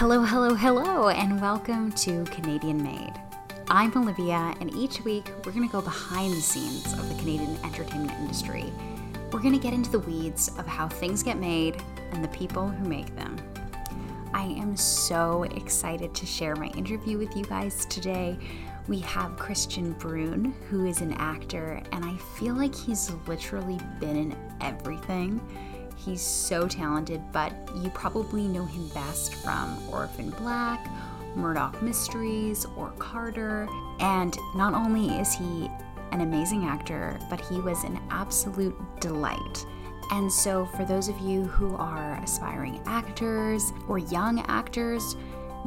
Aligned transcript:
Hello, 0.00 0.22
hello, 0.22 0.54
hello, 0.54 1.10
and 1.10 1.42
welcome 1.42 1.92
to 1.92 2.24
Canadian 2.24 2.82
Made. 2.82 3.12
I'm 3.68 3.94
Olivia, 3.94 4.54
and 4.58 4.74
each 4.74 5.02
week 5.02 5.30
we're 5.44 5.52
going 5.52 5.68
to 5.68 5.70
go 5.70 5.82
behind 5.82 6.32
the 6.32 6.40
scenes 6.40 6.94
of 6.94 7.06
the 7.10 7.14
Canadian 7.16 7.62
entertainment 7.64 8.18
industry. 8.18 8.72
We're 9.30 9.40
going 9.40 9.52
to 9.52 9.60
get 9.60 9.74
into 9.74 9.90
the 9.90 9.98
weeds 9.98 10.48
of 10.56 10.66
how 10.66 10.88
things 10.88 11.22
get 11.22 11.36
made 11.36 11.82
and 12.12 12.24
the 12.24 12.28
people 12.28 12.66
who 12.66 12.88
make 12.88 13.14
them. 13.14 13.36
I 14.32 14.44
am 14.44 14.74
so 14.74 15.42
excited 15.42 16.14
to 16.14 16.24
share 16.24 16.56
my 16.56 16.68
interview 16.68 17.18
with 17.18 17.36
you 17.36 17.44
guys 17.44 17.84
today. 17.84 18.38
We 18.88 19.00
have 19.00 19.36
Kristian 19.36 20.00
Bruun, 20.00 20.54
who 20.70 20.86
is 20.86 21.02
an 21.02 21.12
actor, 21.18 21.82
and 21.92 22.06
I 22.06 22.16
feel 22.38 22.54
like 22.54 22.74
he's 22.74 23.12
literally 23.26 23.78
been 24.00 24.16
in 24.16 24.36
everything. 24.62 25.42
He's 26.04 26.22
so 26.22 26.66
talented, 26.66 27.20
but 27.30 27.52
you 27.76 27.90
probably 27.90 28.48
know 28.48 28.64
him 28.64 28.88
best 28.88 29.34
from 29.34 29.78
Orphan 29.90 30.30
Black, 30.30 30.88
Murdoch 31.36 31.82
Mysteries, 31.82 32.66
or 32.74 32.90
Carter. 32.98 33.68
And 33.98 34.36
not 34.54 34.72
only 34.72 35.18
is 35.18 35.34
he 35.34 35.70
an 36.12 36.22
amazing 36.22 36.64
actor, 36.64 37.18
but 37.28 37.38
he 37.42 37.60
was 37.60 37.84
an 37.84 38.00
absolute 38.10 38.76
delight. 39.00 39.66
And 40.10 40.32
so, 40.32 40.64
for 40.74 40.84
those 40.84 41.08
of 41.08 41.18
you 41.20 41.44
who 41.44 41.76
are 41.76 42.14
aspiring 42.22 42.80
actors 42.86 43.72
or 43.86 43.98
young 43.98 44.40
actors, 44.48 45.16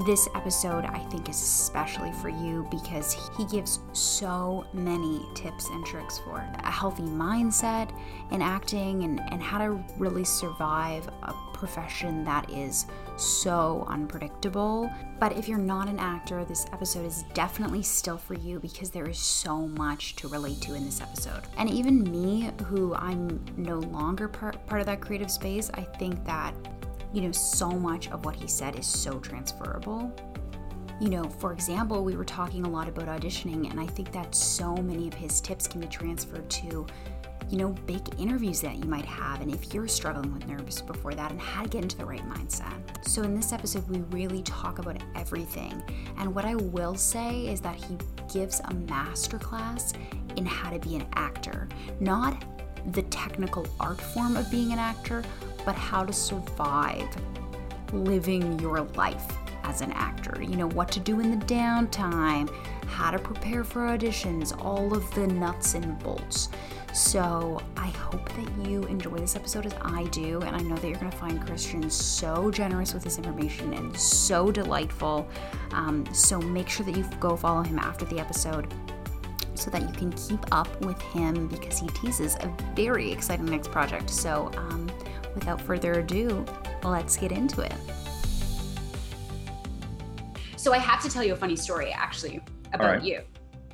this 0.05 0.27
episode 0.35 0.85
I 0.85 0.99
think 1.09 1.29
is 1.29 1.41
especially 1.41 2.11
for 2.13 2.29
you 2.29 2.67
because 2.71 3.15
he 3.37 3.45
gives 3.45 3.79
so 3.93 4.65
many 4.73 5.25
tips 5.35 5.69
and 5.69 5.85
tricks 5.85 6.19
for 6.19 6.37
a 6.37 6.71
healthy 6.71 7.03
mindset 7.03 7.95
in 8.31 8.41
acting 8.41 9.03
and, 9.03 9.21
and 9.31 9.41
how 9.41 9.59
to 9.59 9.83
really 9.97 10.23
survive 10.23 11.07
a 11.23 11.33
profession 11.53 12.25
that 12.25 12.49
is 12.49 12.87
so 13.15 13.85
unpredictable. 13.87 14.91
But 15.17 15.37
if 15.37 15.47
you're 15.47 15.57
not 15.57 15.87
an 15.87 15.97
actor, 15.97 16.43
this 16.43 16.65
episode 16.73 17.05
is 17.05 17.23
definitely 17.33 17.83
still 17.83 18.17
for 18.17 18.33
you 18.33 18.59
because 18.59 18.89
there 18.89 19.07
is 19.07 19.17
so 19.17 19.67
much 19.67 20.17
to 20.17 20.27
relate 20.27 20.59
to 20.61 20.73
in 20.73 20.83
this 20.83 20.99
episode. 20.99 21.43
And 21.57 21.69
even 21.69 22.03
me, 22.03 22.49
who 22.65 22.93
I'm 22.95 23.39
no 23.55 23.79
longer 23.79 24.27
part, 24.27 24.65
part 24.67 24.81
of 24.81 24.87
that 24.87 24.99
creative 24.99 25.31
space, 25.31 25.71
I 25.73 25.83
think 25.83 26.25
that 26.25 26.53
you 27.13 27.21
know, 27.21 27.31
so 27.31 27.69
much 27.69 28.09
of 28.09 28.25
what 28.25 28.35
he 28.35 28.47
said 28.47 28.77
is 28.77 28.87
so 28.87 29.19
transferable. 29.19 30.11
You 30.99 31.09
know, 31.09 31.23
for 31.23 31.53
example, 31.53 32.03
we 32.03 32.15
were 32.15 32.25
talking 32.25 32.65
a 32.65 32.69
lot 32.69 32.87
about 32.87 33.05
auditioning, 33.05 33.69
and 33.69 33.79
I 33.79 33.85
think 33.85 34.11
that 34.13 34.33
so 34.33 34.75
many 34.75 35.07
of 35.07 35.13
his 35.13 35.39
tips 35.39 35.67
can 35.67 35.81
be 35.81 35.87
transferred 35.87 36.49
to, 36.49 36.87
you 37.49 37.57
know, 37.57 37.69
big 37.85 38.01
interviews 38.19 38.61
that 38.61 38.77
you 38.77 38.85
might 38.85 39.05
have, 39.05 39.41
and 39.41 39.53
if 39.53 39.73
you're 39.73 39.87
struggling 39.87 40.33
with 40.33 40.47
nerves 40.47 40.81
before 40.81 41.13
that, 41.13 41.29
and 41.29 41.39
how 41.39 41.63
to 41.63 41.69
get 41.69 41.83
into 41.83 41.97
the 41.97 42.05
right 42.05 42.27
mindset. 42.27 42.73
So, 43.05 43.21
in 43.21 43.35
this 43.35 43.53
episode, 43.53 43.87
we 43.89 43.99
really 44.17 44.41
talk 44.43 44.79
about 44.79 44.97
everything. 45.15 45.83
And 46.17 46.33
what 46.33 46.45
I 46.45 46.55
will 46.55 46.95
say 46.95 47.47
is 47.47 47.59
that 47.61 47.75
he 47.75 47.97
gives 48.31 48.59
a 48.61 48.73
masterclass 48.73 49.93
in 50.37 50.45
how 50.45 50.71
to 50.71 50.79
be 50.79 50.95
an 50.95 51.05
actor, 51.13 51.67
not 51.99 52.43
the 52.91 53.03
technical 53.03 53.67
art 53.79 54.01
form 54.01 54.35
of 54.35 54.49
being 54.49 54.73
an 54.73 54.79
actor, 54.79 55.23
but 55.65 55.75
how 55.75 56.03
to 56.03 56.13
survive 56.13 57.07
living 57.91 58.59
your 58.59 58.81
life 58.95 59.25
as 59.63 59.81
an 59.81 59.91
actor. 59.93 60.41
You 60.41 60.57
know, 60.57 60.67
what 60.69 60.91
to 60.91 60.99
do 60.99 61.19
in 61.19 61.31
the 61.31 61.45
downtime, 61.45 62.53
how 62.85 63.11
to 63.11 63.19
prepare 63.19 63.63
for 63.63 63.81
auditions, 63.81 64.57
all 64.63 64.93
of 64.95 65.09
the 65.15 65.27
nuts 65.27 65.73
and 65.73 65.97
bolts. 65.99 66.49
So 66.93 67.59
I 67.75 67.87
hope 67.87 68.29
that 68.35 68.67
you 68.69 68.83
enjoy 68.83 69.17
this 69.17 69.35
episode 69.35 69.65
as 69.65 69.73
I 69.81 70.03
do, 70.05 70.41
and 70.41 70.55
I 70.55 70.59
know 70.59 70.75
that 70.75 70.87
you're 70.87 70.99
going 70.99 71.09
to 71.09 71.17
find 71.17 71.41
Kristian 71.41 71.91
so 71.91 72.51
generous 72.51 72.93
with 72.93 73.03
his 73.03 73.17
information 73.17 73.73
and 73.73 73.97
so 73.97 74.51
delightful. 74.51 75.27
Um, 75.71 76.05
so 76.13 76.39
make 76.39 76.69
sure 76.69 76.85
that 76.85 76.95
you 76.95 77.03
go 77.19 77.35
follow 77.35 77.63
him 77.63 77.79
after 77.79 78.05
the 78.05 78.19
episode 78.19 78.71
so 79.55 79.71
that 79.71 79.81
you 79.81 79.93
can 79.93 80.11
keep 80.13 80.39
up 80.51 80.81
with 80.81 81.01
him 81.01 81.47
because 81.47 81.79
he 81.79 81.87
teases 81.89 82.35
a 82.35 82.53
very 82.75 83.11
exciting 83.11 83.45
next 83.45 83.71
project. 83.71 84.09
So 84.09 84.51
um, 84.57 84.91
without 85.35 85.61
further 85.61 85.93
ado, 85.93 86.45
let's 86.83 87.17
get 87.17 87.31
into 87.31 87.61
it. 87.61 87.73
So 90.57 90.73
I 90.73 90.77
have 90.77 91.01
to 91.03 91.09
tell 91.09 91.23
you 91.23 91.33
a 91.33 91.35
funny 91.35 91.57
story 91.57 91.91
actually 91.91 92.41
about 92.73 92.87
right. 92.87 93.03
you. 93.03 93.21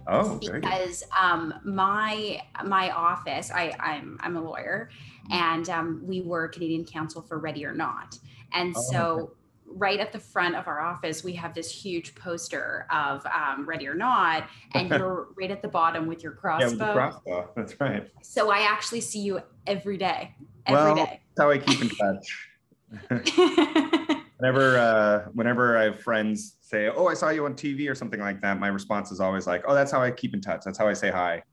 Oh, 0.07 0.39
because 0.39 1.03
um, 1.17 1.53
my 1.63 2.41
my 2.65 2.89
office, 2.89 3.51
I, 3.51 3.75
I'm 3.79 4.17
I'm 4.21 4.37
a 4.37 4.41
lawyer, 4.41 4.89
and 5.29 5.69
um, 5.69 6.01
we 6.03 6.21
were 6.21 6.47
Canadian 6.47 6.83
Counsel 6.83 7.21
for 7.21 7.37
Ready 7.37 7.63
or 7.63 7.73
Not, 7.73 8.17
and 8.53 8.73
oh, 8.75 8.81
so 8.91 9.05
okay. 9.13 9.33
right 9.67 9.99
at 9.99 10.11
the 10.11 10.19
front 10.19 10.55
of 10.55 10.67
our 10.67 10.79
office, 10.81 11.23
we 11.23 11.33
have 11.33 11.53
this 11.53 11.71
huge 11.71 12.15
poster 12.15 12.87
of 12.91 13.23
um, 13.27 13.67
Ready 13.67 13.87
or 13.87 13.93
Not, 13.93 14.49
and 14.73 14.89
you're 14.97 15.27
right 15.37 15.51
at 15.51 15.61
the 15.61 15.67
bottom 15.67 16.07
with 16.07 16.23
your 16.23 16.31
crossbow. 16.31 16.65
Yeah, 16.65 16.71
with 16.71 16.79
the 16.79 16.93
crossbow. 16.93 17.49
That's 17.55 17.79
right. 17.79 18.09
So 18.23 18.49
I 18.49 18.61
actually 18.61 19.01
see 19.01 19.19
you 19.19 19.41
every 19.67 19.97
day. 19.97 20.33
Every 20.65 20.93
well, 20.93 21.05
day. 21.05 21.21
That's 21.39 21.45
how 21.45 21.51
I 21.51 21.57
keep 21.57 21.81
in 21.81 21.89
touch. 21.89 22.49
whenever 24.37 24.77
uh, 24.77 25.29
whenever 25.33 25.77
I 25.77 25.83
have 25.83 26.01
friends 26.01 26.57
say, 26.59 26.89
"Oh, 26.89 27.07
I 27.07 27.13
saw 27.13 27.29
you 27.29 27.45
on 27.45 27.53
TV" 27.53 27.89
or 27.89 27.95
something 27.95 28.19
like 28.19 28.41
that, 28.41 28.59
my 28.59 28.67
response 28.67 29.11
is 29.11 29.21
always 29.21 29.47
like, 29.47 29.63
"Oh, 29.65 29.73
that's 29.73 29.91
how 29.91 30.01
I 30.01 30.11
keep 30.11 30.33
in 30.33 30.41
touch. 30.41 30.61
That's 30.65 30.77
how 30.77 30.87
I 30.87 30.93
say 30.93 31.11
hi." 31.11 31.43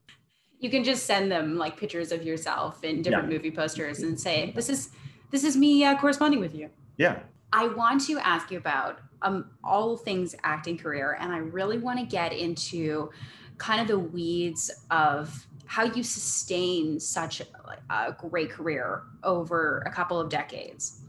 You 0.59 0.69
can 0.69 0.83
just 0.83 1.05
send 1.05 1.31
them 1.31 1.57
like 1.57 1.77
pictures 1.77 2.11
of 2.11 2.23
yourself 2.23 2.83
in 2.83 3.01
different 3.01 3.31
yeah. 3.31 3.37
movie 3.37 3.51
posters 3.51 3.99
and 3.99 4.19
say, 4.19 4.51
"This 4.55 4.67
is 4.69 4.89
this 5.31 5.45
is 5.45 5.55
me 5.55 5.85
uh, 5.85 5.95
corresponding 5.97 6.41
with 6.41 6.53
you." 6.53 6.69
Yeah. 6.97 7.19
I 7.53 7.69
want 7.69 8.05
to 8.07 8.19
ask 8.19 8.51
you 8.51 8.57
about 8.57 8.99
um, 9.21 9.51
all 9.63 9.95
things 9.95 10.35
acting 10.43 10.77
career, 10.77 11.17
and 11.21 11.31
I 11.31 11.37
really 11.37 11.77
want 11.77 11.99
to 11.99 12.05
get 12.05 12.33
into 12.33 13.09
kind 13.57 13.79
of 13.79 13.87
the 13.87 13.99
weeds 13.99 14.69
of 14.91 15.47
how 15.67 15.83
you 15.83 16.03
sustain 16.03 16.99
such 16.99 17.41
a 17.89 18.15
great 18.17 18.49
career 18.49 19.03
over 19.23 19.83
a 19.85 19.91
couple 19.91 20.19
of 20.19 20.29
decades. 20.29 21.01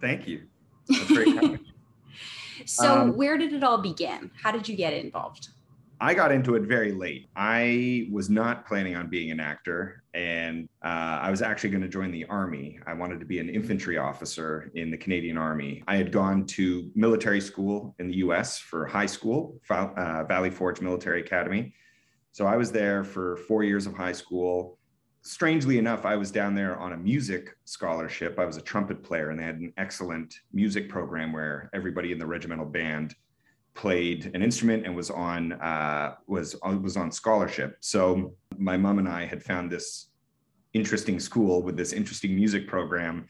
thank 0.00 0.28
you. 0.28 0.42
so, 2.66 3.00
um, 3.00 3.16
where 3.16 3.38
did 3.38 3.52
it 3.52 3.64
all 3.64 3.78
begin? 3.78 4.30
How 4.40 4.52
did 4.52 4.68
you 4.68 4.76
get 4.76 4.92
involved? 4.92 5.48
I 6.02 6.14
got 6.14 6.32
into 6.32 6.56
it 6.56 6.62
very 6.62 6.90
late. 6.90 7.28
I 7.36 8.08
was 8.10 8.28
not 8.28 8.66
planning 8.66 8.96
on 8.96 9.08
being 9.08 9.30
an 9.30 9.38
actor, 9.38 10.02
and 10.14 10.68
uh, 10.84 11.20
I 11.22 11.30
was 11.30 11.42
actually 11.42 11.70
going 11.70 11.82
to 11.82 11.88
join 11.88 12.10
the 12.10 12.24
Army. 12.24 12.80
I 12.88 12.92
wanted 12.92 13.20
to 13.20 13.24
be 13.24 13.38
an 13.38 13.48
infantry 13.48 13.98
officer 13.98 14.72
in 14.74 14.90
the 14.90 14.96
Canadian 14.96 15.38
Army. 15.38 15.84
I 15.86 15.94
had 15.94 16.10
gone 16.10 16.44
to 16.46 16.90
military 16.96 17.40
school 17.40 17.94
in 18.00 18.08
the 18.08 18.16
US 18.16 18.58
for 18.58 18.84
high 18.84 19.06
school, 19.06 19.60
uh, 19.70 20.24
Valley 20.24 20.50
Forge 20.50 20.80
Military 20.80 21.20
Academy. 21.20 21.72
So 22.32 22.46
I 22.46 22.56
was 22.56 22.72
there 22.72 23.04
for 23.04 23.36
four 23.36 23.62
years 23.62 23.86
of 23.86 23.94
high 23.94 24.12
school. 24.12 24.78
Strangely 25.20 25.78
enough, 25.78 26.04
I 26.06 26.16
was 26.16 26.30
down 26.30 26.54
there 26.54 26.78
on 26.78 26.94
a 26.94 26.96
music 26.96 27.56
scholarship. 27.64 28.38
I 28.38 28.46
was 28.46 28.56
a 28.56 28.62
trumpet 28.62 29.02
player, 29.02 29.30
and 29.30 29.38
they 29.38 29.44
had 29.44 29.60
an 29.60 29.72
excellent 29.76 30.34
music 30.52 30.88
program 30.88 31.32
where 31.32 31.70
everybody 31.74 32.10
in 32.10 32.18
the 32.18 32.26
regimental 32.26 32.64
band 32.64 33.14
played 33.74 34.30
an 34.34 34.42
instrument 34.42 34.84
and 34.84 34.96
was 34.96 35.10
on 35.10 35.52
uh, 35.52 36.14
was 36.26 36.56
was 36.82 36.96
on 36.96 37.12
scholarship. 37.12 37.76
So 37.80 38.34
my 38.58 38.76
mom 38.76 38.98
and 38.98 39.08
I 39.08 39.26
had 39.26 39.42
found 39.42 39.70
this 39.70 40.08
interesting 40.72 41.20
school 41.20 41.62
with 41.62 41.76
this 41.76 41.92
interesting 41.92 42.34
music 42.34 42.66
program, 42.66 43.28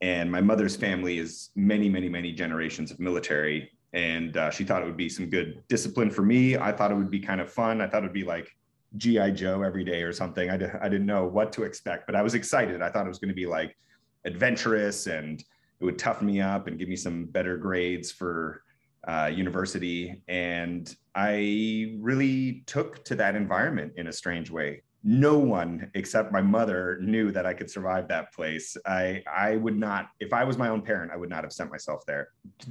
and 0.00 0.30
my 0.30 0.40
mother's 0.40 0.76
family 0.76 1.18
is 1.18 1.50
many, 1.56 1.88
many, 1.88 2.08
many 2.08 2.32
generations 2.32 2.92
of 2.92 3.00
military 3.00 3.75
and 3.92 4.36
uh, 4.36 4.50
she 4.50 4.64
thought 4.64 4.82
it 4.82 4.86
would 4.86 4.96
be 4.96 5.08
some 5.08 5.30
good 5.30 5.62
discipline 5.68 6.10
for 6.10 6.22
me. 6.22 6.56
I 6.56 6.72
thought 6.72 6.90
it 6.90 6.96
would 6.96 7.10
be 7.10 7.20
kind 7.20 7.40
of 7.40 7.50
fun. 7.50 7.80
I 7.80 7.86
thought 7.86 8.02
it 8.02 8.06
would 8.06 8.12
be 8.12 8.24
like 8.24 8.48
GI 8.96 9.32
Joe 9.32 9.62
every 9.62 9.84
day 9.84 10.02
or 10.02 10.12
something. 10.12 10.50
I, 10.50 10.56
d- 10.56 10.66
I 10.80 10.88
didn't 10.88 11.06
know 11.06 11.26
what 11.26 11.52
to 11.54 11.62
expect, 11.62 12.06
but 12.06 12.14
I 12.14 12.22
was 12.22 12.34
excited. 12.34 12.82
I 12.82 12.90
thought 12.90 13.06
it 13.06 13.08
was 13.08 13.18
going 13.18 13.28
to 13.28 13.34
be 13.34 13.46
like 13.46 13.76
adventurous 14.24 15.06
and 15.06 15.40
it 15.80 15.84
would 15.84 15.98
toughen 15.98 16.26
me 16.26 16.40
up 16.40 16.66
and 16.66 16.78
give 16.78 16.88
me 16.88 16.96
some 16.96 17.24
better 17.26 17.56
grades 17.56 18.10
for 18.10 18.62
uh, 19.06 19.30
university. 19.32 20.22
And 20.26 20.94
I 21.14 21.96
really 21.98 22.64
took 22.66 23.04
to 23.04 23.14
that 23.16 23.36
environment 23.36 23.92
in 23.96 24.08
a 24.08 24.12
strange 24.12 24.50
way 24.50 24.82
no 25.08 25.38
one 25.38 25.88
except 25.94 26.32
my 26.32 26.42
mother 26.42 26.98
knew 27.00 27.30
that 27.30 27.46
I 27.46 27.54
could 27.54 27.70
survive 27.70 28.08
that 28.08 28.32
place. 28.34 28.76
I 28.84 29.22
I 29.32 29.54
would 29.54 29.76
not, 29.78 30.08
if 30.18 30.32
I 30.32 30.42
was 30.42 30.58
my 30.58 30.68
own 30.68 30.82
parent, 30.82 31.12
I 31.12 31.16
would 31.16 31.30
not 31.30 31.44
have 31.44 31.52
sent 31.52 31.70
myself 31.70 32.04
there. 32.06 32.30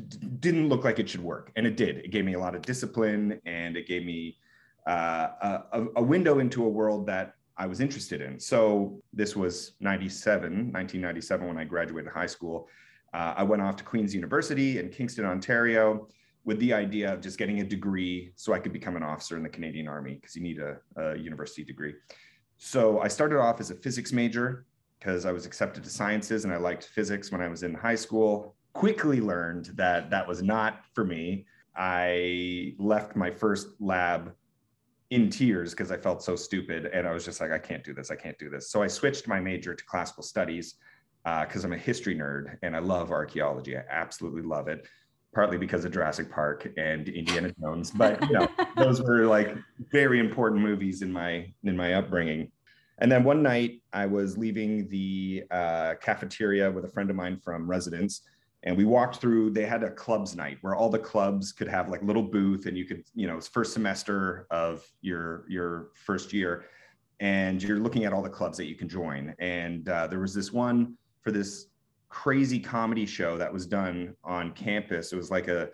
D- 0.10 0.18
didn't 0.40 0.68
look 0.68 0.84
like 0.84 1.00
it 1.00 1.08
should 1.08 1.24
work, 1.24 1.54
and 1.56 1.66
it 1.66 1.78
did. 1.78 2.00
It 2.00 2.12
gave 2.12 2.26
me 2.26 2.34
a 2.34 2.40
lot 2.40 2.54
of 2.54 2.62
discipline, 2.62 3.40
and 3.46 3.78
it 3.78 3.88
gave 3.88 4.06
me 4.06 4.38
uh, 4.86 5.62
a, 5.72 5.86
a 5.96 6.04
window 6.04 6.40
into 6.40 6.66
a 6.66 6.70
world 6.70 7.08
that 7.08 7.36
I 7.56 7.68
was 7.68 7.80
interested 7.80 8.22
in. 8.22 8.38
So 8.38 9.02
this 9.14 9.34
was 9.34 9.76
97, 9.80 10.52
1997 10.74 11.48
when 11.48 11.58
I 11.58 11.64
graduated 11.64 12.12
high 12.12 12.26
school. 12.26 12.68
Uh, 13.14 13.34
I 13.38 13.44
went 13.44 13.62
off 13.62 13.78
to 13.78 13.86
Queen's 13.86 14.14
University 14.14 14.78
in 14.78 14.90
Kingston, 14.90 15.24
Ontario 15.24 16.10
with 16.46 16.60
the 16.60 16.74
idea 16.74 17.12
of 17.12 17.22
just 17.22 17.38
getting 17.38 17.60
a 17.60 17.64
degree 17.64 18.32
so 18.36 18.54
I 18.54 18.60
could 18.60 18.72
become 18.72 18.96
an 18.96 19.04
officer 19.04 19.36
in 19.36 19.44
the 19.44 19.50
Canadian 19.50 19.88
Army 19.88 20.14
because 20.14 20.36
you 20.36 20.44
need 20.44 20.60
a, 20.60 20.78
a, 20.96 21.18
university 21.18 21.64
degree. 21.64 21.96
So 22.58 23.00
I 23.00 23.08
started 23.08 23.40
off 23.40 23.60
as 23.60 23.72
a 23.72 23.76
physics 23.76 24.12
major 24.12 24.66
because 25.00 25.26
I 25.26 25.32
was 25.32 25.46
accepted 25.46 25.84
to 25.84 25.90
sciences 25.90 26.46
and 26.46 26.54
I 26.54 26.58
liked 26.58 26.86
physics 26.86 27.32
when 27.32 27.42
I 27.42 27.48
was 27.48 27.64
in 27.64 27.74
high 27.74 27.96
school. 27.96 28.56
quickly 28.74 29.22
learned 29.22 29.68
that 29.76 30.10
that 30.10 30.28
was 30.28 30.42
not 30.42 30.82
for 30.94 31.06
me. 31.06 31.46
I 31.78 32.76
left 32.78 33.16
my 33.16 33.32
first 33.32 33.68
lab 33.80 34.34
in 35.12 35.30
tears 35.30 35.72
because 35.72 35.92
I 35.92 35.98
felt 35.98 36.24
so 36.24 36.36
stupid. 36.36 36.88
And 36.88 37.08
I 37.08 37.12
was 37.12 37.24
just 37.24 37.40
like, 37.40 37.52
I 37.52 37.58
can't 37.58 37.84
do 37.84 37.94
this. 37.94 38.12
I 38.12 38.16
can't 38.16 38.38
do 38.38 38.50
this. 38.50 38.70
So 38.70 38.82
I 38.82 38.88
switched 38.88 39.28
my 39.28 39.40
major 39.40 39.74
to 39.76 39.86
classical 39.86 40.24
studies 40.24 40.76
because 41.24 41.64
uh, 41.64 41.68
I'm 41.68 41.74
a 41.74 41.78
history 41.78 42.16
nerd 42.16 42.58
and 42.64 42.76
I 42.76 42.80
love 42.80 43.12
archaeology. 43.12 43.78
I 43.78 43.84
absolutely 43.90 44.42
love 44.42 44.68
it, 44.68 44.88
partly 45.36 45.58
because 45.58 45.86
of 45.86 45.92
Jurassic 45.92 46.32
Park 46.32 46.68
and 46.78 47.10
Indiana 47.10 47.54
Jones. 47.62 47.92
But 47.92 48.20
you 48.24 48.40
know, 48.40 48.48
those 48.78 49.02
were 49.02 49.26
like 49.26 49.56
very 49.92 50.20
important 50.20 50.62
movies 50.62 51.04
in 51.04 51.12
my 51.12 51.54
in 51.64 51.78
my 51.78 51.94
upbringing. 51.94 52.52
And 52.98 53.12
then 53.12 53.24
one 53.24 53.44
night 53.44 53.84
I 53.92 54.06
was 54.06 54.38
leaving 54.38 54.88
the 54.88 55.44
uh, 55.52 55.96
cafeteria 56.02 56.72
with 56.72 56.86
a 56.86 56.88
friend 56.88 57.10
of 57.10 57.16
mine 57.16 57.38
from 57.44 57.70
residence 57.70 58.22
and 58.66 58.76
we 58.76 58.84
walked 58.84 59.18
through 59.18 59.52
they 59.52 59.66
had 59.66 59.84
a 59.84 59.92
clubs 59.92 60.36
night 60.36 60.58
where 60.62 60.76
all 60.76 60.90
the 60.90 61.00
clubs 61.00 61.52
could 61.52 61.68
have 61.68 61.90
like 61.90 62.02
little 62.02 62.24
booth 62.24 62.66
and 62.66 62.78
you 62.78 62.86
could 62.86 63.04
you 63.14 63.28
know 63.28 63.38
it's 63.38 63.48
first 63.48 63.74
semester 63.74 64.48
of 64.50 64.84
your 65.02 65.46
your 65.48 65.90
first 65.94 66.34
year 66.34 66.66
and 67.20 67.62
you're 67.64 67.80
looking 67.80 68.06
at 68.06 68.12
all 68.12 68.22
the 68.22 68.30
clubs 68.30 68.58
that 68.58 68.66
you 68.66 68.76
can 68.76 68.90
join 68.90 69.34
and 69.40 69.88
uh, 69.88 70.08
there 70.08 70.20
was 70.20 70.34
this 70.34 70.52
one 70.52 70.98
for 71.22 71.32
this 71.32 71.68
crazy 72.10 72.60
comedy 72.60 73.06
show 73.06 73.38
that 73.38 73.52
was 73.52 73.66
done 73.66 74.16
on 74.24 74.52
campus. 74.52 75.14
It 75.14 75.18
was 75.18 75.32
like 75.32 75.48
a 75.48 75.70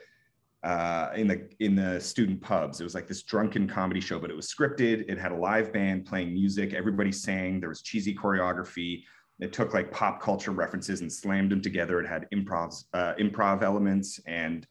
uh, 0.64 1.10
in 1.16 1.28
the 1.28 1.50
in 1.60 1.76
the 1.76 2.00
student 2.00 2.42
pubs. 2.42 2.80
It 2.80 2.84
was 2.84 2.94
like 2.94 3.08
this 3.08 3.24
drunken 3.24 3.68
comedy 3.68 4.00
show 4.00 4.20
but 4.20 4.30
it 4.30 4.36
was 4.36 4.54
scripted. 4.54 5.06
It 5.10 5.18
had 5.18 5.32
a 5.32 5.36
live 5.36 5.74
band 5.74 6.06
playing 6.06 6.34
music. 6.34 6.74
Everybody 6.74 7.12
sang. 7.12 7.60
There 7.60 7.70
was 7.70 7.82
cheesy 7.82 8.14
choreography. 8.14 9.04
It 9.40 9.54
took 9.54 9.74
like 9.74 9.92
pop 9.92 10.22
culture 10.22 10.52
references 10.52 11.02
and 11.02 11.12
slammed 11.12 11.52
them 11.52 11.62
together. 11.62 12.00
It 12.00 12.08
had 12.08 12.28
improv 12.34 12.84
uh, 12.94 13.16
improv 13.20 13.64
elements 13.64 14.20
and 14.28 14.68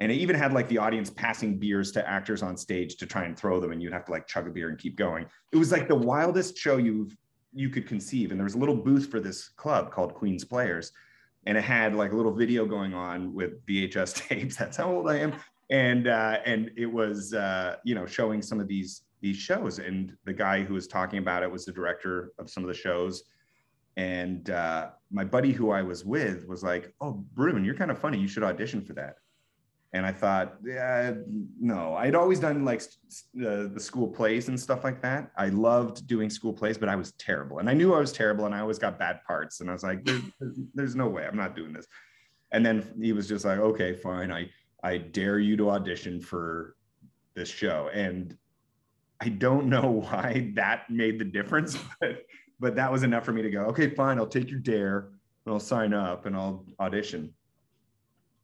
and 0.00 0.12
it 0.12 0.16
even 0.16 0.36
had 0.36 0.52
like 0.52 0.68
the 0.68 0.78
audience 0.78 1.08
passing 1.08 1.58
beers 1.58 1.90
to 1.92 2.06
actors 2.06 2.42
on 2.42 2.56
stage 2.56 2.96
to 2.96 3.06
try 3.06 3.24
and 3.24 3.36
throw 3.36 3.60
them, 3.60 3.72
and 3.72 3.82
you'd 3.82 3.94
have 3.94 4.04
to 4.06 4.12
like 4.12 4.26
chug 4.26 4.46
a 4.46 4.50
beer 4.50 4.68
and 4.68 4.78
keep 4.78 4.96
going. 4.96 5.26
It 5.52 5.56
was 5.56 5.72
like 5.72 5.88
the 5.88 5.94
wildest 5.94 6.56
show 6.58 6.76
you've 6.76 7.16
you 7.52 7.68
could 7.68 7.86
conceive. 7.86 8.30
And 8.30 8.38
there 8.38 8.44
was 8.44 8.54
a 8.54 8.58
little 8.58 8.76
booth 8.76 9.10
for 9.10 9.20
this 9.20 9.48
club 9.48 9.90
called 9.90 10.14
Queen's 10.14 10.44
Players, 10.44 10.92
and 11.46 11.56
it 11.56 11.64
had 11.64 11.94
like 11.94 12.12
a 12.12 12.16
little 12.16 12.34
video 12.34 12.66
going 12.66 12.94
on 12.94 13.32
with 13.34 13.64
VHS 13.66 14.14
tapes. 14.28 14.56
That's 14.56 14.76
how 14.76 14.90
old 14.90 15.08
I 15.08 15.18
am. 15.18 15.34
And 15.70 16.06
uh, 16.08 16.38
and 16.44 16.70
it 16.76 16.86
was 16.86 17.34
uh, 17.34 17.76
you 17.84 17.94
know 17.94 18.06
showing 18.06 18.42
some 18.42 18.60
of 18.60 18.68
these 18.68 19.02
these 19.20 19.36
shows. 19.36 19.78
And 19.78 20.16
the 20.24 20.32
guy 20.32 20.62
who 20.62 20.74
was 20.74 20.86
talking 20.86 21.18
about 21.18 21.42
it 21.42 21.50
was 21.50 21.64
the 21.64 21.72
director 21.72 22.32
of 22.38 22.50
some 22.50 22.62
of 22.62 22.68
the 22.68 22.74
shows 22.74 23.24
and 23.96 24.50
uh, 24.50 24.90
my 25.10 25.24
buddy 25.24 25.52
who 25.52 25.70
I 25.70 25.82
was 25.82 26.04
with 26.04 26.46
was 26.46 26.62
like, 26.62 26.92
"Oh, 27.00 27.24
Bruun, 27.34 27.64
you're 27.64 27.74
kind 27.74 27.90
of 27.90 27.98
funny. 27.98 28.18
You 28.18 28.28
should 28.28 28.42
audition 28.42 28.82
for 28.82 28.92
that." 28.94 29.16
And 29.92 30.04
I 30.04 30.12
thought, 30.12 30.56
yeah, 30.64 31.14
no. 31.60 31.94
I'd 31.94 32.14
always 32.14 32.40
done 32.40 32.64
like 32.64 32.82
uh, 32.82 33.68
the 33.72 33.80
school 33.80 34.08
plays 34.08 34.48
and 34.48 34.58
stuff 34.58 34.84
like 34.84 35.00
that. 35.02 35.30
I 35.36 35.48
loved 35.48 36.06
doing 36.06 36.28
school 36.28 36.52
plays, 36.52 36.76
but 36.76 36.88
I 36.88 36.96
was 36.96 37.12
terrible, 37.12 37.60
and 37.60 37.70
I 37.70 37.74
knew 37.74 37.94
I 37.94 38.00
was 38.00 38.12
terrible, 38.12 38.46
and 38.46 38.54
I 38.54 38.60
always 38.60 38.78
got 38.78 38.98
bad 38.98 39.20
parts. 39.26 39.60
And 39.60 39.70
I 39.70 39.72
was 39.72 39.82
like, 39.82 40.04
there's, 40.04 40.22
there's 40.74 40.96
no 40.96 41.08
way 41.08 41.26
I'm 41.26 41.36
not 41.36 41.56
doing 41.56 41.72
this. 41.72 41.86
And 42.52 42.64
then 42.64 42.84
he 43.00 43.12
was 43.12 43.28
just 43.28 43.44
like, 43.44 43.58
okay, 43.58 43.94
fine. 43.94 44.30
I 44.32 44.50
I 44.82 44.98
dare 44.98 45.38
you 45.38 45.56
to 45.56 45.70
audition 45.70 46.20
for 46.20 46.76
this 47.34 47.48
show, 47.48 47.88
and 47.92 48.36
I 49.20 49.28
don't 49.30 49.66
know 49.74 49.90
why 49.90 50.52
that 50.54 50.90
made 50.90 51.18
the 51.18 51.24
difference, 51.24 51.78
but 52.00 52.26
but 52.58 52.74
that 52.76 52.90
was 52.90 53.02
enough 53.02 53.24
for 53.24 53.32
me 53.32 53.42
to 53.42 53.50
go, 53.50 53.60
okay, 53.66 53.90
fine, 53.90 54.18
I'll 54.18 54.26
take 54.26 54.50
your 54.50 54.60
dare 54.60 55.10
and 55.44 55.52
I'll 55.52 55.60
sign 55.60 55.92
up 55.92 56.26
and 56.26 56.34
I'll 56.34 56.64
audition. 56.80 57.32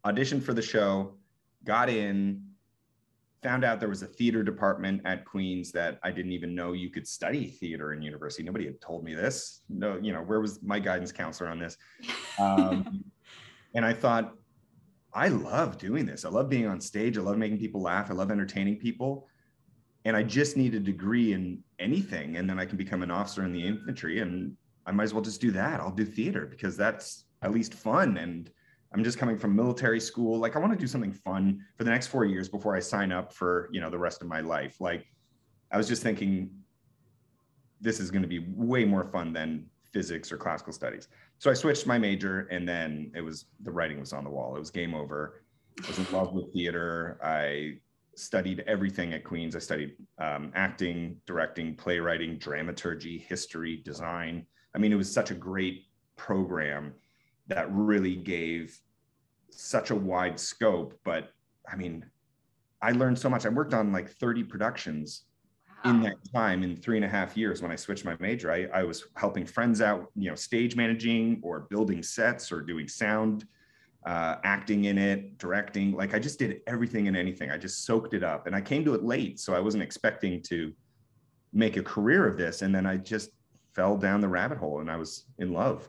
Audition 0.05 0.41
for 0.41 0.53
the 0.53 0.63
show, 0.63 1.15
got 1.65 1.89
in, 1.89 2.43
found 3.43 3.65
out 3.65 3.81
there 3.81 3.89
was 3.89 4.03
a 4.03 4.07
theater 4.07 4.43
department 4.43 5.03
at 5.05 5.25
Queens 5.25 5.73
that 5.73 5.99
I 6.03 6.11
didn't 6.13 6.33
even 6.33 6.55
know 6.55 6.73
you 6.73 6.91
could 6.91 7.07
study 7.07 7.47
theater 7.49 7.93
in 7.93 8.03
university. 8.03 8.43
Nobody 8.43 8.67
had 8.67 8.81
told 8.81 9.05
me 9.05 9.15
this. 9.15 9.63
No, 9.69 9.99
you 10.01 10.13
know, 10.13 10.23
where 10.23 10.41
was 10.41 10.63
my 10.63 10.79
guidance 10.79 11.13
counselor 11.13 11.51
on 11.51 11.59
this? 11.59 11.77
Um, 12.39 13.05
and 13.75 13.85
I 13.85 13.93
thought, 13.93 14.35
I 15.15 15.29
love 15.29 15.77
doing 15.77 16.07
this. 16.07 16.25
I 16.25 16.29
love 16.31 16.49
being 16.49 16.67
on 16.67 16.81
stage. 16.81 17.19
I 17.19 17.21
love 17.21 17.37
making 17.37 17.59
people 17.59 17.83
laugh. 17.83 18.11
I 18.11 18.15
love 18.15 18.31
entertaining 18.31 18.77
people 18.77 19.29
and 20.05 20.17
I 20.17 20.23
just 20.23 20.57
need 20.57 20.75
a 20.75 20.81
degree 20.81 21.33
in 21.33 21.63
anything, 21.79 22.37
and 22.37 22.49
then 22.49 22.59
I 22.59 22.67
can 22.67 22.77
become 22.77 23.03
an 23.03 23.11
officer 23.11 23.45
in 23.45 23.53
the 23.53 23.65
infantry, 23.65 24.21
and 24.21 24.57
I 24.85 24.93
might 24.93 25.05
as 25.05 25.15
well 25.15 25.23
just 25.23 25.41
do 25.41 25.53
that. 25.53 25.81
I'll 25.81 25.93
do 25.93 26.05
theater 26.05 26.47
because 26.47 26.77
that's 26.77 27.25
at 27.43 27.53
least 27.53 27.75
fun. 27.75 28.17
And 28.17 28.51
I'm 28.95 29.03
just 29.03 29.19
coming 29.19 29.39
from 29.39 29.57
military 29.57 30.01
school. 30.01 30.39
Like 30.39 30.57
I 30.57 30.59
want 30.59 30.73
to 30.73 30.79
do 30.79 30.87
something 30.87 31.13
fun 31.13 31.65
for 31.77 31.85
the 31.85 31.91
next 31.91 32.09
four 32.09 32.25
years 32.25 32.49
before 32.49 32.77
I 32.77 32.81
sign 32.81 33.11
up 33.11 33.33
for 33.33 33.69
you 33.73 33.81
know 33.81 33.91
the 33.91 33.99
rest 33.99 34.23
of 34.23 34.29
my 34.29 34.41
life. 34.41 34.81
Like 34.81 35.07
I 35.71 35.77
was 35.77 35.89
just 35.89 36.03
thinking, 36.03 36.51
this 37.81 38.01
is 38.01 38.11
going 38.11 38.23
to 38.23 38.29
be 38.29 38.47
way 38.55 38.85
more 38.85 39.05
fun 39.05 39.33
than 39.33 39.67
physics 39.93 40.31
or 40.31 40.37
classical 40.37 40.73
studies. 40.73 41.09
So 41.39 41.51
I 41.51 41.55
switched 41.55 41.87
my 41.87 41.99
major, 41.99 42.47
and 42.51 42.69
then 42.69 43.11
it 43.15 43.23
was 43.23 43.47
the 43.63 43.73
writing 43.73 43.99
was 43.99 44.13
on 44.13 44.25
the 44.25 44.31
wall. 44.31 44.57
It 44.57 44.61
was 44.61 44.71
game 44.71 44.95
over. 44.95 45.43
I 45.83 45.89
was 45.89 45.99
in 45.99 46.07
love 46.13 46.33
with 46.33 46.53
theater. 46.53 47.19
I 47.23 47.79
studied 48.15 48.63
everything 48.67 49.15
at 49.15 49.25
Queens. 49.25 49.57
I 49.57 49.59
studied 49.59 49.97
um, 50.19 50.53
acting, 50.55 51.17
directing, 51.27 51.75
playwriting, 51.75 52.37
dramaturgy, 52.37 53.19
history, 53.19 53.83
design. 53.85 54.47
I 54.75 54.79
mean, 54.79 54.93
it 54.93 54.97
was 54.97 55.13
such 55.13 55.31
a 55.31 55.35
great 55.35 55.87
program 56.17 56.93
that 57.49 57.73
really 57.73 58.17
gave 58.17 58.79
such 59.51 59.91
a 59.91 59.95
wide 59.95 60.39
scope. 60.39 60.99
But 61.05 61.31
I 61.71 61.77
mean, 61.77 62.05
I 62.81 62.93
learned 62.93 63.19
so 63.19 63.29
much. 63.29 63.47
I 63.47 63.51
worked 63.51 63.75
on 63.75 63.93
like 63.93 64.11
30 64.11 64.45
productions 64.45 65.25
wow. 65.85 65.91
in 65.91 66.03
that 66.03 66.17
time 66.33 66.63
in 66.63 66.77
three 66.77 66.97
and 66.97 67.05
a 67.05 67.09
half 67.09 67.37
years 67.37 67.63
when 67.63 67.71
I 67.71 67.77
switched 67.77 68.05
my 68.05 68.17
major. 68.21 68.51
I, 68.51 68.67
I 68.73 68.83
was 68.83 69.05
helping 69.17 69.47
friends 69.47 69.81
out, 69.81 70.11
you 70.17 70.29
know, 70.29 70.35
stage 70.35 70.77
managing 70.77 71.41
or 71.43 71.61
building 71.71 72.03
sets 72.03 72.51
or 72.51 72.61
doing 72.61 72.89
sound 72.89 73.47
uh, 74.05 74.37
acting 74.45 74.87
in 74.87 74.99
it, 74.99 75.39
directing. 75.39 75.93
Like 75.93 76.15
I 76.15 76.19
just 76.19 76.39
did 76.39 76.61
everything 76.67 77.09
and 77.09 77.17
anything. 77.17 77.51
I 77.51 77.59
just 77.59 77.85
soaked 77.85 78.15
it 78.15 78.25
up, 78.25 78.47
and 78.47 78.57
I 78.57 78.61
came 78.61 78.85
to 78.85 78.95
it 78.95 79.05
late, 79.05 79.39
so 79.39 79.55
I 79.55 79.61
wasn't 79.61 79.83
expecting 79.83 80.43
to 80.45 80.73
make 81.53 81.77
a 81.77 81.83
career 81.83 82.27
of 82.27 82.37
this. 82.37 82.63
And 82.63 82.75
then 82.75 82.87
I 82.87 82.97
just 82.97 83.31
fell 83.75 83.97
down 83.97 84.21
the 84.21 84.29
rabbit 84.29 84.59
hole, 84.59 84.81
and 84.81 84.91
I 84.91 84.97
was 84.97 85.27
in 85.39 85.53
love. 85.53 85.89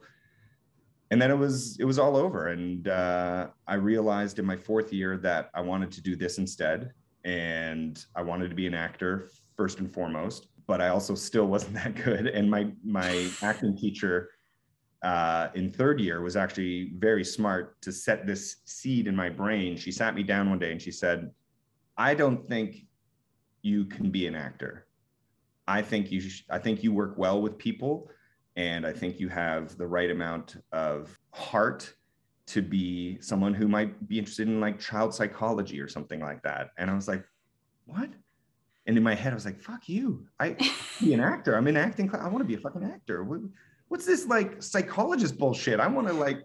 And 1.13 1.21
then 1.21 1.29
it 1.29 1.37
was 1.37 1.77
it 1.79 1.85
was 1.85 1.99
all 1.99 2.17
over, 2.17 2.47
and 2.47 2.87
uh, 2.87 3.49
I 3.67 3.75
realized 3.75 4.39
in 4.39 4.45
my 4.45 4.57
fourth 4.57 4.91
year 4.91 5.15
that 5.17 5.51
I 5.53 5.61
wanted 5.61 5.91
to 5.91 6.01
do 6.01 6.15
this 6.15 6.39
instead, 6.39 6.91
and 7.23 8.03
I 8.15 8.23
wanted 8.23 8.49
to 8.49 8.55
be 8.55 8.65
an 8.65 8.73
actor 8.73 9.29
first 9.55 9.77
and 9.77 9.93
foremost. 9.93 10.47
But 10.65 10.81
I 10.81 10.87
also 10.87 11.13
still 11.13 11.45
wasn't 11.45 11.75
that 11.83 11.93
good, 11.93 12.25
and 12.25 12.49
my 12.49 12.71
my 12.83 13.29
acting 13.43 13.77
teacher 13.77 14.31
uh, 15.03 15.49
in 15.53 15.71
third 15.71 15.99
year 15.99 16.21
was 16.21 16.35
actually 16.35 16.93
very 16.97 17.23
smart 17.23 17.79
to 17.83 17.91
set 17.91 18.25
this 18.25 18.63
seed 18.65 19.05
in 19.05 19.15
my 19.15 19.29
brain. 19.29 19.77
She 19.77 19.91
sat 19.91 20.15
me 20.15 20.23
down 20.23 20.49
one 20.49 20.57
day 20.57 20.71
and 20.71 20.81
she 20.81 20.89
said, 20.89 21.29
I 21.95 22.15
don't 22.15 22.43
think 22.47 22.87
you 23.61 23.85
can 23.85 24.09
be 24.09 24.25
an 24.25 24.33
actor. 24.33 24.87
I 25.67 25.83
think 25.83 26.11
you 26.11 26.21
sh- 26.21 26.45
I 26.49 26.57
think 26.57 26.81
you 26.81 26.91
work 26.91 27.19
well 27.19 27.39
with 27.39 27.55
people 27.59 28.09
and 28.55 28.85
I 28.85 28.93
think 28.93 29.19
you 29.19 29.29
have 29.29 29.77
the 29.77 29.87
right 29.87 30.11
amount 30.11 30.57
of 30.71 31.17
heart 31.31 31.93
to 32.45 32.61
be 32.61 33.19
someone 33.21 33.53
who 33.53 33.67
might 33.67 34.07
be 34.07 34.19
interested 34.19 34.47
in 34.47 34.59
like 34.59 34.79
child 34.79 35.13
psychology 35.13 35.79
or 35.79 35.87
something 35.87 36.19
like 36.19 36.43
that. 36.43 36.71
And 36.77 36.89
I 36.89 36.93
was 36.93 37.07
like, 37.07 37.23
what? 37.85 38.09
And 38.85 38.97
in 38.97 39.03
my 39.03 39.15
head, 39.15 39.31
I 39.31 39.35
was 39.35 39.45
like, 39.45 39.61
fuck 39.61 39.87
you. 39.87 40.27
I 40.39 40.57
be 41.01 41.13
an 41.13 41.21
actor. 41.21 41.55
I'm 41.55 41.67
in 41.67 41.77
acting 41.77 42.07
class. 42.07 42.21
I 42.21 42.27
want 42.27 42.39
to 42.39 42.45
be 42.45 42.55
a 42.55 42.59
fucking 42.59 42.83
actor 42.83 43.23
what's 43.93 44.07
this 44.07 44.25
like 44.25 44.63
psychologist 44.63 45.37
bullshit? 45.37 45.79
I 45.79 45.85
want 45.85 46.07
to 46.07 46.13
like 46.13 46.39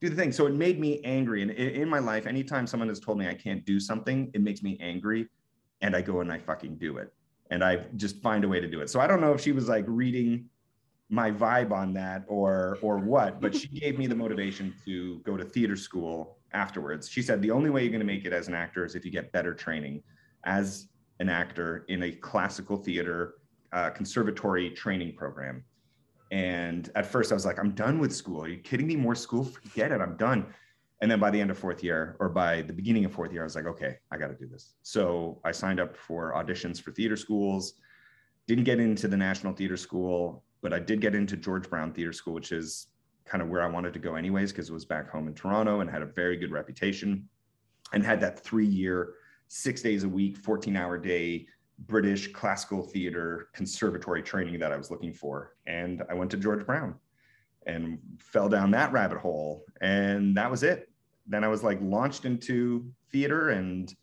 do 0.00 0.08
the 0.08 0.14
thing. 0.14 0.30
So 0.30 0.46
it 0.46 0.54
made 0.54 0.78
me 0.78 1.00
angry. 1.02 1.42
And 1.42 1.50
in 1.50 1.88
my 1.88 1.98
life, 1.98 2.28
anytime 2.28 2.68
someone 2.68 2.88
has 2.88 3.00
told 3.00 3.18
me 3.18 3.26
I 3.26 3.34
can't 3.34 3.64
do 3.64 3.80
something, 3.80 4.30
it 4.34 4.40
makes 4.40 4.62
me 4.62 4.78
angry. 4.80 5.28
And 5.80 5.96
I 5.96 6.00
go 6.00 6.20
and 6.20 6.30
I 6.30 6.38
fucking 6.38 6.76
do 6.76 6.98
it. 6.98 7.12
And 7.50 7.64
I 7.64 7.86
just 7.96 8.22
find 8.22 8.44
a 8.44 8.48
way 8.48 8.60
to 8.60 8.68
do 8.68 8.82
it. 8.82 8.88
So 8.88 9.00
I 9.00 9.08
don't 9.08 9.20
know 9.20 9.32
if 9.32 9.40
she 9.40 9.50
was 9.50 9.68
like 9.68 9.84
reading 9.88 10.48
my 11.10 11.30
vibe 11.30 11.70
on 11.70 11.92
that 11.94 12.24
or 12.28 12.78
or 12.82 12.98
what, 12.98 13.40
but 13.40 13.54
she 13.60 13.68
gave 13.68 13.98
me 13.98 14.06
the 14.06 14.14
motivation 14.14 14.74
to 14.84 15.18
go 15.20 15.36
to 15.36 15.44
theater 15.44 15.76
school 15.76 16.38
afterwards. 16.52 17.08
She 17.08 17.22
said 17.22 17.42
the 17.42 17.50
only 17.50 17.70
way 17.70 17.82
you're 17.82 17.90
going 17.90 18.00
to 18.00 18.06
make 18.06 18.24
it 18.24 18.32
as 18.32 18.48
an 18.48 18.54
actor 18.54 18.84
is 18.84 18.94
if 18.94 19.04
you 19.04 19.10
get 19.10 19.32
better 19.32 19.54
training 19.54 20.02
as 20.44 20.88
an 21.20 21.28
actor 21.28 21.84
in 21.88 22.04
a 22.04 22.12
classical 22.12 22.76
theater 22.76 23.34
uh, 23.72 23.90
conservatory 23.90 24.70
training 24.70 25.14
program. 25.14 25.64
And 26.30 26.90
at 26.94 27.06
first 27.06 27.32
I 27.32 27.34
was 27.34 27.44
like, 27.44 27.58
I'm 27.58 27.72
done 27.72 27.98
with 27.98 28.14
school. 28.14 28.42
Are 28.42 28.48
you 28.48 28.58
kidding 28.58 28.86
me? 28.86 28.96
More 28.96 29.14
school? 29.14 29.44
Forget 29.44 29.92
it. 29.92 30.00
I'm 30.00 30.16
done. 30.16 30.46
And 31.00 31.10
then 31.10 31.20
by 31.20 31.30
the 31.30 31.40
end 31.40 31.50
of 31.50 31.58
fourth 31.58 31.82
year 31.82 32.16
or 32.18 32.28
by 32.28 32.62
the 32.62 32.72
beginning 32.72 33.04
of 33.04 33.12
fourth 33.12 33.32
year, 33.32 33.42
I 33.42 33.44
was 33.44 33.56
like, 33.56 33.66
okay, 33.66 33.96
I 34.10 34.16
got 34.16 34.28
to 34.28 34.34
do 34.34 34.46
this. 34.46 34.74
So 34.82 35.40
I 35.44 35.52
signed 35.52 35.80
up 35.80 35.96
for 35.96 36.32
auditions 36.32 36.80
for 36.80 36.92
theater 36.92 37.16
schools, 37.16 37.74
didn't 38.46 38.64
get 38.64 38.78
into 38.80 39.08
the 39.08 39.16
National 39.16 39.52
Theater 39.52 39.76
School, 39.76 40.43
but 40.64 40.72
I 40.72 40.78
did 40.78 41.02
get 41.02 41.14
into 41.14 41.36
George 41.36 41.68
Brown 41.68 41.92
Theater 41.92 42.14
School, 42.14 42.32
which 42.32 42.50
is 42.50 42.86
kind 43.26 43.42
of 43.42 43.50
where 43.50 43.60
I 43.60 43.66
wanted 43.66 43.92
to 43.92 43.98
go 43.98 44.14
anyways, 44.14 44.50
because 44.50 44.70
it 44.70 44.72
was 44.72 44.86
back 44.86 45.10
home 45.10 45.28
in 45.28 45.34
Toronto 45.34 45.80
and 45.80 45.90
had 45.90 46.00
a 46.00 46.06
very 46.06 46.38
good 46.38 46.50
reputation 46.50 47.28
and 47.92 48.02
had 48.02 48.18
that 48.20 48.40
three 48.40 48.64
year, 48.66 49.12
six 49.48 49.82
days 49.82 50.04
a 50.04 50.08
week, 50.08 50.38
14 50.38 50.74
hour 50.74 50.96
day 50.96 51.46
British 51.80 52.32
classical 52.32 52.82
theater 52.82 53.48
conservatory 53.52 54.22
training 54.22 54.58
that 54.58 54.72
I 54.72 54.78
was 54.78 54.90
looking 54.90 55.12
for. 55.12 55.54
And 55.66 56.02
I 56.08 56.14
went 56.14 56.30
to 56.30 56.38
George 56.38 56.64
Brown 56.64 56.94
and 57.66 57.98
fell 58.18 58.48
down 58.48 58.70
that 58.70 58.90
rabbit 58.90 59.18
hole. 59.18 59.66
And 59.82 60.34
that 60.38 60.50
was 60.50 60.62
it. 60.62 60.88
Then 61.26 61.44
I 61.44 61.48
was 61.48 61.62
like 61.62 61.78
launched 61.82 62.24
into 62.24 62.90
theater 63.12 63.50
and 63.50 63.94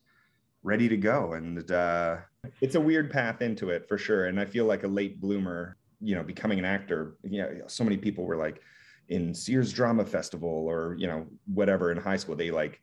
ready 0.61 0.87
to 0.89 0.97
go. 0.97 1.33
And 1.33 1.71
uh, 1.71 2.17
it's 2.61 2.75
a 2.75 2.81
weird 2.81 3.09
path 3.09 3.41
into 3.41 3.71
it 3.71 3.87
for 3.87 3.97
sure. 3.97 4.27
And 4.27 4.39
I 4.39 4.45
feel 4.45 4.65
like 4.65 4.83
a 4.83 4.87
late 4.87 5.19
bloomer, 5.19 5.77
you 6.01 6.15
know, 6.15 6.23
becoming 6.23 6.59
an 6.59 6.65
actor. 6.65 7.17
You 7.23 7.41
know, 7.41 7.61
so 7.67 7.83
many 7.83 7.97
people 7.97 8.25
were 8.25 8.37
like 8.37 8.61
in 9.09 9.33
Sears 9.33 9.71
Drama 9.73 10.05
Festival 10.05 10.49
or, 10.49 10.95
you 10.97 11.07
know, 11.07 11.27
whatever 11.53 11.91
in 11.91 11.97
high 11.97 12.17
school, 12.17 12.35
they 12.35 12.51
like 12.51 12.81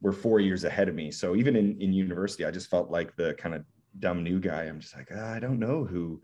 were 0.00 0.12
four 0.12 0.40
years 0.40 0.64
ahead 0.64 0.88
of 0.88 0.94
me. 0.94 1.10
So 1.10 1.36
even 1.36 1.56
in, 1.56 1.80
in 1.80 1.92
university, 1.92 2.44
I 2.44 2.50
just 2.50 2.70
felt 2.70 2.90
like 2.90 3.14
the 3.16 3.34
kind 3.34 3.54
of 3.54 3.64
dumb 3.98 4.22
new 4.22 4.40
guy. 4.40 4.62
I'm 4.62 4.80
just 4.80 4.96
like, 4.96 5.08
oh, 5.14 5.24
I 5.24 5.40
don't 5.40 5.58
know 5.58 5.84
who, 5.84 6.20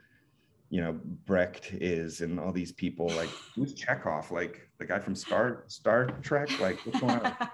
you 0.70 0.80
know, 0.80 0.98
Brecht 1.26 1.72
is 1.72 2.20
and 2.20 2.40
all 2.40 2.52
these 2.52 2.72
people. 2.72 3.08
Like, 3.08 3.28
who's 3.54 3.74
Chekhov? 3.74 4.30
Like 4.30 4.68
the 4.78 4.86
guy 4.86 4.98
from 4.98 5.14
Star 5.14 5.64
Star 5.66 6.06
Trek? 6.22 6.58
Like, 6.60 6.78
what's 6.86 7.00
going 7.00 7.20
on? 7.20 7.36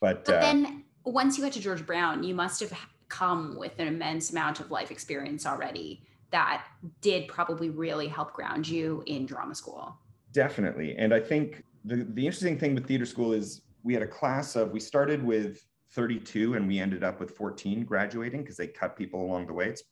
But, 0.00 0.26
but 0.26 0.36
uh, 0.36 0.40
then 0.40 0.84
once 1.04 1.36
you 1.36 1.42
got 1.42 1.54
to 1.54 1.60
George 1.60 1.84
Brown, 1.84 2.22
you 2.22 2.32
must 2.32 2.60
have 2.60 2.72
come 3.08 3.56
with 3.58 3.76
an 3.80 3.88
immense 3.88 4.30
amount 4.30 4.60
of 4.60 4.70
life 4.70 4.92
experience 4.92 5.44
already 5.44 6.04
that 6.30 6.66
did 7.00 7.28
probably 7.28 7.70
really 7.70 8.08
help 8.08 8.32
ground 8.32 8.68
you 8.68 9.02
in 9.06 9.26
drama 9.26 9.54
school. 9.54 9.96
Definitely. 10.32 10.94
And 10.96 11.14
I 11.14 11.20
think 11.20 11.64
the, 11.84 12.06
the 12.14 12.26
interesting 12.26 12.58
thing 12.58 12.74
with 12.74 12.86
theater 12.86 13.06
school 13.06 13.32
is 13.32 13.62
we 13.82 13.94
had 13.94 14.02
a 14.02 14.06
class 14.06 14.56
of, 14.56 14.72
we 14.72 14.80
started 14.80 15.24
with 15.24 15.64
32 15.92 16.54
and 16.54 16.68
we 16.68 16.78
ended 16.78 17.02
up 17.02 17.18
with 17.18 17.30
14 17.30 17.84
graduating 17.84 18.42
because 18.42 18.56
they 18.56 18.66
cut 18.66 18.96
people 18.96 19.24
along 19.24 19.46
the 19.46 19.54
way. 19.54 19.68
It's, 19.68 19.80
it, 19.80 19.86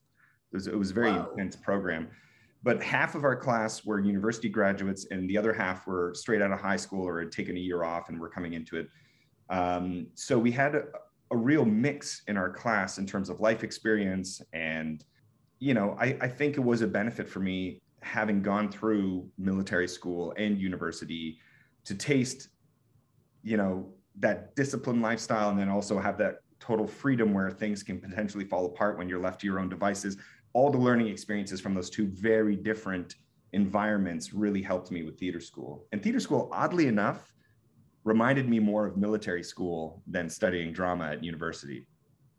was, 0.52 0.66
it 0.66 0.78
was 0.78 0.90
a 0.90 0.94
very 0.94 1.12
Whoa. 1.12 1.30
intense 1.30 1.56
program. 1.56 2.08
But 2.62 2.82
half 2.82 3.14
of 3.14 3.24
our 3.24 3.36
class 3.36 3.84
were 3.84 4.00
university 4.00 4.48
graduates 4.48 5.06
and 5.10 5.30
the 5.30 5.38
other 5.38 5.52
half 5.52 5.86
were 5.86 6.12
straight 6.14 6.42
out 6.42 6.52
of 6.52 6.60
high 6.60 6.76
school 6.76 7.06
or 7.06 7.20
had 7.20 7.32
taken 7.32 7.56
a 7.56 7.60
year 7.60 7.84
off 7.84 8.08
and 8.08 8.20
were 8.20 8.28
coming 8.28 8.54
into 8.54 8.76
it. 8.76 8.88
Um, 9.48 10.08
so 10.14 10.38
we 10.38 10.50
had 10.50 10.74
a, 10.74 10.82
a, 11.30 11.36
real 11.36 11.64
mix 11.64 12.22
in 12.26 12.36
our 12.36 12.50
class 12.50 12.98
in 12.98 13.06
terms 13.06 13.30
of 13.30 13.38
life 13.38 13.62
experience. 13.62 14.42
And, 14.52 15.04
you 15.58 15.74
know, 15.74 15.96
I, 15.98 16.16
I 16.20 16.28
think 16.28 16.56
it 16.56 16.64
was 16.64 16.82
a 16.82 16.86
benefit 16.86 17.28
for 17.28 17.40
me 17.40 17.80
having 18.02 18.42
gone 18.42 18.70
through 18.70 19.28
military 19.38 19.88
school 19.88 20.34
and 20.36 20.58
university 20.58 21.38
to 21.84 21.94
taste, 21.94 22.48
you 23.42 23.56
know, 23.56 23.92
that 24.18 24.54
disciplined 24.54 25.02
lifestyle 25.02 25.50
and 25.50 25.58
then 25.58 25.68
also 25.68 25.98
have 25.98 26.18
that 26.18 26.36
total 26.60 26.86
freedom 26.86 27.32
where 27.32 27.50
things 27.50 27.82
can 27.82 28.00
potentially 28.00 28.44
fall 28.44 28.66
apart 28.66 28.98
when 28.98 29.08
you're 29.08 29.20
left 29.20 29.40
to 29.40 29.46
your 29.46 29.58
own 29.58 29.68
devices. 29.68 30.16
All 30.52 30.70
the 30.70 30.78
learning 30.78 31.08
experiences 31.08 31.60
from 31.60 31.74
those 31.74 31.90
two 31.90 32.06
very 32.06 32.56
different 32.56 33.16
environments 33.52 34.32
really 34.32 34.62
helped 34.62 34.90
me 34.90 35.02
with 35.02 35.18
theater 35.18 35.40
school. 35.40 35.86
And 35.92 36.02
theater 36.02 36.20
school 36.20 36.48
oddly 36.52 36.86
enough 36.86 37.34
reminded 38.04 38.48
me 38.48 38.58
more 38.58 38.86
of 38.86 38.96
military 38.96 39.42
school 39.42 40.02
than 40.06 40.28
studying 40.28 40.72
drama 40.72 41.08
at 41.08 41.24
university 41.24 41.86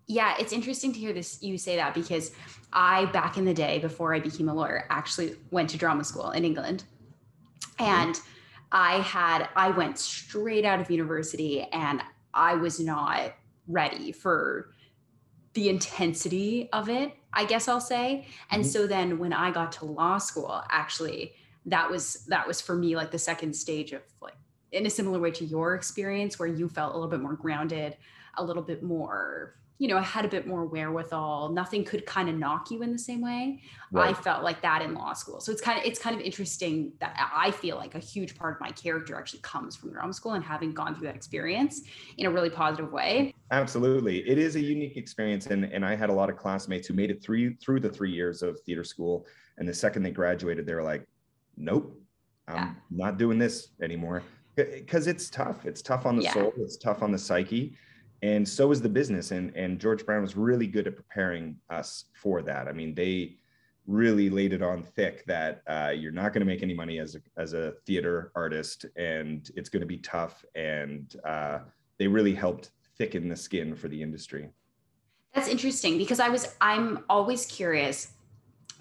yeah 0.08 0.36
it's 0.40 0.54
interesting 0.54 0.92
to 0.92 1.00
hear 1.00 1.14
this 1.14 1.42
you 1.42 1.58
say 1.58 1.76
that 1.76 1.94
because 1.94 2.32
i 2.74 3.06
back 3.06 3.38
in 3.38 3.46
the 3.46 3.54
day 3.54 3.80
before 3.80 4.14
i 4.14 4.20
became 4.20 4.50
a 4.50 4.54
lawyer 4.54 4.86
actually 4.90 5.36
went 5.52 5.70
to 5.70 5.78
drama 5.78 6.04
school 6.04 6.32
in 6.32 6.44
england 6.44 6.84
and 7.80 8.16
mm-hmm 8.16 8.32
I 8.72 9.00
had, 9.00 9.50
I 9.56 9.70
went 9.72 9.98
straight 9.98 10.66
out 10.66 10.80
of 10.80 10.92
university 10.92 11.62
and 11.72 12.02
I 12.34 12.56
was 12.56 12.80
not 12.80 13.34
ready 13.68 14.12
for 14.12 14.72
the 15.54 15.70
intensity 15.70 16.70
of 16.74 16.90
it, 16.90 17.14
I 17.34 17.46
guess 17.46 17.68
I'll 17.68 17.82
say. 17.82 18.28
And 18.52 18.64
mm-hmm. 18.64 18.70
so 18.70 18.88
then 18.88 19.20
when 19.20 19.34
I 19.34 19.52
got 19.52 19.72
to 19.74 19.86
law 19.86 20.18
school, 20.18 20.62
actually, 20.70 21.34
that 21.66 21.90
was 21.90 22.26
that 22.28 22.48
was 22.48 22.62
for 22.62 22.76
me 22.76 22.96
like 22.96 23.12
the 23.12 23.20
second 23.20 23.54
stage 23.54 23.92
of 23.92 24.02
like 24.22 24.38
in 24.72 24.86
a 24.86 24.90
similar 24.90 25.20
way 25.20 25.32
to 25.32 25.44
your 25.44 25.76
experience 25.76 26.40
where 26.40 26.48
you 26.48 26.70
felt 26.70 26.94
a 26.94 26.96
little 26.96 27.10
bit 27.10 27.20
more 27.20 27.34
grounded, 27.34 27.98
a 28.38 28.44
little 28.44 28.64
bit 28.64 28.84
more 28.84 29.56
you 29.80 29.88
know, 29.88 29.98
I 29.98 30.02
had 30.02 30.26
a 30.26 30.28
bit 30.28 30.48
more 30.48 30.66
wherewithal. 30.66 31.50
Nothing 31.50 31.84
could 31.84 32.06
kind 32.06 32.30
of 32.30 32.36
knock 32.36 32.72
you 32.72 32.82
in 32.82 32.92
the 32.92 32.98
same 32.98 33.22
way. 33.22 33.62
Right. 33.92 34.10
I 34.10 34.14
felt 34.14 34.44
like 34.44 34.62
that 34.64 34.82
in 34.82 34.96
law 34.96 35.14
school. 35.14 35.40
So 35.40 35.52
it's 35.52 35.62
kind 35.62 35.80
of 35.80 35.86
it's 35.86 36.00
kind 36.00 36.16
of 36.16 36.22
interesting 36.22 36.94
that 37.00 37.16
I 37.34 37.52
feel 37.52 37.76
like 37.76 37.94
a 37.94 38.00
huge 38.00 38.36
part 38.36 38.56
of 38.56 38.62
my 38.62 38.72
character 38.72 39.16
actually 39.16 39.42
comes 39.42 39.76
from 39.76 39.92
drama 39.92 40.14
school 40.14 40.34
and 40.34 40.44
having 40.44 40.74
gone 40.74 40.96
through 40.96 41.08
that 41.08 41.16
experience 41.16 41.82
in 42.18 42.26
a 42.26 42.32
really 42.32 42.50
positive 42.50 42.92
way. 42.92 43.36
Absolutely. 43.52 44.28
It 44.28 44.40
is 44.40 44.56
a 44.56 44.60
unique 44.62 44.98
experience. 44.98 45.46
And, 45.48 45.66
and 45.66 45.86
I 45.86 45.96
had 45.96 46.10
a 46.10 46.14
lot 46.14 46.30
of 46.30 46.38
classmates 46.38 46.88
who 46.88 46.96
made 46.96 47.12
it 47.12 47.22
through 47.22 47.56
through 47.58 47.80
the 47.80 47.90
three 47.90 48.12
years 48.12 48.42
of 48.42 48.60
theater 48.62 48.84
school. 48.84 49.28
And 49.60 49.68
the 49.68 49.74
second 49.74 50.04
they 50.04 50.12
graduated, 50.12 50.66
they 50.66 50.74
were 50.74 50.84
like, 50.84 51.08
nope, 51.56 52.00
I'm 52.48 52.56
yeah. 52.56 52.72
not 52.90 53.18
doing 53.18 53.38
this 53.38 53.70
anymore. 53.82 54.24
Because 54.56 55.06
it's 55.06 55.30
tough. 55.30 55.68
It's 55.68 55.84
tough 55.84 56.08
on 56.08 56.16
the 56.16 56.24
yeah. 56.24 56.34
soul. 56.34 56.54
It's 56.58 56.78
tough 56.78 57.04
on 57.04 57.12
the 57.12 57.18
psyche 57.18 57.78
and 58.22 58.48
so 58.48 58.72
is 58.72 58.82
the 58.82 58.90
business 58.90 59.32
and 59.32 59.56
and 59.56 59.80
george 59.80 60.06
brown 60.06 60.22
was 60.22 60.36
really 60.36 60.68
good 60.68 60.88
at 60.88 60.96
preparing 60.96 61.56
us 61.70 62.06
for 62.14 62.42
that. 62.42 62.68
I 62.68 62.74
mean 62.74 62.94
they 62.96 63.38
really 63.86 64.30
laid 64.30 64.52
it 64.52 64.62
on 64.62 64.84
thick 64.84 65.26
that 65.28 65.62
uh, 65.68 65.94
you're 65.96 66.12
not 66.12 66.34
going 66.34 66.42
to 66.42 66.46
make 66.46 66.62
any 66.62 66.74
money 66.74 67.00
as 67.00 67.16
a, 67.16 67.22
as 67.38 67.54
a 67.54 67.72
theater 67.86 68.34
artist 68.36 68.86
and 68.98 69.50
it's 69.56 69.70
going 69.70 69.80
to 69.80 69.88
be 69.88 69.98
tough 70.00 70.44
and 70.56 71.16
uh, 71.26 71.60
they 71.98 72.06
really 72.06 72.36
helped 72.36 72.72
thicken 72.98 73.30
the 73.30 73.36
skin 73.36 73.74
for 73.74 73.88
the 73.88 74.02
industry. 74.02 74.50
That's 75.34 75.48
interesting 75.48 75.98
because 75.98 76.20
i 76.20 76.30
was 76.30 76.56
i'm 76.62 77.04
always 77.10 77.46
curious 77.46 78.14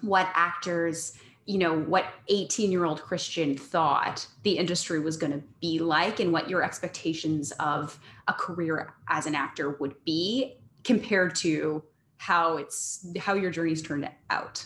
what 0.01 0.27
actors 0.33 1.13
you 1.47 1.57
know 1.57 1.79
what 1.79 2.05
18 2.27 2.71
year 2.71 2.83
old 2.83 3.01
kristian 3.01 3.57
thought 3.57 4.27
the 4.43 4.57
industry 4.57 4.99
was 4.99 5.15
going 5.15 5.31
to 5.31 5.41
be 5.61 5.79
like 5.79 6.19
and 6.19 6.31
what 6.31 6.49
your 6.49 6.61
expectations 6.61 7.51
of 7.53 7.97
a 8.27 8.33
career 8.33 8.93
as 9.07 9.25
an 9.25 9.33
actor 9.33 9.77
would 9.79 9.95
be 10.05 10.57
compared 10.83 11.33
to 11.33 11.81
how 12.17 12.57
it's 12.57 13.07
how 13.17 13.33
your 13.33 13.51
journey's 13.51 13.81
turned 13.81 14.09
out? 14.29 14.65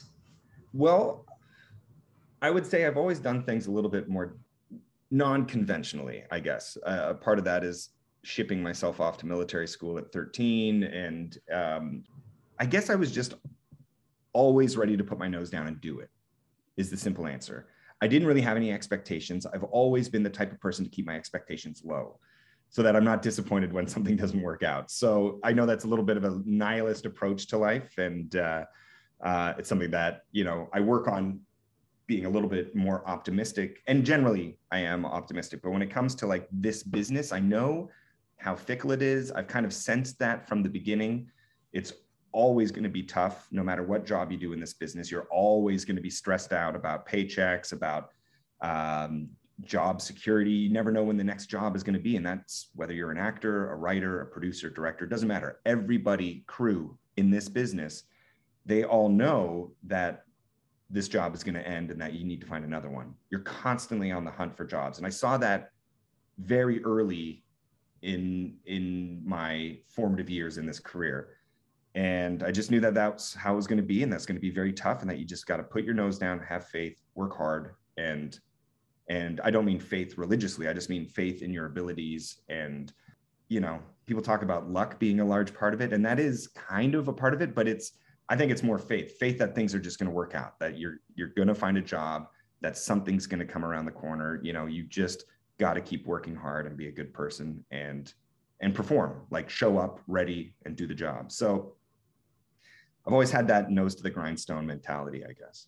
Well 0.73 1.25
i 2.41 2.49
would 2.49 2.65
say 2.65 2.85
i've 2.85 2.97
always 2.97 3.19
done 3.19 3.43
things 3.43 3.67
a 3.67 3.71
little 3.71 3.89
bit 3.89 4.09
more 4.09 4.37
non-conventionally 5.11 6.23
i 6.31 6.39
guess. 6.39 6.77
Uh, 6.85 7.13
part 7.13 7.37
of 7.37 7.45
that 7.45 7.63
is 7.63 7.89
shipping 8.23 8.63
myself 8.63 8.99
off 8.99 9.17
to 9.17 9.25
military 9.27 9.67
school 9.67 9.97
at 9.97 10.11
13 10.11 10.83
and 10.83 11.37
um, 11.53 12.03
i 12.59 12.65
guess 12.65 12.89
i 12.89 12.95
was 12.95 13.11
just 13.11 13.35
always 14.33 14.77
ready 14.77 14.95
to 14.97 15.03
put 15.03 15.19
my 15.19 15.27
nose 15.27 15.49
down 15.49 15.67
and 15.67 15.79
do 15.81 15.99
it 15.99 16.09
is 16.77 16.89
the 16.89 16.97
simple 16.97 17.27
answer. 17.27 17.67
I 18.01 18.07
didn't 18.07 18.27
really 18.27 18.41
have 18.41 18.57
any 18.57 18.71
expectations. 18.71 19.45
I've 19.45 19.63
always 19.63 20.09
been 20.09 20.23
the 20.23 20.29
type 20.29 20.51
of 20.51 20.59
person 20.59 20.83
to 20.85 20.91
keep 20.91 21.05
my 21.05 21.15
expectations 21.15 21.83
low 21.85 22.19
so 22.69 22.81
that 22.81 22.95
I'm 22.95 23.03
not 23.03 23.21
disappointed 23.21 23.71
when 23.71 23.87
something 23.95 24.15
doesn't 24.15 24.41
work 24.41 24.63
out. 24.63 24.89
So 24.89 25.39
I 25.43 25.53
know 25.53 25.65
that's 25.65 25.83
a 25.83 25.87
little 25.87 26.05
bit 26.05 26.17
of 26.17 26.23
a 26.23 26.41
nihilist 26.45 27.05
approach 27.05 27.47
to 27.47 27.57
life. 27.57 27.97
And 27.97 28.35
uh, 28.35 28.65
uh, 29.23 29.53
it's 29.57 29.69
something 29.69 29.91
that, 29.91 30.21
you 30.31 30.43
know, 30.43 30.69
I 30.73 30.79
work 30.79 31.07
on 31.07 31.41
being 32.07 32.25
a 32.25 32.29
little 32.29 32.49
bit 32.49 32.75
more 32.75 33.07
optimistic. 33.07 33.81
And 33.87 34.03
generally, 34.03 34.57
I 34.71 34.79
am 34.79 35.05
optimistic. 35.05 35.61
But 35.61 35.71
when 35.71 35.81
it 35.81 35.91
comes 35.91 36.15
to 36.15 36.27
like 36.27 36.47
this 36.51 36.81
business, 36.83 37.31
I 37.31 37.39
know 37.39 37.89
how 38.37 38.55
fickle 38.55 38.91
it 38.91 39.01
is. 39.01 39.31
I've 39.31 39.47
kind 39.47 39.65
of 39.65 39.73
sensed 39.73 40.17
that 40.19 40.47
from 40.47 40.63
the 40.63 40.69
beginning. 40.69 41.29
It's 41.71 41.93
always 42.33 42.71
going 42.71 42.83
to 42.83 42.89
be 42.89 43.03
tough 43.03 43.47
no 43.51 43.63
matter 43.63 43.83
what 43.83 44.05
job 44.05 44.31
you 44.31 44.37
do 44.37 44.53
in 44.53 44.59
this 44.59 44.73
business. 44.73 45.11
You're 45.11 45.27
always 45.31 45.85
going 45.85 45.95
to 45.95 46.01
be 46.01 46.09
stressed 46.09 46.53
out 46.53 46.75
about 46.75 47.07
paychecks 47.07 47.73
about 47.73 48.11
um, 48.61 49.29
job 49.61 50.01
security. 50.01 50.51
You 50.51 50.69
never 50.69 50.91
know 50.91 51.03
when 51.03 51.17
the 51.17 51.23
next 51.23 51.47
job 51.47 51.75
is 51.75 51.83
going 51.83 51.93
to 51.93 51.99
be 51.99 52.15
and 52.15 52.25
that's 52.25 52.69
whether 52.75 52.93
you're 52.93 53.11
an 53.11 53.17
actor 53.17 53.71
a 53.71 53.75
writer 53.75 54.21
a 54.21 54.25
producer 54.25 54.69
director 54.69 55.05
doesn't 55.05 55.27
matter. 55.27 55.59
Everybody 55.65 56.43
crew 56.47 56.97
in 57.17 57.29
this 57.29 57.49
business 57.49 58.03
they 58.65 58.83
all 58.83 59.09
know 59.09 59.71
that 59.83 60.25
this 60.89 61.07
job 61.07 61.33
is 61.33 61.43
going 61.43 61.55
to 61.55 61.67
end 61.67 61.89
and 61.89 61.99
that 61.99 62.13
you 62.13 62.25
need 62.25 62.41
to 62.41 62.47
find 62.47 62.65
another 62.65 62.89
one. 62.89 63.15
You're 63.29 63.41
constantly 63.41 64.11
on 64.11 64.25
the 64.25 64.31
hunt 64.31 64.55
for 64.55 64.65
jobs. 64.65 64.97
And 64.97 65.07
i 65.07 65.09
saw 65.09 65.37
that 65.37 65.71
very 66.37 66.83
early 66.83 67.43
in 68.01 68.55
in 68.65 69.21
my 69.23 69.77
formative 69.87 70.29
years 70.29 70.57
in 70.57 70.65
this 70.65 70.79
career 70.79 71.29
and 71.95 72.43
I 72.43 72.51
just 72.51 72.71
knew 72.71 72.79
that 72.79 72.93
that's 72.93 73.33
how 73.33 73.53
it 73.53 73.57
was 73.57 73.67
going 73.67 73.77
to 73.77 73.83
be, 73.83 74.03
and 74.03 74.11
that's 74.11 74.25
going 74.25 74.37
to 74.37 74.41
be 74.41 74.51
very 74.51 74.71
tough, 74.71 75.01
and 75.01 75.09
that 75.09 75.17
you 75.17 75.25
just 75.25 75.45
got 75.45 75.57
to 75.57 75.63
put 75.63 75.83
your 75.83 75.93
nose 75.93 76.17
down, 76.17 76.39
have 76.39 76.67
faith, 76.67 77.01
work 77.15 77.35
hard, 77.35 77.75
and 77.97 78.39
and 79.09 79.41
I 79.41 79.51
don't 79.51 79.65
mean 79.65 79.79
faith 79.79 80.17
religiously. 80.17 80.67
I 80.67 80.73
just 80.73 80.89
mean 80.89 81.05
faith 81.05 81.41
in 81.41 81.51
your 81.51 81.65
abilities, 81.65 82.41
and 82.47 82.93
you 83.49 83.59
know, 83.59 83.79
people 84.05 84.23
talk 84.23 84.43
about 84.43 84.69
luck 84.69 84.99
being 84.99 85.19
a 85.19 85.25
large 85.25 85.53
part 85.53 85.73
of 85.73 85.81
it, 85.81 85.91
and 85.91 86.05
that 86.05 86.19
is 86.19 86.47
kind 86.47 86.95
of 86.95 87.09
a 87.09 87.13
part 87.13 87.33
of 87.33 87.41
it, 87.41 87.53
but 87.53 87.67
it's 87.67 87.93
I 88.29 88.37
think 88.37 88.49
it's 88.49 88.63
more 88.63 88.77
faith, 88.77 89.17
faith 89.17 89.37
that 89.39 89.53
things 89.53 89.75
are 89.75 89.79
just 89.79 89.99
going 89.99 90.09
to 90.09 90.15
work 90.15 90.35
out, 90.35 90.57
that 90.59 90.79
you're 90.79 90.99
you're 91.15 91.27
going 91.29 91.49
to 91.49 91.55
find 91.55 91.77
a 91.77 91.81
job, 91.81 92.27
that 92.61 92.77
something's 92.77 93.27
going 93.27 93.45
to 93.45 93.45
come 93.45 93.65
around 93.65 93.83
the 93.83 93.91
corner. 93.91 94.39
You 94.41 94.53
know, 94.53 94.67
you 94.67 94.83
just 94.83 95.25
got 95.59 95.73
to 95.73 95.81
keep 95.81 96.07
working 96.07 96.35
hard 96.35 96.65
and 96.65 96.77
be 96.77 96.87
a 96.87 96.91
good 96.91 97.13
person 97.13 97.65
and 97.71 98.13
and 98.61 98.73
perform, 98.73 99.23
like 99.31 99.49
show 99.49 99.77
up 99.77 99.99
ready 100.07 100.53
and 100.65 100.77
do 100.77 100.87
the 100.87 100.95
job. 100.95 101.31
So 101.31 101.73
I've 103.05 103.13
always 103.13 103.31
had 103.31 103.47
that 103.47 103.71
nose 103.71 103.95
to 103.95 104.03
the 104.03 104.09
grindstone 104.09 104.65
mentality, 104.65 105.23
I 105.25 105.33
guess. 105.33 105.67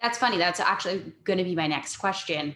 That's 0.00 0.18
funny. 0.18 0.38
That's 0.38 0.60
actually 0.60 1.12
going 1.24 1.38
to 1.38 1.44
be 1.44 1.54
my 1.54 1.66
next 1.66 1.96
question. 1.96 2.54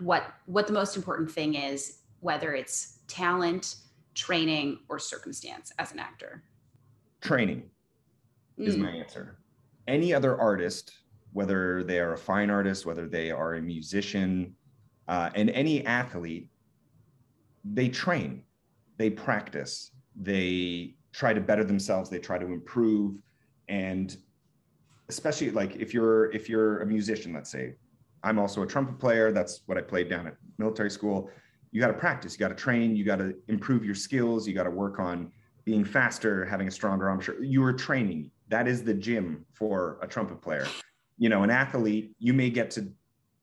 What 0.00 0.24
what 0.46 0.66
the 0.66 0.72
most 0.72 0.96
important 0.96 1.30
thing 1.30 1.54
is, 1.54 1.98
whether 2.20 2.54
it's 2.54 2.98
talent, 3.08 3.76
training, 4.14 4.80
or 4.88 4.98
circumstance 4.98 5.72
as 5.78 5.92
an 5.92 5.98
actor? 5.98 6.44
Training 7.20 7.64
mm. 8.58 8.66
is 8.66 8.76
my 8.76 8.90
answer. 8.90 9.38
Any 9.86 10.14
other 10.14 10.38
artist, 10.40 10.92
whether 11.32 11.82
they 11.82 11.98
are 11.98 12.14
a 12.14 12.18
fine 12.18 12.50
artist, 12.50 12.86
whether 12.86 13.06
they 13.06 13.30
are 13.30 13.54
a 13.54 13.62
musician, 13.62 14.54
uh, 15.08 15.30
and 15.34 15.50
any 15.50 15.84
athlete, 15.84 16.48
they 17.64 17.88
train, 17.88 18.42
they 18.96 19.10
practice, 19.10 19.90
they 20.16 20.94
try 21.12 21.32
to 21.32 21.40
better 21.40 21.64
themselves, 21.64 22.08
they 22.08 22.18
try 22.18 22.38
to 22.38 22.46
improve, 22.46 23.16
and 23.72 24.18
especially 25.08 25.50
like 25.50 25.76
if 25.76 25.94
you're 25.94 26.30
if 26.32 26.48
you're 26.48 26.82
a 26.82 26.86
musician, 26.86 27.32
let's 27.32 27.50
say, 27.50 27.74
I'm 28.22 28.38
also 28.38 28.62
a 28.62 28.66
trumpet 28.66 28.98
player. 28.98 29.32
That's 29.32 29.62
what 29.64 29.78
I 29.78 29.80
played 29.80 30.10
down 30.10 30.26
at 30.26 30.36
military 30.58 30.90
school. 30.90 31.30
You 31.70 31.80
got 31.80 31.86
to 31.86 31.94
practice, 31.94 32.34
you 32.34 32.38
got 32.38 32.48
to 32.48 32.54
train, 32.54 32.94
you 32.94 33.02
got 33.02 33.16
to 33.16 33.34
improve 33.48 33.82
your 33.82 33.94
skills, 33.94 34.46
you 34.46 34.52
got 34.52 34.64
to 34.64 34.70
work 34.70 35.00
on 35.00 35.32
being 35.64 35.86
faster, 35.86 36.44
having 36.44 36.68
a 36.68 36.70
stronger 36.70 37.08
arm. 37.08 37.18
sure 37.20 37.42
You 37.42 37.64
are 37.64 37.72
training. 37.72 38.30
That 38.48 38.68
is 38.68 38.84
the 38.84 38.92
gym 38.92 39.46
for 39.54 39.98
a 40.02 40.06
trumpet 40.06 40.42
player. 40.42 40.66
You 41.16 41.30
know, 41.30 41.42
an 41.42 41.50
athlete, 41.50 42.14
you 42.18 42.34
may 42.34 42.50
get 42.50 42.70
to, 42.72 42.86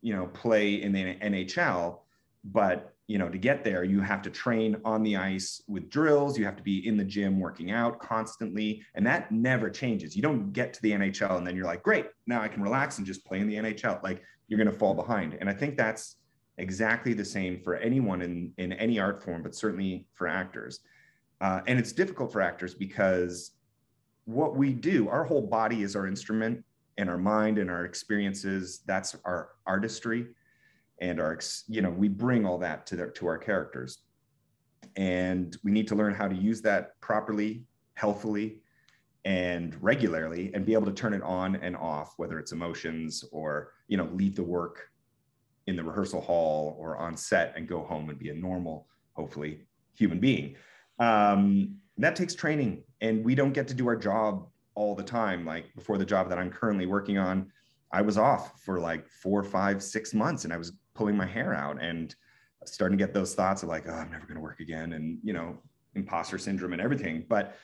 you 0.02 0.16
know, 0.16 0.28
play 0.28 0.84
in 0.84 0.92
the 0.92 1.16
NHL, 1.16 2.02
but 2.44 2.94
you 3.10 3.18
know, 3.18 3.28
to 3.28 3.40
get 3.40 3.64
there, 3.64 3.84
you 3.84 4.02
have 4.02 4.22
to 4.22 4.30
train 4.30 4.80
on 4.86 5.02
the 5.02 5.18
ice 5.18 5.64
with 5.68 5.90
drills. 5.90 6.38
You 6.38 6.46
have 6.46 6.56
to 6.58 6.62
be 6.62 6.88
in 6.88 6.96
the 6.96 7.04
gym 7.04 7.40
working 7.40 7.72
out 7.72 8.00
constantly. 8.00 8.84
And 8.94 9.04
that 9.08 9.32
never 9.32 9.72
changes. 9.72 10.16
You 10.16 10.22
don't 10.22 10.54
get 10.54 10.74
to 10.74 10.82
the 10.84 10.92
NHL 10.92 11.36
and 11.36 11.46
then 11.46 11.56
you're 11.56 11.66
like, 11.66 11.82
great, 11.82 12.06
now 12.28 12.40
I 12.40 12.48
can 12.48 12.62
relax 12.62 13.00
and 13.00 13.08
just 13.08 13.26
play 13.26 13.40
in 13.40 13.48
the 13.48 13.56
NHL. 13.56 14.04
Like 14.04 14.22
you're 14.48 14.60
going 14.60 14.72
to 14.72 14.78
fall 14.78 14.94
behind. 14.94 15.36
And 15.40 15.50
I 15.50 15.54
think 15.54 15.76
that's 15.76 16.18
exactly 16.60 17.14
the 17.14 17.26
same 17.26 17.60
for 17.64 17.78
anyone 17.78 18.22
in, 18.22 18.54
in 18.60 18.74
any 18.74 19.00
art 19.00 19.24
form, 19.24 19.42
but 19.42 19.56
certainly 19.56 20.06
for 20.14 20.28
actors. 20.28 20.82
Uh, 21.42 21.62
and 21.66 21.80
it's 21.80 21.92
difficult 21.92 22.32
for 22.32 22.42
actors 22.42 22.76
because 22.76 23.54
what 24.26 24.56
we 24.56 24.72
do, 24.72 25.10
our 25.10 25.24
whole 25.24 25.48
body 25.48 25.82
is 25.82 25.96
our 25.96 26.06
instrument 26.06 26.64
and 27.00 27.10
our 27.10 27.18
mind 27.18 27.58
and 27.58 27.72
our 27.72 27.86
experiences, 27.86 28.82
that's 28.86 29.16
our 29.26 29.50
artistry 29.66 30.28
and 31.02 31.20
our 31.20 31.40
you 31.68 31.82
know 31.82 31.90
we 31.90 32.08
bring 32.08 32.46
all 32.46 32.58
that 32.58 32.86
to 32.88 32.96
their 32.96 33.10
to 33.12 33.28
our 33.28 33.38
characters. 33.38 34.00
And 34.96 35.56
we 35.64 35.72
need 35.72 35.88
to 35.90 35.96
learn 35.96 36.14
how 36.14 36.28
to 36.28 36.36
use 36.36 36.62
that 36.62 37.00
properly 37.00 37.64
healthily 37.94 38.60
and 39.26 39.76
regularly 39.82 40.52
and 40.54 40.66
be 40.66 40.74
able 40.74 40.86
to 40.86 40.94
turn 40.94 41.14
it 41.14 41.22
on 41.22 41.58
and 41.58 41.76
off 41.76 42.14
whether 42.18 42.40
it's 42.40 42.54
emotions 42.54 43.24
or 43.32 43.74
you 43.88 43.98
know 43.98 44.10
leave 44.14 44.36
the 44.36 44.44
work 44.44 44.90
in 45.68 45.76
the 45.76 45.84
rehearsal 45.84 46.22
hall 46.22 46.76
or 46.80 46.98
on 46.98 47.16
set 47.16 47.54
and 47.56 47.68
go 47.68 47.84
home 47.84 48.10
and 48.10 48.18
be 48.18 48.30
a 48.30 48.34
normal 48.34 48.88
hopefully 49.14 49.68
human 49.94 50.20
being. 50.20 50.56
Um, 51.00 51.76
that 51.98 52.16
takes 52.16 52.34
training 52.34 52.84
and 53.02 53.24
we 53.24 53.36
don't 53.36 53.54
get 53.54 53.68
to 53.68 53.74
do 53.74 53.88
our 53.88 53.98
job 53.98 54.48
all 54.74 54.96
the 54.96 55.04
time. 55.04 55.46
Like 55.46 55.74
before 55.76 55.98
the 55.98 56.06
job 56.06 56.30
that 56.30 56.38
i'm 56.38 56.50
currently 56.50 56.86
working 56.86 57.18
on 57.18 57.52
i 57.92 58.02
was 58.02 58.18
off 58.18 58.62
for 58.62 58.80
like 58.80 59.08
four 59.10 59.44
five 59.44 59.82
six 59.82 60.14
months 60.14 60.44
and 60.44 60.54
i 60.54 60.58
was 60.58 60.74
pulling 61.00 61.16
my 61.16 61.26
hair 61.26 61.54
out 61.54 61.82
and 61.82 62.14
starting 62.66 62.98
to 62.98 63.02
get 63.02 63.14
those 63.14 63.34
thoughts 63.34 63.64
of 63.64 63.70
like, 63.70 63.86
oh, 63.88 63.94
I'm 63.94 64.12
never 64.12 64.26
going 64.26 64.36
to 64.36 64.42
work 64.42 64.60
again, 64.60 64.92
and 64.92 65.18
you 65.24 65.32
know, 65.32 65.58
imposter 65.96 66.38
syndrome 66.38 66.74
and 66.74 66.82
everything. 66.82 67.26
But 67.30 67.56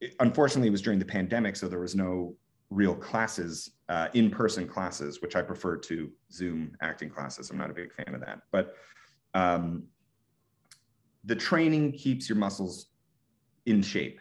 it, 0.00 0.14
unfortunately, 0.20 0.68
it 0.68 0.70
was 0.70 0.82
during 0.82 1.00
the 1.00 1.04
pandemic, 1.04 1.56
so 1.56 1.66
there 1.66 1.80
was 1.80 1.96
no 1.96 2.36
real 2.70 2.94
classes, 2.94 3.72
uh, 3.88 4.06
in-person 4.14 4.68
classes, 4.68 5.20
which 5.20 5.34
I 5.34 5.42
prefer 5.42 5.76
to 5.78 6.08
Zoom 6.30 6.76
acting 6.80 7.10
classes. 7.10 7.50
I'm 7.50 7.58
not 7.58 7.70
a 7.70 7.74
big 7.74 7.92
fan 7.92 8.14
of 8.14 8.20
that, 8.20 8.42
but 8.52 8.76
um, 9.34 9.82
the 11.24 11.34
training 11.34 11.90
keeps 11.90 12.28
your 12.28 12.38
muscles 12.38 12.86
in 13.66 13.82
shape 13.82 14.20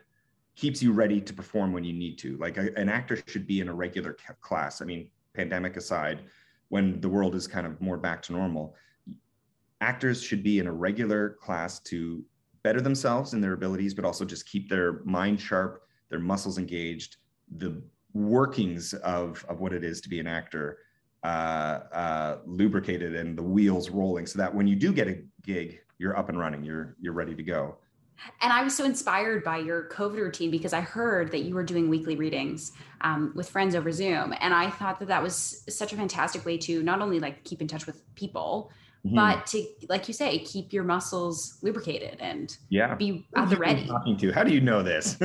keeps 0.55 0.81
you 0.81 0.93
ready 0.93 1.19
to 1.19 1.33
perform 1.33 1.73
when 1.73 1.83
you 1.83 1.91
need 1.93 2.17
to 2.17 2.37
like 2.37 2.57
a, 2.57 2.73
an 2.77 2.87
actor 2.87 3.19
should 3.27 3.45
be 3.45 3.59
in 3.59 3.67
a 3.67 3.73
regular 3.73 4.15
class 4.41 4.81
i 4.81 4.85
mean 4.85 5.07
pandemic 5.35 5.75
aside 5.75 6.21
when 6.69 6.99
the 7.01 7.09
world 7.09 7.35
is 7.35 7.47
kind 7.47 7.67
of 7.67 7.79
more 7.81 7.97
back 7.97 8.21
to 8.23 8.33
normal 8.33 8.75
actors 9.81 10.21
should 10.21 10.43
be 10.43 10.59
in 10.59 10.67
a 10.67 10.71
regular 10.71 11.37
class 11.41 11.79
to 11.79 12.23
better 12.63 12.81
themselves 12.81 13.33
in 13.33 13.41
their 13.41 13.53
abilities 13.53 13.93
but 13.93 14.05
also 14.05 14.25
just 14.25 14.47
keep 14.47 14.69
their 14.69 15.03
mind 15.03 15.39
sharp 15.39 15.83
their 16.09 16.19
muscles 16.19 16.57
engaged 16.57 17.17
the 17.57 17.81
workings 18.13 18.93
of, 18.93 19.45
of 19.49 19.59
what 19.59 19.73
it 19.73 19.83
is 19.83 20.01
to 20.01 20.09
be 20.09 20.19
an 20.19 20.27
actor 20.27 20.79
uh, 21.23 21.79
uh, 21.91 22.37
lubricated 22.45 23.15
and 23.15 23.37
the 23.37 23.43
wheels 23.43 23.89
rolling 23.89 24.25
so 24.25 24.37
that 24.37 24.53
when 24.53 24.67
you 24.67 24.75
do 24.75 24.93
get 24.93 25.07
a 25.07 25.21
gig 25.43 25.79
you're 25.97 26.17
up 26.17 26.29
and 26.29 26.39
running 26.39 26.63
you're 26.63 26.95
you're 26.99 27.13
ready 27.13 27.35
to 27.35 27.43
go 27.43 27.77
and 28.41 28.51
I 28.51 28.63
was 28.63 28.75
so 28.75 28.85
inspired 28.85 29.43
by 29.43 29.57
your 29.57 29.89
COVID 29.89 30.17
routine 30.17 30.51
because 30.51 30.73
I 30.73 30.81
heard 30.81 31.31
that 31.31 31.41
you 31.41 31.55
were 31.55 31.63
doing 31.63 31.89
weekly 31.89 32.15
readings 32.15 32.71
um, 33.01 33.31
with 33.35 33.49
friends 33.49 33.75
over 33.75 33.91
Zoom, 33.91 34.33
and 34.39 34.53
I 34.53 34.69
thought 34.69 34.99
that 34.99 35.07
that 35.07 35.21
was 35.21 35.63
such 35.69 35.93
a 35.93 35.95
fantastic 35.95 36.45
way 36.45 36.57
to 36.59 36.83
not 36.83 37.01
only 37.01 37.19
like 37.19 37.43
keep 37.43 37.61
in 37.61 37.67
touch 37.67 37.85
with 37.85 38.01
people, 38.15 38.71
mm-hmm. 39.05 39.15
but 39.15 39.45
to, 39.47 39.65
like 39.89 40.07
you 40.07 40.13
say, 40.13 40.39
keep 40.39 40.73
your 40.73 40.83
muscles 40.83 41.57
lubricated 41.61 42.19
and 42.19 42.57
yeah, 42.69 42.95
be 42.95 43.27
at 43.35 43.49
the 43.49 43.57
ready. 43.57 43.87
Talking 43.87 44.17
to? 44.17 44.31
How 44.31 44.43
do 44.43 44.53
you 44.53 44.61
know 44.61 44.81
this? 44.81 45.17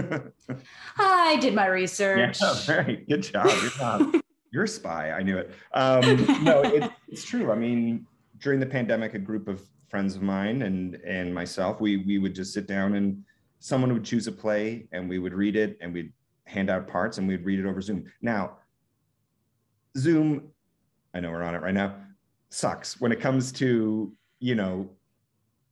I 0.98 1.36
did 1.40 1.54
my 1.54 1.66
research. 1.66 2.38
Yeah, 2.40 2.54
very 2.66 3.04
good 3.08 3.22
job. 3.22 3.50
You're, 3.80 4.22
you're 4.52 4.64
a 4.64 4.68
spy. 4.68 5.12
I 5.12 5.22
knew 5.22 5.38
it. 5.38 5.52
Um, 5.72 6.44
no, 6.44 6.62
it, 6.62 6.90
it's 7.08 7.24
true. 7.24 7.52
I 7.52 7.54
mean, 7.54 8.06
during 8.40 8.60
the 8.60 8.66
pandemic, 8.66 9.14
a 9.14 9.18
group 9.18 9.48
of 9.48 9.62
friends 9.90 10.16
of 10.16 10.22
mine 10.22 10.62
and 10.62 10.94
and 11.06 11.34
myself, 11.34 11.80
we 11.80 11.98
we 11.98 12.18
would 12.18 12.34
just 12.34 12.54
sit 12.54 12.66
down 12.66 12.94
and 12.94 13.22
someone 13.58 13.92
would 13.92 14.04
choose 14.04 14.26
a 14.26 14.32
play 14.32 14.86
and 14.92 15.08
we 15.08 15.18
would 15.18 15.34
read 15.34 15.56
it 15.56 15.76
and 15.80 15.92
we'd 15.92 16.12
hand 16.44 16.70
out 16.70 16.88
parts 16.88 17.18
and 17.18 17.28
we'd 17.28 17.44
read 17.44 17.58
it 17.58 17.66
over 17.66 17.80
Zoom. 17.80 18.04
Now, 18.22 18.58
Zoom, 19.98 20.48
I 21.12 21.20
know 21.20 21.30
we're 21.30 21.42
on 21.42 21.54
it 21.54 21.62
right 21.62 21.74
now, 21.74 21.96
sucks 22.48 23.00
when 23.00 23.12
it 23.12 23.20
comes 23.20 23.52
to 23.52 24.12
you 24.38 24.54
know 24.54 24.88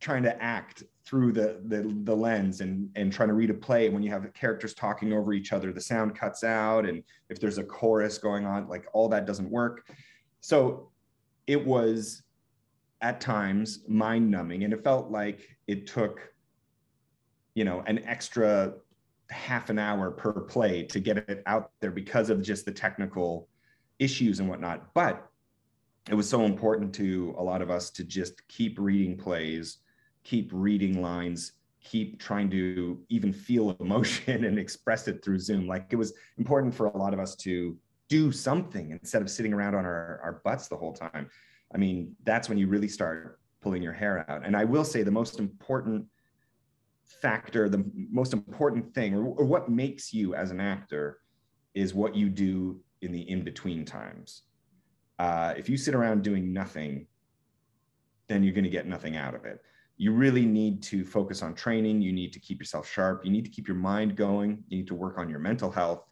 trying 0.01 0.23
to 0.23 0.43
act 0.43 0.85
through 1.05 1.33
the, 1.33 1.61
the 1.67 1.83
the 2.05 2.15
lens 2.15 2.61
and 2.61 2.91
and 2.95 3.13
trying 3.13 3.29
to 3.29 3.35
read 3.35 3.51
a 3.51 3.55
play 3.55 3.89
when 3.89 4.03
you 4.03 4.11
have 4.11 4.31
characters 4.35 4.75
talking 4.75 5.13
over 5.13 5.33
each 5.33 5.53
other 5.53 5.73
the 5.73 5.81
sound 5.81 6.15
cuts 6.15 6.45
out 6.45 6.87
and 6.87 7.03
if 7.31 7.41
there's 7.41 7.59
a 7.59 7.65
chorus 7.65 8.19
going 8.19 8.45
on 8.45 8.69
like 8.69 8.87
all 8.93 9.09
that 9.09 9.27
doesn't 9.27 9.51
work 9.51 9.89
so 10.41 10.91
it 11.47 11.65
was 11.65 12.23
at 13.01 13.21
times 13.21 13.81
mind 13.87 14.31
numbing 14.31 14.65
and 14.65 14.73
it 14.73 14.83
felt 14.83 15.11
like 15.11 15.57
it 15.67 15.87
took 15.87 16.33
you 17.55 17.65
know 17.65 17.83
an 17.87 17.99
extra 18.05 18.75
half 19.31 19.71
an 19.71 19.79
hour 19.79 20.11
per 20.11 20.33
play 20.33 20.83
to 20.83 20.99
get 21.01 21.19
it 21.19 21.43
out 21.47 21.71
there 21.81 21.91
because 21.91 22.31
of 22.31 22.43
just 22.43 22.65
the 22.65 22.73
technical 22.73 23.47
issues 23.99 24.41
and 24.41 24.49
whatnot. 24.49 24.95
But 24.95 25.29
it 26.09 26.15
was 26.15 26.29
so 26.29 26.45
important 26.45 26.95
to 26.95 27.35
a 27.37 27.43
lot 27.43 27.61
of 27.61 27.71
us 27.71 27.91
to 27.91 28.05
just 28.05 28.47
keep 28.49 28.79
reading 28.79 29.17
plays 29.19 29.79
keep 30.25 30.51
reading 30.53 31.01
lines 31.01 31.53
keep 31.83 32.21
trying 32.21 32.51
to 32.51 33.01
even 33.09 33.33
feel 33.33 33.77
emotion 33.81 34.45
and 34.45 34.59
express 34.59 35.09
it 35.09 35.25
through 35.25 35.39
zoom. 35.39 35.67
Like 35.67 35.87
it 35.91 35.97
was 35.97 36.13
important 36.37 36.75
for 36.75 36.87
a 36.87 36.97
lot 36.97 37.15
of 37.15 37.21
us 37.21 37.35
to 37.37 37.77
do 38.09 38.33
something 38.33 38.91
instead 38.91 39.23
of 39.23 39.31
sitting 39.31 39.53
around 39.53 39.75
on 39.75 39.85
our, 39.85 40.21
our 40.23 40.41
butts 40.45 40.69
the 40.69 40.77
whole 40.77 40.93
time 40.93 41.31
I 41.75 41.79
mean, 41.79 42.17
that's 42.25 42.49
when 42.49 42.59
you 42.59 42.67
really 42.67 42.89
start 42.89 43.39
pulling 43.61 43.83
your 43.83 43.93
hair 43.93 44.25
out. 44.31 44.45
And 44.45 44.57
I 44.57 44.65
will 44.65 44.85
say 44.85 45.03
the 45.03 45.11
most 45.11 45.39
important 45.39 46.07
factor, 47.05 47.69
the 47.69 47.85
most 48.11 48.33
important 48.33 48.95
thing, 48.95 49.15
or, 49.15 49.25
or 49.25 49.45
what 49.45 49.69
makes 49.69 50.13
you 50.13 50.35
as 50.35 50.51
an 50.51 50.61
actor 50.61 51.19
is 51.75 51.95
what 51.95 52.15
you 52.15 52.29
do 52.29 52.81
in 53.03 53.13
the 53.13 53.29
in 53.29 53.43
between 53.43 53.85
times. 53.85 54.43
Uh, 55.19 55.55
if 55.57 55.69
you 55.69 55.77
sit 55.77 55.95
around 55.95 56.23
doing 56.23 56.53
nothing, 56.53 57.07
then 58.29 58.43
you're 58.43 58.55
going 58.55 58.65
to 58.65 58.71
get 58.71 58.87
nothing 58.87 59.17
out 59.17 59.35
of 59.35 59.45
it. 59.45 59.61
You 59.97 60.13
really 60.13 60.47
need 60.47 60.83
to 60.85 61.05
focus 61.05 61.43
on 61.43 61.55
training. 61.55 62.03
You 62.03 62.13
need 62.13 62.33
to 62.33 62.39
keep 62.39 62.61
yourself 62.61 62.89
sharp. 62.89 63.25
You 63.25 63.33
need 63.33 63.45
to 63.45 63.51
keep 63.51 63.67
your 63.67 63.77
mind 63.77 64.15
going. 64.15 64.63
You 64.69 64.79
need 64.79 64.87
to 64.89 64.95
work 64.95 65.19
on 65.19 65.29
your 65.29 65.41
mental 65.41 65.71
health. 65.71 66.05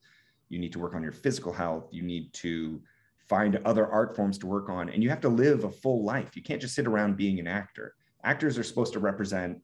You 0.49 0.59
need 0.59 0.73
to 0.73 0.79
work 0.79 0.95
on 0.95 1.03
your 1.03 1.13
physical 1.13 1.53
health. 1.53 1.89
You 1.93 2.03
need 2.03 2.33
to 2.35 2.83
find 3.29 3.57
other 3.65 3.87
art 3.87 4.15
forms 4.15 4.39
to 4.39 4.47
work 4.47 4.69
on 4.69 4.89
and 4.89 5.03
you 5.03 5.11
have 5.11 5.21
to 5.21 5.29
live 5.29 5.65
a 5.65 5.71
full 5.71 6.05
life. 6.05 6.37
You 6.37 6.43
can't 6.43 6.61
just 6.61 6.75
sit 6.75 6.87
around 6.87 7.17
being 7.17 7.39
an 7.39 7.47
actor. 7.47 7.95
Actors 8.25 8.59
are 8.59 8.63
supposed 8.63 8.93
to 8.95 8.99
represent 9.01 9.61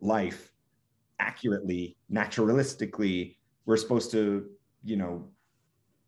life 0.00 0.52
accurately 1.18 1.96
naturalistically. 2.12 3.36
We're 3.66 3.76
supposed 3.76 4.10
to 4.12 4.48
you 4.84 4.96
know 4.96 5.28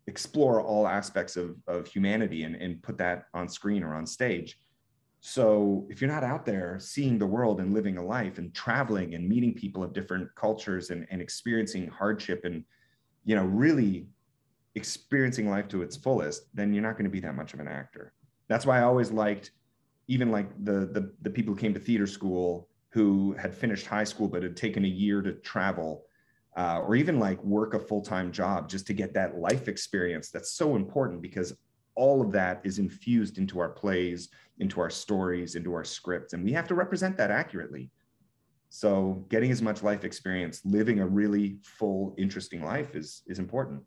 explore 0.07 0.61
all 0.61 0.89
aspects 0.89 1.37
of, 1.37 1.57
of 1.69 1.87
humanity 1.87 2.45
and, 2.45 2.57
and 2.57 2.83
put 2.83 2.99
that 2.99 3.27
on 3.35 3.49
screen 3.49 3.83
or 3.83 3.95
on 3.95 4.07
stage. 4.07 4.59
So 5.21 5.87
if 5.89 6.01
you're 6.01 6.11
not 6.11 6.25
out 6.25 6.45
there 6.45 6.79
seeing 6.81 7.17
the 7.17 7.27
world 7.27 7.61
and 7.61 7.73
living 7.73 7.97
a 7.97 8.05
life 8.05 8.39
and 8.39 8.53
traveling 8.53 9.15
and 9.15 9.29
meeting 9.29 9.55
people 9.55 9.85
of 9.85 9.93
different 9.93 10.35
cultures 10.35 10.91
and, 10.91 11.07
and 11.11 11.23
experiencing 11.23 11.87
hardship 11.87 12.45
and, 12.45 12.65
you 13.25 13.37
know, 13.37 13.45
really 13.45 14.09
experiencing 14.75 15.49
life 15.49 15.69
to 15.69 15.83
its 15.83 15.97
fullest, 15.97 16.45
then 16.55 16.73
you're 16.73 16.83
not 16.83 16.93
going 16.93 17.05
to 17.05 17.11
be 17.11 17.21
that 17.21 17.35
much 17.35 17.55
of 17.55 17.61
an 17.61 17.69
actor. 17.69 18.13
That's 18.49 18.67
why 18.67 18.79
I 18.79 18.83
always 18.83 19.11
liked 19.11 19.53
even 20.09 20.31
like 20.31 20.49
the, 20.65 20.87
the, 20.87 21.13
the 21.23 21.31
people 21.31 21.55
who 21.55 21.61
came 21.61 21.75
to 21.75 21.81
theater 21.81 22.07
school 22.07 22.69
who 22.91 23.33
had 23.39 23.55
finished 23.55 23.87
high 23.87 24.05
school 24.05 24.29
but 24.29 24.43
had 24.43 24.57
taken 24.57 24.85
a 24.85 24.89
year 24.89 25.23
to 25.23 25.33
travel 25.33 26.05
uh, 26.57 26.81
or 26.81 26.95
even 26.95 27.19
like 27.19 27.43
work 27.43 27.73
a 27.75 27.79
full-time 27.79 28.31
job 28.31 28.69
just 28.69 28.87
to 28.87 28.93
get 28.93 29.15
that 29.15 29.39
life 29.39 29.69
experience 29.69 30.31
that's 30.31 30.53
so 30.53 30.77
important 30.77 31.23
because 31.23 31.55
all 31.95 32.21
of 32.21 32.33
that 32.33 32.61
is 32.65 32.79
infused 32.79 33.39
into 33.39 33.59
our 33.59 33.71
plays 33.71 34.29
into 34.59 34.81
our 34.81 34.91
stories 34.91 35.55
into 35.55 35.73
our 35.73 35.85
scripts 35.85 36.35
and 36.35 36.45
we 36.45 36.53
have 36.53 36.69
to 36.69 36.75
represent 36.75 37.17
that 37.17 37.31
accurately 37.31 37.91
so 38.69 39.25
getting 39.29 39.51
as 39.51 39.63
much 39.63 39.83
life 39.83 40.05
experience 40.05 40.61
living 40.65 41.01
a 41.01 41.07
really 41.07 41.59
full 41.63 42.15
interesting 42.19 42.63
life 42.63 42.95
is 42.95 43.23
is 43.27 43.39
important 43.39 43.83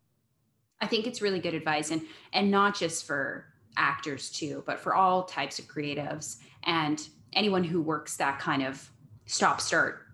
i 0.82 0.88
think 0.88 1.08
it's 1.08 1.22
really 1.22 1.40
good 1.40 1.54
advice 1.54 1.92
and 1.92 2.02
and 2.34 2.50
not 2.50 2.76
just 2.76 3.06
for 3.06 3.46
actors 3.78 4.30
too 4.30 4.64
but 4.66 4.80
for 4.80 4.96
all 4.96 5.24
types 5.24 5.60
of 5.60 5.66
creatives 5.66 6.38
and 6.64 7.10
anyone 7.34 7.64
who 7.64 7.82
works 7.82 8.18
that 8.18 8.40
kind 8.40 8.64
of 8.64 8.90
stop 9.26 9.60
start 9.60 10.06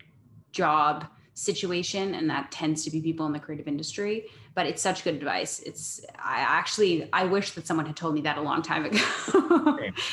job 0.52 1.06
situation 1.34 2.14
and 2.14 2.30
that 2.30 2.52
tends 2.52 2.84
to 2.84 2.92
be 2.92 3.02
people 3.02 3.26
in 3.26 3.32
the 3.32 3.40
creative 3.40 3.68
industry. 3.68 4.26
But 4.54 4.66
it's 4.66 4.82
such 4.82 5.04
good 5.04 5.16
advice. 5.16 5.60
It's 5.60 6.02
i 6.20 6.40
actually 6.40 7.10
i 7.14 7.24
wish 7.24 7.52
that 7.52 7.66
someone 7.66 7.86
had 7.86 7.96
told 7.96 8.14
me 8.14 8.22
that 8.22 8.38
a 8.38 8.42
long 8.42 8.62
time 8.62 8.86
ago. 8.86 9.00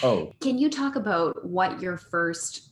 Oh. 0.03 0.33
Can 0.41 0.59
you 0.59 0.71
talk 0.71 0.97
about 0.97 1.45
what 1.45 1.81
your 1.81 1.97
first 1.97 2.71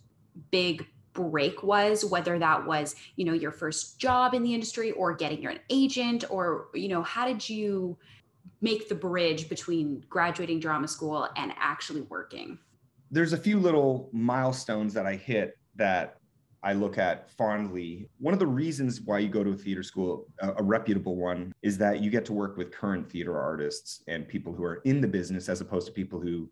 big 0.50 0.86
break 1.16 1.62
was 1.62 2.04
whether 2.04 2.38
that 2.38 2.66
was 2.66 2.94
you 3.16 3.24
know 3.24 3.32
your 3.32 3.50
first 3.50 3.98
job 3.98 4.34
in 4.34 4.42
the 4.42 4.52
industry 4.54 4.92
or 4.92 5.14
getting 5.14 5.42
your 5.42 5.52
an 5.52 5.60
agent 5.70 6.24
or 6.30 6.68
you 6.74 6.88
know 6.88 7.02
how 7.02 7.26
did 7.26 7.48
you 7.48 7.96
make 8.60 8.88
the 8.88 8.94
bridge 8.94 9.48
between 9.48 10.04
graduating 10.08 10.60
drama 10.60 10.88
school 10.88 11.28
and 11.36 11.52
actually 11.58 12.02
working 12.02 12.58
there's 13.10 13.32
a 13.32 13.38
few 13.38 13.58
little 13.58 14.08
milestones 14.12 14.92
that 14.94 15.06
i 15.06 15.14
hit 15.14 15.58
that 15.74 16.18
I 16.66 16.72
look 16.72 16.98
at 16.98 17.30
fondly. 17.30 18.08
One 18.18 18.34
of 18.34 18.40
the 18.40 18.46
reasons 18.46 19.00
why 19.00 19.20
you 19.20 19.28
go 19.28 19.44
to 19.44 19.50
a 19.50 19.56
theater 19.56 19.84
school, 19.84 20.26
a, 20.40 20.54
a, 20.54 20.62
reputable 20.64 21.14
one, 21.14 21.54
is 21.62 21.78
that 21.78 22.00
you 22.00 22.10
get 22.10 22.24
to 22.24 22.32
work 22.32 22.56
with 22.56 22.72
current 22.72 23.08
theater 23.08 23.38
artists 23.38 24.02
and 24.08 24.26
people 24.26 24.52
who 24.52 24.64
are 24.64 24.80
in 24.84 25.00
the 25.00 25.06
business 25.06 25.48
as 25.48 25.60
opposed 25.60 25.86
to 25.86 25.92
people 25.92 26.18
who 26.18 26.50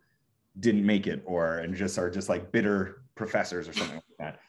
didn't 0.60 0.86
make 0.86 1.08
it 1.08 1.20
or 1.24 1.58
and 1.58 1.74
just 1.74 1.98
are 1.98 2.08
just 2.08 2.28
like 2.28 2.52
bitter 2.52 3.02
professors 3.16 3.68
or 3.68 3.72
something 3.72 3.96
like 3.96 4.18
that. 4.20 4.40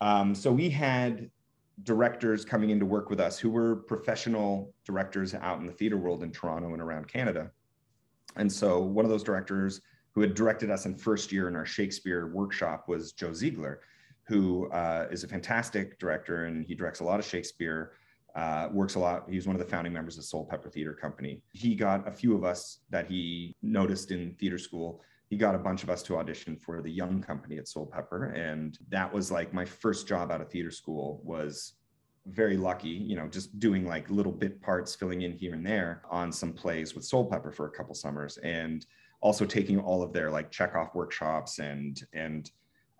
Um, 0.00 0.34
so 0.34 0.52
we 0.52 0.70
had 0.70 1.30
directors 1.82 2.44
coming 2.44 2.70
in 2.70 2.80
to 2.80 2.86
work 2.86 3.08
with 3.08 3.20
us 3.20 3.38
who 3.38 3.50
were 3.50 3.76
professional 3.76 4.72
directors 4.84 5.34
out 5.34 5.60
in 5.60 5.66
the 5.66 5.72
theater 5.72 5.96
world 5.96 6.22
in 6.22 6.32
Toronto 6.32 6.72
and 6.72 6.82
around 6.82 7.08
Canada. 7.08 7.50
And 8.36 8.50
so 8.50 8.80
one 8.80 9.04
of 9.04 9.10
those 9.10 9.22
directors 9.22 9.80
who 10.12 10.20
had 10.20 10.34
directed 10.34 10.70
us 10.70 10.86
in 10.86 10.96
first 10.96 11.30
year 11.30 11.48
in 11.48 11.54
our 11.54 11.66
Shakespeare 11.66 12.26
workshop 12.28 12.88
was 12.88 13.12
Joe 13.12 13.32
Ziegler 13.32 13.80
who 14.28 14.70
uh, 14.72 15.06
is 15.10 15.24
a 15.24 15.28
fantastic 15.28 15.98
director 15.98 16.44
and 16.44 16.64
he 16.66 16.74
directs 16.74 17.00
a 17.00 17.04
lot 17.04 17.18
of 17.18 17.24
Shakespeare. 17.24 17.92
Uh, 18.36 18.68
works 18.70 18.94
a 18.94 18.98
lot. 18.98 19.24
He's 19.28 19.46
one 19.46 19.56
of 19.56 19.60
the 19.60 19.66
founding 19.66 19.92
members 19.92 20.18
of 20.18 20.22
Soulpepper 20.22 20.70
Theater 20.70 20.92
Company. 20.92 21.40
He 21.52 21.74
got 21.74 22.06
a 22.06 22.12
few 22.12 22.36
of 22.36 22.44
us 22.44 22.80
that 22.90 23.06
he 23.08 23.56
noticed 23.62 24.10
in 24.10 24.34
theater 24.38 24.58
school. 24.58 25.00
He 25.28 25.36
got 25.36 25.54
a 25.54 25.58
bunch 25.58 25.82
of 25.82 25.90
us 25.90 26.02
to 26.04 26.16
audition 26.16 26.56
for 26.56 26.80
the 26.80 26.90
young 26.90 27.20
company 27.20 27.58
at 27.58 27.66
Soulpepper, 27.66 28.36
and 28.36 28.78
that 28.88 29.12
was 29.12 29.30
like 29.30 29.52
my 29.52 29.64
first 29.64 30.08
job 30.08 30.30
out 30.30 30.40
of 30.40 30.50
theater 30.50 30.70
school. 30.70 31.20
Was 31.22 31.74
very 32.26 32.56
lucky, 32.56 32.88
you 32.88 33.16
know, 33.16 33.28
just 33.28 33.58
doing 33.58 33.86
like 33.86 34.10
little 34.10 34.32
bit 34.32 34.60
parts, 34.60 34.94
filling 34.94 35.22
in 35.22 35.32
here 35.32 35.54
and 35.54 35.66
there 35.66 36.02
on 36.10 36.32
some 36.32 36.52
plays 36.52 36.94
with 36.94 37.04
Soulpepper 37.04 37.54
for 37.54 37.66
a 37.66 37.70
couple 37.70 37.94
summers, 37.94 38.38
and 38.38 38.86
also 39.20 39.44
taking 39.44 39.78
all 39.78 40.02
of 40.02 40.12
their 40.12 40.30
like 40.30 40.50
Chekhov 40.50 40.94
workshops 40.94 41.58
and 41.58 42.02
and 42.12 42.50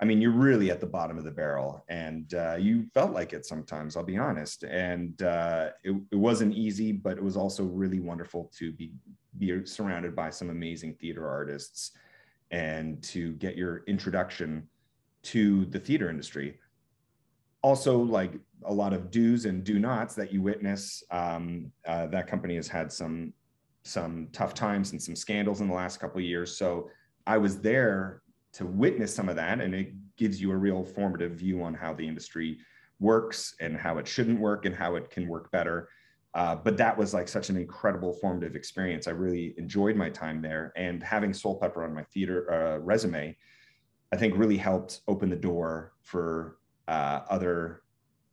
I 0.01 0.05
mean, 0.05 0.21
you're 0.21 0.31
really 0.31 0.71
at 0.71 0.81
the 0.81 0.87
bottom 0.87 1.19
of 1.19 1.25
the 1.25 1.31
barrel, 1.33 1.85
and 1.89 2.33
uh, 2.33 2.55
you 2.55 2.87
felt 2.95 3.13
like 3.13 3.33
it 3.33 3.45
sometimes. 3.45 3.97
I'll 3.97 4.05
be 4.05 4.17
honest, 4.17 4.63
and 4.63 5.21
uh, 5.23 5.71
it, 5.83 5.97
it, 6.13 6.17
wasn't 6.17 6.55
easy, 6.55 6.93
but 6.93 7.17
it 7.17 7.23
was 7.23 7.37
also 7.37 7.65
really 7.65 7.99
wonderful 7.99 8.53
to 8.59 8.71
be 8.73 8.93
be 9.39 9.65
surrounded 9.67 10.15
by 10.15 10.31
some 10.31 10.51
amazing 10.51 10.95
theater 10.95 11.29
artists, 11.29 11.93
and 12.51 13.03
to 13.03 13.33
get 13.35 13.57
your 13.57 13.83
introduction 13.87 14.69
to 15.23 15.65
the 15.67 15.79
theater 15.79 16.09
industry. 16.09 16.59
Also, 17.63 17.99
like 17.99 18.33
a 18.65 18.73
lot 18.73 18.93
of 18.93 19.11
do's 19.11 19.45
and 19.45 19.65
do 19.65 19.79
nots 19.79 20.15
that 20.15 20.33
you 20.33 20.41
witness. 20.41 21.03
Um, 21.11 21.73
uh, 21.87 22.07
that 22.07 22.27
company 22.27 22.57
has 22.57 22.69
had 22.69 22.93
some 22.93 23.33
some 23.83 24.29
tough 24.33 24.55
times 24.55 24.93
and 24.93 25.03
some 25.03 25.17
scandals 25.17 25.61
in 25.61 25.69
the 25.69 25.75
last 25.75 25.99
couple 25.99 26.19
of 26.19 26.25
years. 26.25 26.57
So 26.57 26.91
I 27.27 27.39
was 27.39 27.61
there 27.61 28.23
to 28.53 28.67
witness 28.67 29.15
some 29.15 29.29
of 29.29 29.37
that 29.37 29.61
and 29.61 29.75
it 29.75 29.93
gives 30.17 30.41
you 30.41 30.51
a 30.51 30.57
real 30.57 30.85
formative 30.85 31.33
view 31.33 31.63
on 31.63 31.75
how 31.75 31.95
the 31.95 32.07
industry 32.07 32.59
works 33.01 33.55
and 33.61 33.77
how 33.77 33.99
it 33.99 34.07
shouldn't 34.07 34.41
work 34.41 34.67
and 34.67 34.75
how 34.75 34.97
it 34.97 35.09
can 35.11 35.27
work 35.27 35.51
better 35.53 35.89
uh, 36.35 36.55
but 36.55 36.77
that 36.77 36.97
was 36.97 37.15
like 37.15 37.29
such 37.29 37.49
an 37.49 37.57
incredible 37.57 38.13
formative 38.13 38.55
experience 38.55 39.07
i 39.07 39.11
really 39.11 39.55
enjoyed 39.59 39.97
my 39.97 40.11
time 40.11 40.41
there 40.43 40.73
and 40.77 41.03
having 41.03 41.31
Soulpepper 41.31 41.85
on 41.85 41.95
my 41.95 42.03
theater 42.05 42.53
uh, 42.53 42.79
resume 42.79 43.37
i 44.13 44.17
think 44.17 44.37
really 44.37 44.57
helped 44.57 45.01
open 45.09 45.31
the 45.31 45.37
door 45.37 45.93
for 46.03 46.59
uh, 46.87 47.21
other 47.29 47.83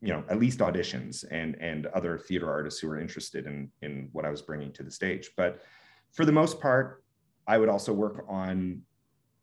you 0.01 0.10
know 0.10 0.23
at 0.29 0.39
least 0.39 0.60
auditions 0.60 1.23
and 1.31 1.55
and 1.60 1.88
other 1.88 2.17
theater 2.17 2.49
artists 2.49 2.79
who 2.79 2.88
were 2.88 2.99
interested 2.99 3.45
in 3.45 3.71
in 3.81 4.10
what 4.12 4.25
i 4.25 4.29
was 4.29 4.41
bringing 4.41 4.71
to 4.73 4.84
the 4.84 4.91
stage 4.91 5.31
but 5.38 5.62
for 6.12 6.25
the 6.25 6.31
most 6.31 6.60
part 6.60 7.03
i 7.47 7.58
would 7.58 7.69
also 7.69 7.93
work 7.93 8.25
on 8.27 8.81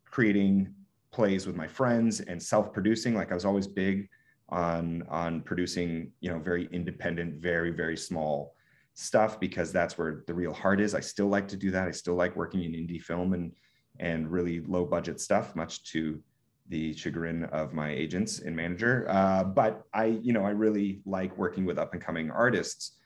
creating 0.05 0.73
plays 1.13 1.47
with 1.47 1.55
my 1.55 1.69
friends 1.69 2.21
and 2.21 2.43
self-producing. 2.43 3.15
Like 3.15 3.31
I 3.31 3.35
was 3.35 3.45
always 3.45 3.67
big 3.67 4.09
on 4.53 5.03
on 5.09 5.41
producing, 5.41 6.13
you 6.21 6.31
know, 6.31 6.39
very 6.39 6.69
independent, 6.73 7.43
very 7.43 7.71
very 7.71 7.97
small 7.97 8.55
stuff 8.95 9.41
because 9.41 9.73
that's 9.73 9.97
where 9.97 10.23
the 10.27 10.35
real 10.35 10.53
heart 10.53 10.81
is. 10.81 10.95
I 10.95 11.01
still 11.01 11.29
like 11.29 11.49
to 11.49 11.57
do 11.57 11.71
that. 11.71 11.89
I 11.89 11.91
still 11.91 12.15
like 12.15 12.37
working 12.37 12.63
in 12.63 12.73
indie 12.73 13.03
film 13.03 13.33
and 13.33 13.53
and 13.99 14.31
really 14.31 14.61
low 14.61 14.85
budget 14.85 15.21
stuff, 15.21 15.57
much 15.57 15.85
to 15.93 16.23
the 16.69 16.95
chagrin 16.95 17.45
of 17.45 17.73
my 17.73 17.91
agents 17.91 18.41
and 18.41 18.55
manager. 18.55 19.07
Uh, 19.09 19.45
but 19.45 19.83
I, 19.93 20.07
you 20.23 20.33
know, 20.33 20.45
I 20.45 20.51
really 20.51 21.03
like 21.05 21.37
working 21.37 21.65
with 21.65 21.79
up 21.79 21.93
and 21.93 22.03
coming 22.03 22.31
artists. 22.31 22.99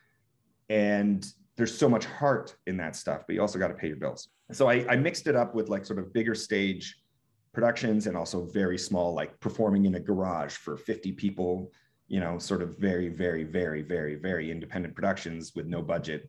And 0.69 1.27
there's 1.57 1.77
so 1.77 1.89
much 1.89 2.05
heart 2.05 2.55
in 2.67 2.77
that 2.77 2.95
stuff, 2.97 3.23
but 3.27 3.35
you 3.35 3.41
also 3.41 3.59
got 3.59 3.69
to 3.69 3.75
pay 3.75 3.89
your 3.89 3.97
bills. 3.97 4.29
So 4.53 4.69
I, 4.69 4.87
I 4.89 4.97
mixed 4.97 5.27
it 5.27 5.35
up 5.35 5.55
with 5.55 5.69
like 5.69 5.85
sort 5.85 5.99
of 5.99 6.13
bigger 6.13 6.35
stage 6.35 6.97
productions 7.57 8.07
and 8.07 8.19
also 8.19 8.45
very 8.45 8.77
small, 8.77 9.15
like 9.15 9.41
performing 9.41 9.87
in 9.87 9.95
a 9.95 10.01
garage 10.11 10.53
for 10.53 10.77
50 10.77 11.13
people, 11.13 11.73
you 12.07 12.21
know, 12.21 12.37
sort 12.39 12.61
of 12.61 12.77
very, 12.77 13.09
very, 13.09 13.45
very, 13.45 13.81
very, 13.81 14.15
very 14.15 14.51
independent 14.51 14.95
productions 14.95 15.55
with 15.57 15.65
no 15.65 15.81
budget. 15.81 16.29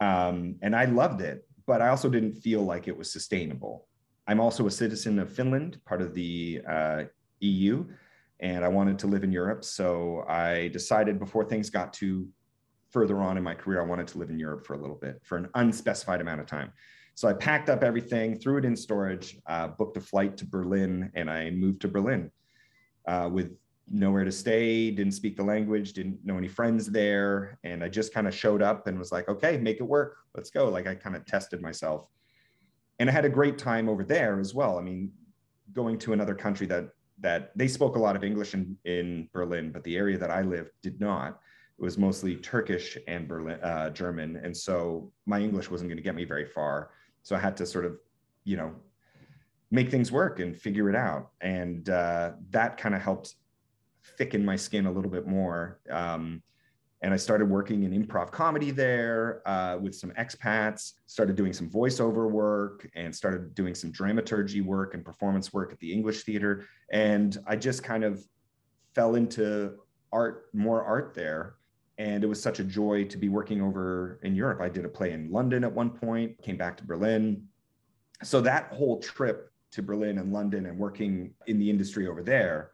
Um, 0.00 0.56
and 0.62 0.74
I 0.74 0.86
loved 0.86 1.20
it, 1.20 1.46
but 1.66 1.82
I 1.82 1.88
also 1.88 2.08
didn't 2.08 2.36
feel 2.36 2.62
like 2.62 2.88
it 2.88 2.96
was 2.96 3.12
sustainable. 3.12 3.86
I'm 4.26 4.40
also 4.40 4.66
a 4.66 4.70
citizen 4.70 5.18
of 5.18 5.30
Finland, 5.30 5.78
part 5.84 6.00
of 6.00 6.14
the 6.14 6.62
uh, 6.66 7.02
EU, 7.40 7.84
and 8.40 8.64
I 8.64 8.68
wanted 8.68 8.98
to 9.00 9.08
live 9.08 9.24
in 9.24 9.30
Europe. 9.30 9.64
So 9.64 10.24
I 10.26 10.68
decided 10.68 11.18
before 11.18 11.44
things 11.44 11.68
got 11.68 11.92
too 11.92 12.28
further 12.88 13.20
on 13.20 13.36
in 13.36 13.42
my 13.42 13.54
career, 13.54 13.82
I 13.82 13.86
wanted 13.86 14.06
to 14.08 14.18
live 14.18 14.30
in 14.30 14.38
Europe 14.38 14.64
for 14.64 14.72
a 14.72 14.80
little 14.80 14.96
bit, 14.96 15.20
for 15.22 15.36
an 15.36 15.50
unspecified 15.54 16.22
amount 16.22 16.40
of 16.40 16.46
time. 16.46 16.72
So 17.14 17.28
I 17.28 17.34
packed 17.34 17.68
up 17.68 17.82
everything, 17.82 18.38
threw 18.38 18.58
it 18.58 18.64
in 18.64 18.74
storage, 18.74 19.38
uh, 19.46 19.68
booked 19.68 19.96
a 19.96 20.00
flight 20.00 20.36
to 20.38 20.46
Berlin, 20.46 21.10
and 21.14 21.30
I 21.30 21.50
moved 21.50 21.82
to 21.82 21.88
Berlin 21.88 22.30
uh, 23.06 23.28
with 23.30 23.56
nowhere 23.90 24.24
to 24.24 24.32
stay, 24.32 24.90
didn't 24.90 25.12
speak 25.12 25.36
the 25.36 25.42
language, 25.42 25.92
didn't 25.92 26.24
know 26.24 26.38
any 26.38 26.48
friends 26.48 26.86
there. 26.86 27.58
And 27.64 27.84
I 27.84 27.88
just 27.88 28.14
kind 28.14 28.26
of 28.26 28.34
showed 28.34 28.62
up 28.62 28.86
and 28.86 28.98
was 28.98 29.12
like, 29.12 29.28
okay, 29.28 29.58
make 29.58 29.80
it 29.80 29.84
work. 29.84 30.18
Let's 30.34 30.50
go. 30.50 30.68
Like 30.68 30.86
I 30.86 30.94
kind 30.94 31.14
of 31.14 31.26
tested 31.26 31.60
myself. 31.60 32.06
And 32.98 33.10
I 33.10 33.12
had 33.12 33.24
a 33.24 33.30
great 33.30 33.58
time 33.58 33.88
over 33.88 34.04
there 34.04 34.40
as 34.40 34.54
well. 34.54 34.78
I 34.78 34.82
mean, 34.82 35.12
going 35.72 35.98
to 35.98 36.12
another 36.12 36.34
country 36.34 36.66
that 36.68 36.90
that 37.20 37.56
they 37.56 37.68
spoke 37.68 37.94
a 37.94 37.98
lot 37.98 38.16
of 38.16 38.24
English 38.24 38.52
in, 38.54 38.76
in 38.84 39.28
Berlin, 39.32 39.70
but 39.70 39.84
the 39.84 39.96
area 39.96 40.18
that 40.18 40.30
I 40.30 40.42
lived 40.42 40.70
did 40.82 41.00
not 41.00 41.38
it 41.78 41.82
was 41.82 41.98
mostly 41.98 42.36
Turkish 42.36 42.98
and 43.06 43.26
Berlin, 43.26 43.60
uh, 43.62 43.90
German. 43.90 44.36
And 44.36 44.56
so 44.56 45.10
my 45.26 45.40
English 45.40 45.70
wasn't 45.70 45.88
going 45.88 45.96
to 45.96 46.02
get 46.02 46.14
me 46.14 46.24
very 46.24 46.44
far. 46.44 46.90
So 47.22 47.36
I 47.36 47.38
had 47.38 47.56
to 47.58 47.66
sort 47.66 47.84
of, 47.84 47.98
you 48.44 48.56
know, 48.56 48.72
make 49.70 49.90
things 49.90 50.12
work 50.12 50.38
and 50.40 50.56
figure 50.56 50.88
it 50.90 50.96
out. 50.96 51.30
And 51.40 51.88
uh, 51.88 52.32
that 52.50 52.76
kind 52.76 52.94
of 52.94 53.02
helped 53.02 53.34
thicken 54.18 54.44
my 54.44 54.56
skin 54.56 54.86
a 54.86 54.92
little 54.92 55.10
bit 55.10 55.26
more. 55.26 55.80
Um, 55.90 56.42
and 57.02 57.12
I 57.12 57.16
started 57.16 57.50
working 57.50 57.82
in 57.82 57.90
improv 57.90 58.30
comedy 58.30 58.70
there 58.70 59.42
uh, 59.44 59.76
with 59.76 59.94
some 59.94 60.10
expats. 60.12 60.92
Started 61.06 61.34
doing 61.34 61.52
some 61.52 61.68
voiceover 61.68 62.30
work 62.30 62.88
and 62.94 63.14
started 63.14 63.54
doing 63.54 63.74
some 63.74 63.90
dramaturgy 63.90 64.60
work 64.60 64.94
and 64.94 65.04
performance 65.04 65.52
work 65.52 65.72
at 65.72 65.80
the 65.80 65.92
English 65.92 66.22
Theater. 66.22 66.64
And 66.92 67.36
I 67.46 67.56
just 67.56 67.82
kind 67.82 68.04
of 68.04 68.24
fell 68.94 69.16
into 69.16 69.78
art, 70.12 70.46
more 70.52 70.84
art 70.84 71.12
there. 71.14 71.56
And 72.02 72.24
it 72.24 72.26
was 72.26 72.42
such 72.42 72.58
a 72.58 72.64
joy 72.64 73.04
to 73.04 73.16
be 73.16 73.28
working 73.28 73.62
over 73.62 74.18
in 74.24 74.34
Europe. 74.34 74.60
I 74.60 74.68
did 74.68 74.84
a 74.84 74.88
play 74.88 75.12
in 75.12 75.30
London 75.30 75.62
at 75.62 75.72
one 75.72 75.90
point, 75.90 76.36
came 76.42 76.56
back 76.56 76.76
to 76.78 76.84
Berlin. 76.84 77.44
So 78.24 78.40
that 78.40 78.72
whole 78.72 78.98
trip 78.98 79.52
to 79.70 79.82
Berlin 79.82 80.18
and 80.18 80.32
London 80.32 80.66
and 80.66 80.76
working 80.76 81.32
in 81.46 81.60
the 81.60 81.70
industry 81.70 82.08
over 82.08 82.20
there 82.20 82.72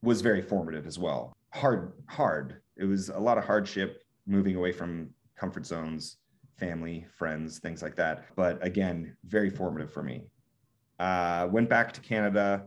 was 0.00 0.22
very 0.22 0.40
formative 0.40 0.86
as 0.86 0.98
well. 0.98 1.36
Hard, 1.52 1.92
hard 2.08 2.62
it 2.78 2.84
was 2.84 3.10
a 3.10 3.18
lot 3.18 3.36
of 3.36 3.44
hardship 3.44 4.04
moving 4.26 4.56
away 4.56 4.72
from 4.72 5.10
comfort 5.36 5.66
zones, 5.66 6.16
family, 6.58 7.04
friends, 7.18 7.58
things 7.58 7.82
like 7.82 7.96
that. 7.96 8.24
But 8.36 8.64
again, 8.64 9.18
very 9.26 9.50
formative 9.50 9.92
for 9.92 10.02
me. 10.02 10.22
Uh, 10.98 11.46
went 11.50 11.68
back 11.68 11.92
to 11.92 12.00
Canada, 12.00 12.64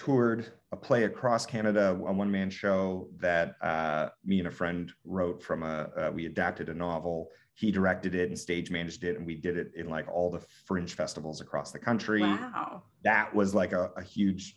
toured 0.00 0.50
a 0.72 0.76
play 0.76 1.04
across 1.04 1.44
Canada, 1.44 1.90
a 1.90 2.12
one 2.12 2.30
man 2.30 2.48
show 2.48 3.08
that 3.18 3.56
uh, 3.60 4.08
me 4.24 4.38
and 4.38 4.48
a 4.48 4.50
friend 4.50 4.90
wrote 5.04 5.42
from 5.42 5.62
a, 5.62 5.90
uh, 5.96 6.10
we 6.14 6.24
adapted 6.24 6.70
a 6.70 6.74
novel. 6.74 7.28
He 7.52 7.70
directed 7.70 8.14
it 8.14 8.30
and 8.30 8.38
stage 8.38 8.70
managed 8.70 9.04
it, 9.04 9.18
and 9.18 9.26
we 9.26 9.34
did 9.34 9.58
it 9.58 9.72
in 9.76 9.90
like 9.90 10.08
all 10.08 10.30
the 10.30 10.42
fringe 10.64 10.94
festivals 10.94 11.42
across 11.42 11.70
the 11.70 11.78
country. 11.78 12.22
Wow. 12.22 12.82
That 13.04 13.34
was 13.34 13.54
like 13.54 13.72
a, 13.72 13.90
a 13.94 14.02
huge 14.02 14.56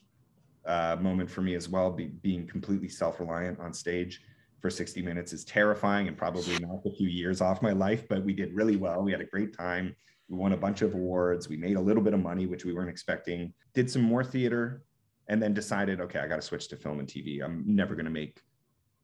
uh, 0.66 0.96
moment 1.02 1.30
for 1.30 1.42
me 1.42 1.56
as 1.56 1.68
well, 1.68 1.92
be, 1.92 2.06
being 2.06 2.48
completely 2.48 2.88
self 2.88 3.20
reliant 3.20 3.60
on 3.60 3.74
stage 3.74 4.22
for 4.62 4.70
60 4.70 5.02
minutes 5.02 5.34
is 5.34 5.44
terrifying 5.44 6.08
and 6.08 6.18
probably 6.18 6.58
knocked 6.60 6.86
a 6.86 6.92
few 6.92 7.10
years 7.10 7.42
off 7.42 7.62
my 7.62 7.74
life, 7.74 8.08
but 8.08 8.24
we 8.24 8.32
did 8.32 8.54
really 8.54 8.78
well. 8.78 9.04
We 9.04 9.12
had 9.12 9.20
a 9.20 9.26
great 9.26 9.58
time. 9.58 9.94
We 10.30 10.38
won 10.38 10.54
a 10.54 10.58
bunch 10.58 10.82
of 10.82 10.94
awards. 10.94 11.50
We 11.50 11.58
made 11.58 11.76
a 11.76 11.82
little 11.82 12.02
bit 12.02 12.14
of 12.14 12.22
money, 12.22 12.46
which 12.46 12.64
we 12.64 12.74
weren't 12.74 12.90
expecting. 12.90 13.54
Did 13.74 13.92
some 13.92 14.04
more 14.04 14.24
theater 14.24 14.84
and 15.28 15.42
then 15.42 15.54
decided, 15.54 16.02
okay, 16.02 16.20
I 16.20 16.28
got 16.28 16.38
to 16.38 16.42
switch 16.42 16.68
to 16.70 16.76
film 16.76 17.00
and 17.00 17.08
TV. 17.08 17.44
I'm 17.44 17.64
never 17.66 17.96
going 17.96 18.06
to 18.06 18.12
make 18.12 18.42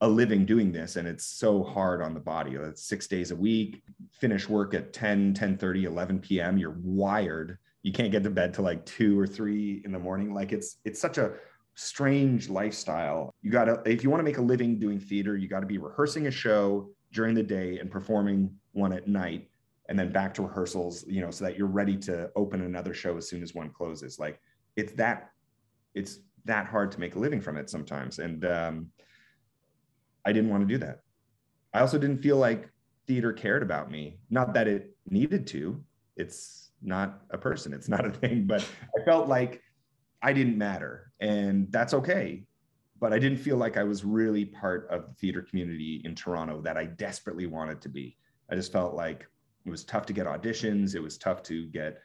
a 0.01 0.08
living 0.08 0.45
doing 0.45 0.71
this 0.71 0.95
and 0.95 1.05
it's 1.05 1.25
so 1.25 1.62
hard 1.62 2.01
on 2.01 2.13
the 2.13 2.21
body 2.21 2.55
it's 2.55 2.84
six 2.84 3.05
days 3.05 3.32
a 3.32 3.36
week 3.36 3.84
finish 4.13 4.47
work 4.47 4.73
at 4.73 4.93
10 4.93 5.34
10 5.34 5.58
30 5.58 5.84
11 5.84 6.19
p.m 6.19 6.58
you're 6.58 6.77
wired 6.82 7.58
you 7.84 7.91
can't 7.91 8.10
get 8.10 8.23
to 8.23 8.29
bed 8.29 8.53
till 8.53 8.63
like 8.63 8.86
two 8.86 9.19
or 9.19 9.27
three 9.27 9.82
in 9.84 9.91
the 9.91 9.99
morning 9.99 10.34
like 10.34 10.53
it's 10.53 10.77
it's 10.86 11.01
such 11.01 11.17
a 11.17 11.34
strange 11.79 12.49
lifestyle. 12.49 13.34
You 13.41 13.51
got 13.51 13.65
to, 13.65 13.82
if 13.86 14.03
you 14.03 14.10
want 14.10 14.19
to 14.19 14.25
make 14.25 14.38
a 14.38 14.41
living 14.41 14.79
doing 14.79 14.99
theater, 14.99 15.38
you 15.38 15.47
got 15.47 15.62
to 15.62 15.65
be 15.65 15.77
rehearsing 15.77 16.27
a 16.27 16.32
show 16.32 16.89
during 17.13 17.36
the 17.36 17.43
day 17.43 17.79
and 17.79 17.89
performing 17.89 18.53
one 18.73 18.91
at 18.91 19.08
night 19.08 19.49
and 19.88 19.97
then 19.97 20.12
back 20.12 20.34
to 20.34 20.41
rehearsals, 20.41 21.05
you 21.08 21.21
know, 21.21 21.32
so 21.32 21.45
that 21.45 21.58
you're 21.58 21.67
ready 21.67 21.95
to 21.97 22.29
open 22.36 22.62
another 22.63 22.93
show 22.93 23.15
as 23.15 23.29
soon 23.29 23.41
as 23.41 23.55
one 23.55 23.69
closes. 23.69 24.19
Like 24.19 24.41
it's 24.75 24.91
that, 24.93 25.32
it's 25.93 26.19
that 26.45 26.67
hard 26.67 26.91
to 26.91 26.99
make 26.99 27.15
a 27.15 27.19
living 27.19 27.41
from 27.41 27.58
it 27.58 27.69
sometimes. 27.69 28.19
And 28.19 28.45
um, 28.45 28.88
I 30.25 30.32
didn't 30.32 30.49
want 30.49 30.67
to 30.67 30.73
do 30.73 30.78
that. 30.80 31.02
I 31.73 31.82
also 31.82 31.97
didn't 31.97 32.21
feel 32.21 32.38
like 32.38 32.69
theater 33.08 33.34
cared 33.34 33.63
about 33.63 33.91
me. 33.91 34.19
Not 34.30 34.54
that 34.54 34.67
it 34.67 34.95
needed 35.10 35.47
to, 35.47 35.84
it's 36.15 36.71
not 36.82 37.21
a 37.32 37.38
person, 37.38 37.73
it's 37.73 37.89
not 37.89 38.06
a 38.06 38.12
thing, 38.12 38.45
but 38.47 38.65
I 38.97 39.04
felt 39.04 39.28
like 39.28 39.62
I 40.21 40.34
didn't 40.34 40.58
matter. 40.58 41.12
And 41.19 41.71
that's 41.71 41.93
okay. 41.93 42.43
But 42.99 43.13
I 43.13 43.19
didn't 43.19 43.38
feel 43.38 43.56
like 43.56 43.78
I 43.78 43.84
was 43.84 44.04
really 44.04 44.45
part 44.45 44.88
of 44.89 45.08
the 45.08 45.13
theater 45.13 45.41
community 45.41 46.02
in 46.04 46.15
Toronto 46.15 46.62
that 46.62 46.78
I 46.78 46.86
desperately 46.86 47.45
wanted 47.45 47.82
to 47.82 47.89
be. 47.89 48.17
I 48.52 48.56
just 48.56 48.73
felt 48.73 48.93
like 48.93 49.25
it 49.65 49.69
was 49.69 49.86
tough 49.86 50.06
to 50.08 50.13
get 50.13 50.25
auditions. 50.25 50.95
It 50.95 50.99
was 50.99 51.17
tough 51.17 51.41
to 51.43 51.67
get 51.67 51.99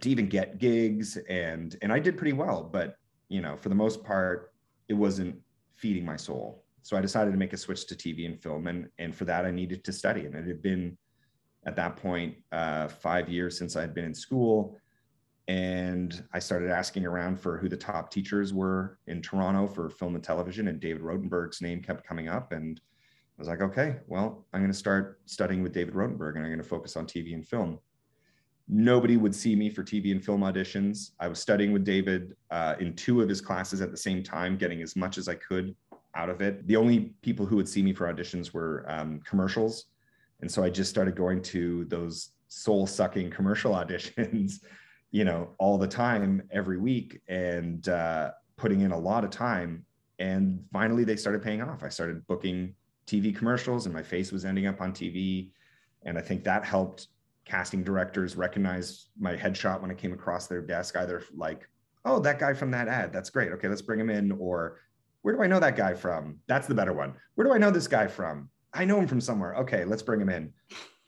to 0.00 0.08
even 0.10 0.28
get 0.28 0.58
gigs 0.58 1.16
and 1.28 1.76
and 1.82 1.92
I 1.92 1.98
did 1.98 2.16
pretty 2.16 2.32
well, 2.32 2.62
but 2.62 2.96
you 3.30 3.40
know, 3.40 3.56
for 3.56 3.70
the 3.70 3.74
most 3.74 4.04
part, 4.04 4.52
it 4.88 4.94
wasn't 4.94 5.36
feeding 5.74 6.04
my 6.04 6.16
soul. 6.16 6.64
So 6.82 6.98
I 6.98 7.00
decided 7.00 7.30
to 7.30 7.38
make 7.38 7.54
a 7.54 7.56
switch 7.56 7.86
to 7.86 7.94
TV 7.94 8.26
and 8.26 8.38
film, 8.38 8.66
and 8.66 8.88
and 8.98 9.14
for 9.14 9.24
that 9.24 9.46
I 9.46 9.50
needed 9.50 9.84
to 9.84 9.92
study. 9.92 10.26
And 10.26 10.34
it 10.34 10.46
had 10.46 10.60
been 10.60 10.98
at 11.64 11.76
that 11.76 11.96
point 11.96 12.34
uh, 12.52 12.88
five 12.88 13.28
years 13.28 13.56
since 13.56 13.76
I 13.76 13.80
had 13.80 13.94
been 13.94 14.04
in 14.04 14.14
school 14.14 14.78
and 15.50 16.22
I 16.32 16.38
started 16.38 16.70
asking 16.70 17.06
around 17.06 17.40
for 17.40 17.58
who 17.58 17.68
the 17.68 17.76
top 17.76 18.12
teachers 18.12 18.54
were 18.54 19.00
in 19.08 19.20
Toronto 19.20 19.66
for 19.66 19.90
film 19.90 20.14
and 20.14 20.22
television, 20.22 20.68
and 20.68 20.78
David 20.78 21.02
Rotenberg's 21.02 21.60
name 21.60 21.82
kept 21.82 22.06
coming 22.06 22.28
up, 22.28 22.52
and 22.52 22.80
I 22.80 23.40
was 23.40 23.48
like, 23.48 23.60
okay, 23.60 23.96
well, 24.06 24.46
I'm 24.52 24.60
going 24.60 24.70
to 24.70 24.78
start 24.78 25.20
studying 25.26 25.64
with 25.64 25.72
David 25.72 25.94
Rotenberg, 25.94 26.36
and 26.36 26.44
I'm 26.44 26.52
going 26.52 26.58
to 26.58 26.62
focus 26.62 26.94
on 26.96 27.04
TV 27.04 27.34
and 27.34 27.44
film. 27.44 27.80
Nobody 28.72 29.16
would 29.16 29.34
see 29.34 29.56
me 29.56 29.68
for 29.68 29.82
TV 29.82 30.12
and 30.12 30.24
film 30.24 30.42
auditions. 30.42 31.10
I 31.18 31.28
was 31.28 31.40
studying 31.40 31.72
with 31.72 31.84
David 31.84 32.36
uh, 32.50 32.76
in 32.78 32.94
two 32.94 33.20
of 33.20 33.28
his 33.28 33.40
classes 33.40 33.80
at 33.80 33.90
the 33.90 33.96
same 33.96 34.22
time, 34.22 34.56
getting 34.56 34.80
as 34.80 34.94
much 34.94 35.18
as 35.18 35.28
I 35.28 35.34
could 35.34 35.74
out 36.14 36.30
of 36.30 36.40
it. 36.40 36.66
The 36.66 36.76
only 36.76 37.12
people 37.22 37.46
who 37.46 37.56
would 37.56 37.68
see 37.68 37.82
me 37.82 37.92
for 37.92 38.12
auditions 38.12 38.52
were 38.52 38.84
um, 38.88 39.20
commercials. 39.24 39.86
And 40.40 40.50
so 40.50 40.62
I 40.62 40.70
just 40.70 40.88
started 40.88 41.16
going 41.16 41.42
to 41.42 41.84
those 41.86 42.30
soul 42.48 42.86
sucking 42.86 43.30
commercial 43.30 43.72
auditions 43.74 44.60
you 45.10 45.24
know, 45.24 45.50
all 45.58 45.76
the 45.78 45.88
time 45.88 46.42
every 46.50 46.78
week 46.78 47.20
and 47.28 47.88
uh, 47.88 48.30
putting 48.56 48.80
in 48.80 48.92
a 48.92 48.98
lot 48.98 49.24
of 49.24 49.30
time. 49.30 49.84
And 50.18 50.62
finally, 50.72 51.04
they 51.04 51.16
started 51.16 51.42
paying 51.42 51.62
off. 51.62 51.82
I 51.82 51.88
started 51.88 52.26
booking 52.26 52.74
TV 53.06 53.34
commercials, 53.34 53.86
and 53.86 53.94
my 53.94 54.02
face 54.02 54.30
was 54.30 54.44
ending 54.44 54.66
up 54.66 54.80
on 54.80 54.92
TV. 54.92 55.50
And 56.04 56.16
I 56.18 56.20
think 56.20 56.44
that 56.44 56.64
helped 56.64 57.08
casting 57.44 57.82
directors 57.82 58.36
recognize 58.36 59.06
my 59.18 59.36
headshot 59.36 59.80
when 59.80 59.90
I 59.90 59.94
came 59.94 60.12
across 60.12 60.46
their 60.46 60.62
desk, 60.62 60.96
either 60.96 61.22
like, 61.34 61.68
oh, 62.04 62.20
that 62.20 62.38
guy 62.38 62.54
from 62.54 62.70
that 62.72 62.88
ad, 62.88 63.12
that's 63.12 63.30
great. 63.30 63.52
Okay, 63.52 63.68
let's 63.68 63.82
bring 63.82 64.00
him 64.00 64.10
in. 64.10 64.32
Or 64.32 64.78
where 65.22 65.34
do 65.34 65.42
I 65.42 65.46
know 65.46 65.60
that 65.60 65.76
guy 65.76 65.94
from? 65.94 66.38
That's 66.46 66.66
the 66.66 66.74
better 66.74 66.92
one. 66.92 67.14
Where 67.34 67.46
do 67.46 67.52
I 67.52 67.58
know 67.58 67.70
this 67.70 67.88
guy 67.88 68.06
from? 68.06 68.48
I 68.72 68.84
know 68.84 68.98
him 68.98 69.06
from 69.06 69.20
somewhere. 69.20 69.54
Okay, 69.56 69.84
let's 69.84 70.02
bring 70.02 70.20
him 70.20 70.28
in. 70.28 70.52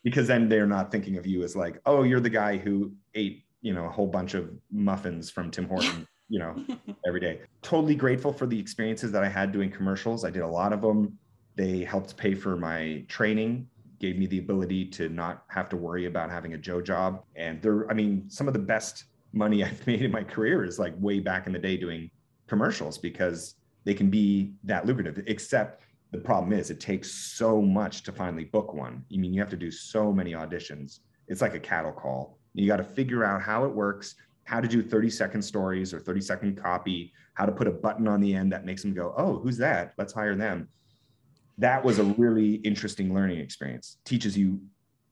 Because 0.04 0.26
then 0.26 0.48
they're 0.48 0.66
not 0.66 0.90
thinking 0.90 1.16
of 1.16 1.26
you 1.26 1.44
as 1.44 1.54
like, 1.54 1.78
oh, 1.86 2.02
you're 2.02 2.20
the 2.20 2.28
guy 2.28 2.56
who 2.56 2.92
ate 3.14 3.44
you 3.62 3.72
know 3.72 3.86
a 3.86 3.88
whole 3.88 4.08
bunch 4.08 4.34
of 4.34 4.50
muffins 4.70 5.30
from 5.30 5.50
Tim 5.50 5.66
Horton, 5.66 6.06
you 6.28 6.40
know, 6.40 6.56
every 7.06 7.20
day. 7.20 7.40
Totally 7.62 7.94
grateful 7.94 8.32
for 8.32 8.46
the 8.46 8.58
experiences 8.58 9.12
that 9.12 9.24
I 9.24 9.28
had 9.28 9.52
doing 9.52 9.70
commercials. 9.70 10.24
I 10.24 10.30
did 10.30 10.42
a 10.42 10.48
lot 10.48 10.72
of 10.72 10.82
them. 10.82 11.16
They 11.54 11.84
helped 11.84 12.16
pay 12.16 12.34
for 12.34 12.56
my 12.56 13.04
training, 13.08 13.68
gave 14.02 14.18
me 14.18 14.26
the 14.26 14.40
ability 14.40 14.84
to 14.84 15.08
not 15.08 15.44
have 15.46 15.68
to 15.70 15.76
worry 15.76 16.06
about 16.06 16.28
having 16.28 16.54
a 16.54 16.58
Joe 16.58 16.82
job. 16.82 17.22
And 17.36 17.62
they're, 17.62 17.88
I 17.88 17.94
mean, 17.94 18.28
some 18.28 18.48
of 18.48 18.52
the 18.52 18.60
best 18.60 19.04
money 19.32 19.64
I've 19.64 19.86
made 19.86 20.02
in 20.02 20.10
my 20.10 20.24
career 20.24 20.64
is 20.64 20.78
like 20.78 20.92
way 20.98 21.20
back 21.20 21.46
in 21.46 21.52
the 21.52 21.58
day 21.58 21.78
doing 21.78 22.10
commercials 22.48 22.98
because 22.98 23.54
they 23.84 23.94
can 23.94 24.10
be 24.10 24.52
that 24.64 24.86
lucrative, 24.86 25.22
except 25.26 25.82
the 26.10 26.18
problem 26.18 26.52
is 26.52 26.70
it 26.70 26.80
takes 26.80 27.10
so 27.10 27.62
much 27.62 28.02
to 28.02 28.12
finally 28.12 28.44
book 28.44 28.74
one. 28.74 29.04
I 29.12 29.16
mean, 29.16 29.32
you 29.32 29.40
have 29.40 29.50
to 29.50 29.56
do 29.56 29.70
so 29.70 30.12
many 30.12 30.32
auditions. 30.32 30.98
It's 31.28 31.40
like 31.40 31.54
a 31.54 31.60
cattle 31.60 31.92
call. 31.92 32.38
You 32.54 32.66
got 32.66 32.76
to 32.76 32.84
figure 32.84 33.24
out 33.24 33.40
how 33.40 33.64
it 33.64 33.72
works, 33.72 34.16
how 34.44 34.60
to 34.60 34.68
do 34.68 34.82
30 34.82 35.08
second 35.08 35.42
stories 35.42 35.94
or 35.94 36.00
30 36.00 36.20
second 36.20 36.62
copy, 36.62 37.12
how 37.34 37.46
to 37.46 37.52
put 37.52 37.66
a 37.66 37.70
button 37.70 38.06
on 38.08 38.20
the 38.20 38.34
end 38.34 38.52
that 38.52 38.66
makes 38.66 38.82
them 38.82 38.92
go, 38.92 39.14
oh, 39.16 39.38
who's 39.38 39.56
that? 39.58 39.94
Let's 39.96 40.12
hire 40.12 40.34
them. 40.34 40.68
That 41.58 41.84
was 41.84 41.98
a 41.98 42.04
really 42.04 42.54
interesting 42.56 43.14
learning 43.14 43.38
experience. 43.38 43.98
Teaches 44.04 44.36
you 44.36 44.60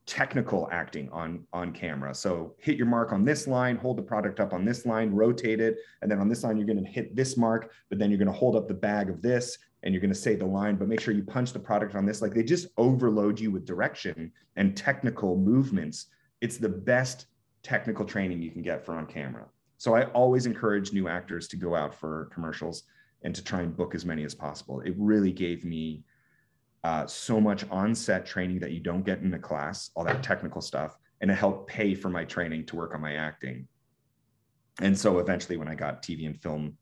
technical 0.06 0.68
acting 0.72 1.08
on 1.10 1.46
on 1.52 1.72
camera. 1.72 2.12
So 2.14 2.54
hit 2.58 2.76
your 2.76 2.86
mark 2.86 3.12
on 3.12 3.24
this 3.24 3.46
line, 3.46 3.76
hold 3.76 3.96
the 3.96 4.02
product 4.02 4.40
up 4.40 4.52
on 4.52 4.64
this 4.64 4.84
line, 4.84 5.10
rotate 5.10 5.60
it, 5.60 5.76
and 6.02 6.10
then 6.10 6.18
on 6.18 6.28
this 6.28 6.42
line 6.42 6.56
you're 6.56 6.66
going 6.66 6.84
to 6.84 6.90
hit 6.90 7.14
this 7.14 7.36
mark, 7.36 7.70
but 7.88 7.98
then 7.98 8.10
you're 8.10 8.18
going 8.18 8.26
to 8.26 8.32
hold 8.32 8.56
up 8.56 8.66
the 8.66 8.74
bag 8.74 9.08
of 9.08 9.22
this 9.22 9.56
and 9.82 9.94
you're 9.94 10.00
going 10.00 10.12
to 10.12 10.18
say 10.18 10.34
the 10.34 10.44
line, 10.44 10.76
but 10.76 10.88
make 10.88 11.00
sure 11.00 11.14
you 11.14 11.22
punch 11.22 11.52
the 11.52 11.58
product 11.58 11.94
on 11.94 12.04
this. 12.04 12.20
Like 12.20 12.34
they 12.34 12.42
just 12.42 12.68
overload 12.76 13.38
you 13.38 13.50
with 13.50 13.64
direction 13.64 14.32
and 14.56 14.76
technical 14.76 15.36
movements. 15.36 16.06
It's 16.40 16.58
the 16.58 16.68
best 16.68 17.26
technical 17.62 18.04
training 18.04 18.42
you 18.42 18.50
can 18.50 18.62
get 18.62 18.84
for 18.84 18.94
on 18.94 19.06
camera. 19.06 19.46
So 19.78 19.94
I 19.94 20.04
always 20.06 20.44
encourage 20.44 20.92
new 20.92 21.08
actors 21.08 21.48
to 21.48 21.56
go 21.56 21.74
out 21.74 21.94
for 21.94 22.28
commercials 22.34 22.82
and 23.22 23.34
to 23.34 23.44
try 23.44 23.60
and 23.60 23.76
book 23.76 23.94
as 23.94 24.04
many 24.04 24.24
as 24.24 24.34
possible. 24.34 24.80
It 24.80 24.94
really 24.98 25.32
gave 25.32 25.64
me 25.64 26.02
uh, 26.84 27.06
so 27.06 27.40
much 27.40 27.64
on-set 27.70 28.24
training 28.24 28.58
that 28.60 28.72
you 28.72 28.80
don't 28.80 29.04
get 29.04 29.18
in 29.20 29.30
the 29.30 29.38
class, 29.38 29.90
all 29.94 30.04
that 30.04 30.22
technical 30.22 30.60
stuff, 30.60 30.96
and 31.20 31.30
it 31.30 31.34
helped 31.34 31.68
pay 31.68 31.94
for 31.94 32.08
my 32.08 32.24
training 32.24 32.64
to 32.66 32.76
work 32.76 32.94
on 32.94 33.00
my 33.00 33.14
acting. 33.14 33.68
And 34.80 34.98
so 34.98 35.18
eventually, 35.18 35.56
when 35.56 35.68
I 35.68 35.74
got 35.74 36.02
TV 36.02 36.26
and 36.26 36.40
film 36.40 36.76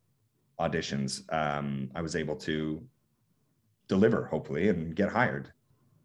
auditions, 0.61 1.22
um, 1.32 1.90
I 1.94 2.02
was 2.02 2.14
able 2.14 2.37
to 2.37 2.82
deliver, 3.88 4.26
hopefully, 4.26 4.68
and 4.68 4.94
get 4.94 5.11
hired 5.11 5.52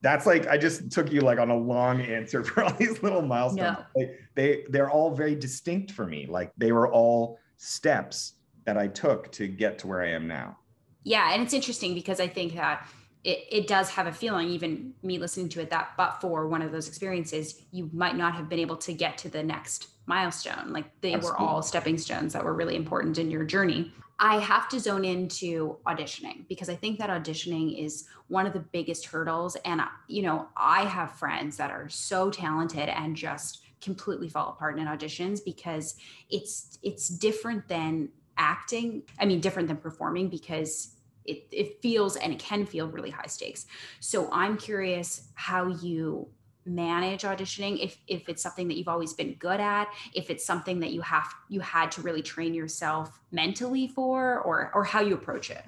that's 0.04 0.26
like 0.26 0.48
I 0.48 0.58
just 0.58 0.92
took 0.92 1.12
you 1.12 1.22
like 1.22 1.40
on 1.40 1.50
a 1.50 1.58
long 1.58 2.02
answer 2.02 2.44
for 2.44 2.64
all 2.64 2.74
these 2.74 3.02
little 3.02 3.24
milestones. 3.24 3.78
No. 3.78 3.86
They, 3.96 4.16
they 4.36 4.66
they're 4.70 4.92
all 4.92 5.16
very 5.16 5.34
distinct 5.34 5.92
for 5.92 6.06
me. 6.06 6.28
Like 6.28 6.52
they 6.58 6.72
were 6.72 6.92
all 6.92 7.40
steps 7.58 8.34
that 8.66 8.78
I 8.78 8.88
took 8.88 9.32
to 9.32 9.48
get 9.48 9.80
to 9.80 9.88
where 9.88 10.02
I 10.02 10.10
am 10.10 10.28
now. 10.28 10.58
Yeah, 11.04 11.34
and 11.34 11.42
it's 11.42 11.54
interesting 11.54 11.96
because 11.96 12.20
I 12.20 12.28
think 12.28 12.54
that 12.56 12.88
it, 13.24 13.46
it 13.50 13.68
does 13.68 13.90
have 13.90 14.08
a 14.08 14.12
feeling, 14.12 14.50
even 14.50 14.94
me 15.02 15.18
listening 15.18 15.50
to 15.50 15.62
it, 15.62 15.70
that 15.70 15.92
but 15.98 16.20
for 16.20 16.48
one 16.48 16.62
of 16.62 16.72
those 16.72 16.88
experiences, 16.88 17.62
you 17.72 17.90
might 17.94 18.16
not 18.16 18.36
have 18.36 18.50
been 18.50 18.60
able 18.60 18.78
to 18.78 18.94
get 18.94 19.18
to 19.20 19.30
the 19.30 19.42
next 19.42 19.88
milestone. 20.06 20.74
Like 20.74 20.86
they 21.02 21.14
Absolutely. 21.14 21.44
were 21.44 21.50
all 21.50 21.62
stepping 21.62 21.98
stones 21.98 22.34
that 22.34 22.44
were 22.44 22.54
really 22.54 22.76
important 22.76 23.18
in 23.18 23.32
your 23.32 23.46
journey. 23.46 23.92
I 24.20 24.40
have 24.40 24.70
to 24.70 24.80
zone 24.80 25.06
into 25.06 25.78
auditioning 25.88 26.48
because 26.48 26.70
I 26.70 26.76
think 26.76 27.00
that 27.00 27.10
auditioning 27.10 27.84
is 27.84 28.06
one 28.28 28.46
of 28.46 28.54
the 28.54 28.60
biggest 28.60 29.06
hurdles. 29.06 29.56
And, 29.66 29.82
uh, 29.82 29.88
you 30.08 30.22
know, 30.22 30.48
I 30.56 30.86
have 30.86 31.12
friends 31.14 31.58
that 31.58 31.72
are 31.72 31.90
so 31.90 32.30
talented 32.30 32.90
and 32.90 33.16
just 33.16 33.64
completely 33.82 34.30
fall 34.30 34.50
apart 34.50 34.80
in 34.80 34.88
auditions 34.88 35.44
because 35.44 35.96
it's 36.30 36.80
it's 36.84 37.10
different 37.10 37.68
than 37.68 38.08
acting 38.38 39.04
i 39.20 39.26
mean 39.26 39.42
different 39.42 39.68
than 39.68 39.76
performing 39.78 40.30
because 40.30 40.96
it, 41.26 41.48
it 41.52 41.82
feels 41.82 42.16
and 42.16 42.34
it 42.34 42.40
can 42.40 42.66
feel 42.66 42.88
really 42.88 43.10
high 43.10 43.28
stakes. 43.28 43.66
So 44.00 44.30
i'm 44.32 44.58
curious 44.58 45.30
how 45.36 45.68
you 45.68 46.28
manage 46.66 47.24
auditioning 47.24 47.84
if 47.84 47.98
if 48.08 48.30
it's 48.30 48.42
something 48.42 48.68
that 48.68 48.78
you've 48.78 48.88
always 48.88 49.14
been 49.14 49.34
good 49.36 49.60
at 49.60 49.90
if 50.14 50.30
it's 50.30 50.46
something 50.46 50.80
that 50.80 50.92
you 50.92 51.02
have 51.02 51.34
you 51.50 51.60
had 51.60 51.92
to 51.92 52.02
really 52.02 52.22
train 52.22 52.54
yourself 52.54 53.20
mentally 53.32 53.88
for 53.88 54.40
or 54.40 54.72
or 54.74 54.84
how 54.84 55.02
you 55.02 55.14
approach 55.14 55.50
it. 55.50 55.64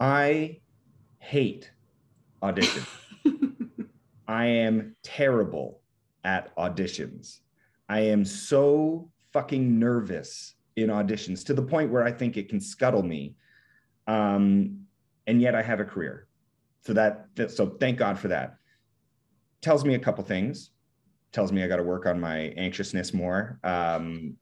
I 0.00 0.60
hate 1.18 1.70
audition 2.42 2.84
i 4.28 4.44
am 4.44 4.94
terrible 5.02 5.80
at 6.24 6.54
auditions. 6.56 7.40
I 7.88 8.00
am 8.00 8.24
so 8.24 9.10
fucking 9.32 9.78
nervous 9.78 10.54
in 10.76 10.90
auditions 10.90 11.44
to 11.46 11.54
the 11.54 11.62
point 11.62 11.90
where 11.90 12.04
i 12.04 12.12
think 12.12 12.36
it 12.36 12.48
can 12.48 12.60
scuttle 12.60 13.02
me 13.02 13.34
um, 14.08 14.80
and 15.28 15.40
yet 15.40 15.54
I 15.54 15.62
have 15.62 15.78
a 15.78 15.84
career. 15.84 16.26
So 16.80 16.94
that, 16.94 17.26
so 17.48 17.66
thank 17.78 17.98
God 17.98 18.18
for 18.18 18.28
that. 18.28 18.56
Tells 19.60 19.84
me 19.84 19.94
a 19.94 19.98
couple 19.98 20.24
things. 20.24 20.70
Tells 21.32 21.52
me 21.52 21.62
I 21.62 21.68
got 21.68 21.76
to 21.76 21.82
work 21.82 22.06
on 22.06 22.18
my 22.18 22.54
anxiousness 22.56 23.12
more, 23.12 23.60
um, 23.62 24.36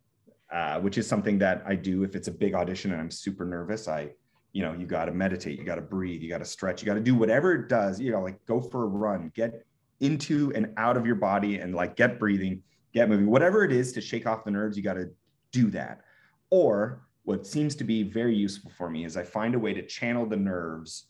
uh, 0.52 0.78
which 0.80 0.96
is 0.96 1.06
something 1.06 1.38
that 1.38 1.64
I 1.66 1.74
do 1.74 2.04
if 2.04 2.14
it's 2.14 2.28
a 2.28 2.32
big 2.32 2.54
audition 2.54 2.92
and 2.92 3.00
I'm 3.00 3.10
super 3.10 3.44
nervous. 3.44 3.88
I, 3.88 4.10
you 4.52 4.62
know, 4.62 4.72
you 4.72 4.86
got 4.86 5.06
to 5.06 5.12
meditate, 5.12 5.58
you 5.58 5.64
got 5.64 5.74
to 5.74 5.82
breathe, 5.82 6.22
you 6.22 6.28
got 6.28 6.38
to 6.38 6.44
stretch, 6.44 6.80
you 6.80 6.86
got 6.86 6.94
to 6.94 7.00
do 7.00 7.16
whatever 7.16 7.52
it 7.52 7.68
does. 7.68 8.00
You 8.00 8.12
know, 8.12 8.22
like 8.22 8.38
go 8.46 8.60
for 8.60 8.84
a 8.84 8.86
run, 8.86 9.32
get 9.34 9.66
into 9.98 10.52
and 10.54 10.72
out 10.76 10.96
of 10.96 11.04
your 11.04 11.16
body, 11.16 11.58
and 11.58 11.74
like 11.74 11.96
get 11.96 12.20
breathing, 12.20 12.62
get 12.94 13.08
moving, 13.08 13.26
whatever 13.26 13.64
it 13.64 13.72
is 13.72 13.92
to 13.94 14.00
shake 14.00 14.26
off 14.26 14.44
the 14.44 14.50
nerves. 14.52 14.76
You 14.76 14.84
got 14.84 14.94
to 14.94 15.10
do 15.50 15.70
that. 15.70 16.02
Or 16.50 17.02
what 17.26 17.44
seems 17.44 17.74
to 17.74 17.82
be 17.82 18.04
very 18.04 18.36
useful 18.36 18.70
for 18.78 18.88
me 18.88 19.04
is 19.04 19.16
I 19.16 19.24
find 19.24 19.56
a 19.56 19.58
way 19.58 19.74
to 19.74 19.84
channel 19.84 20.26
the 20.26 20.36
nerves 20.36 21.08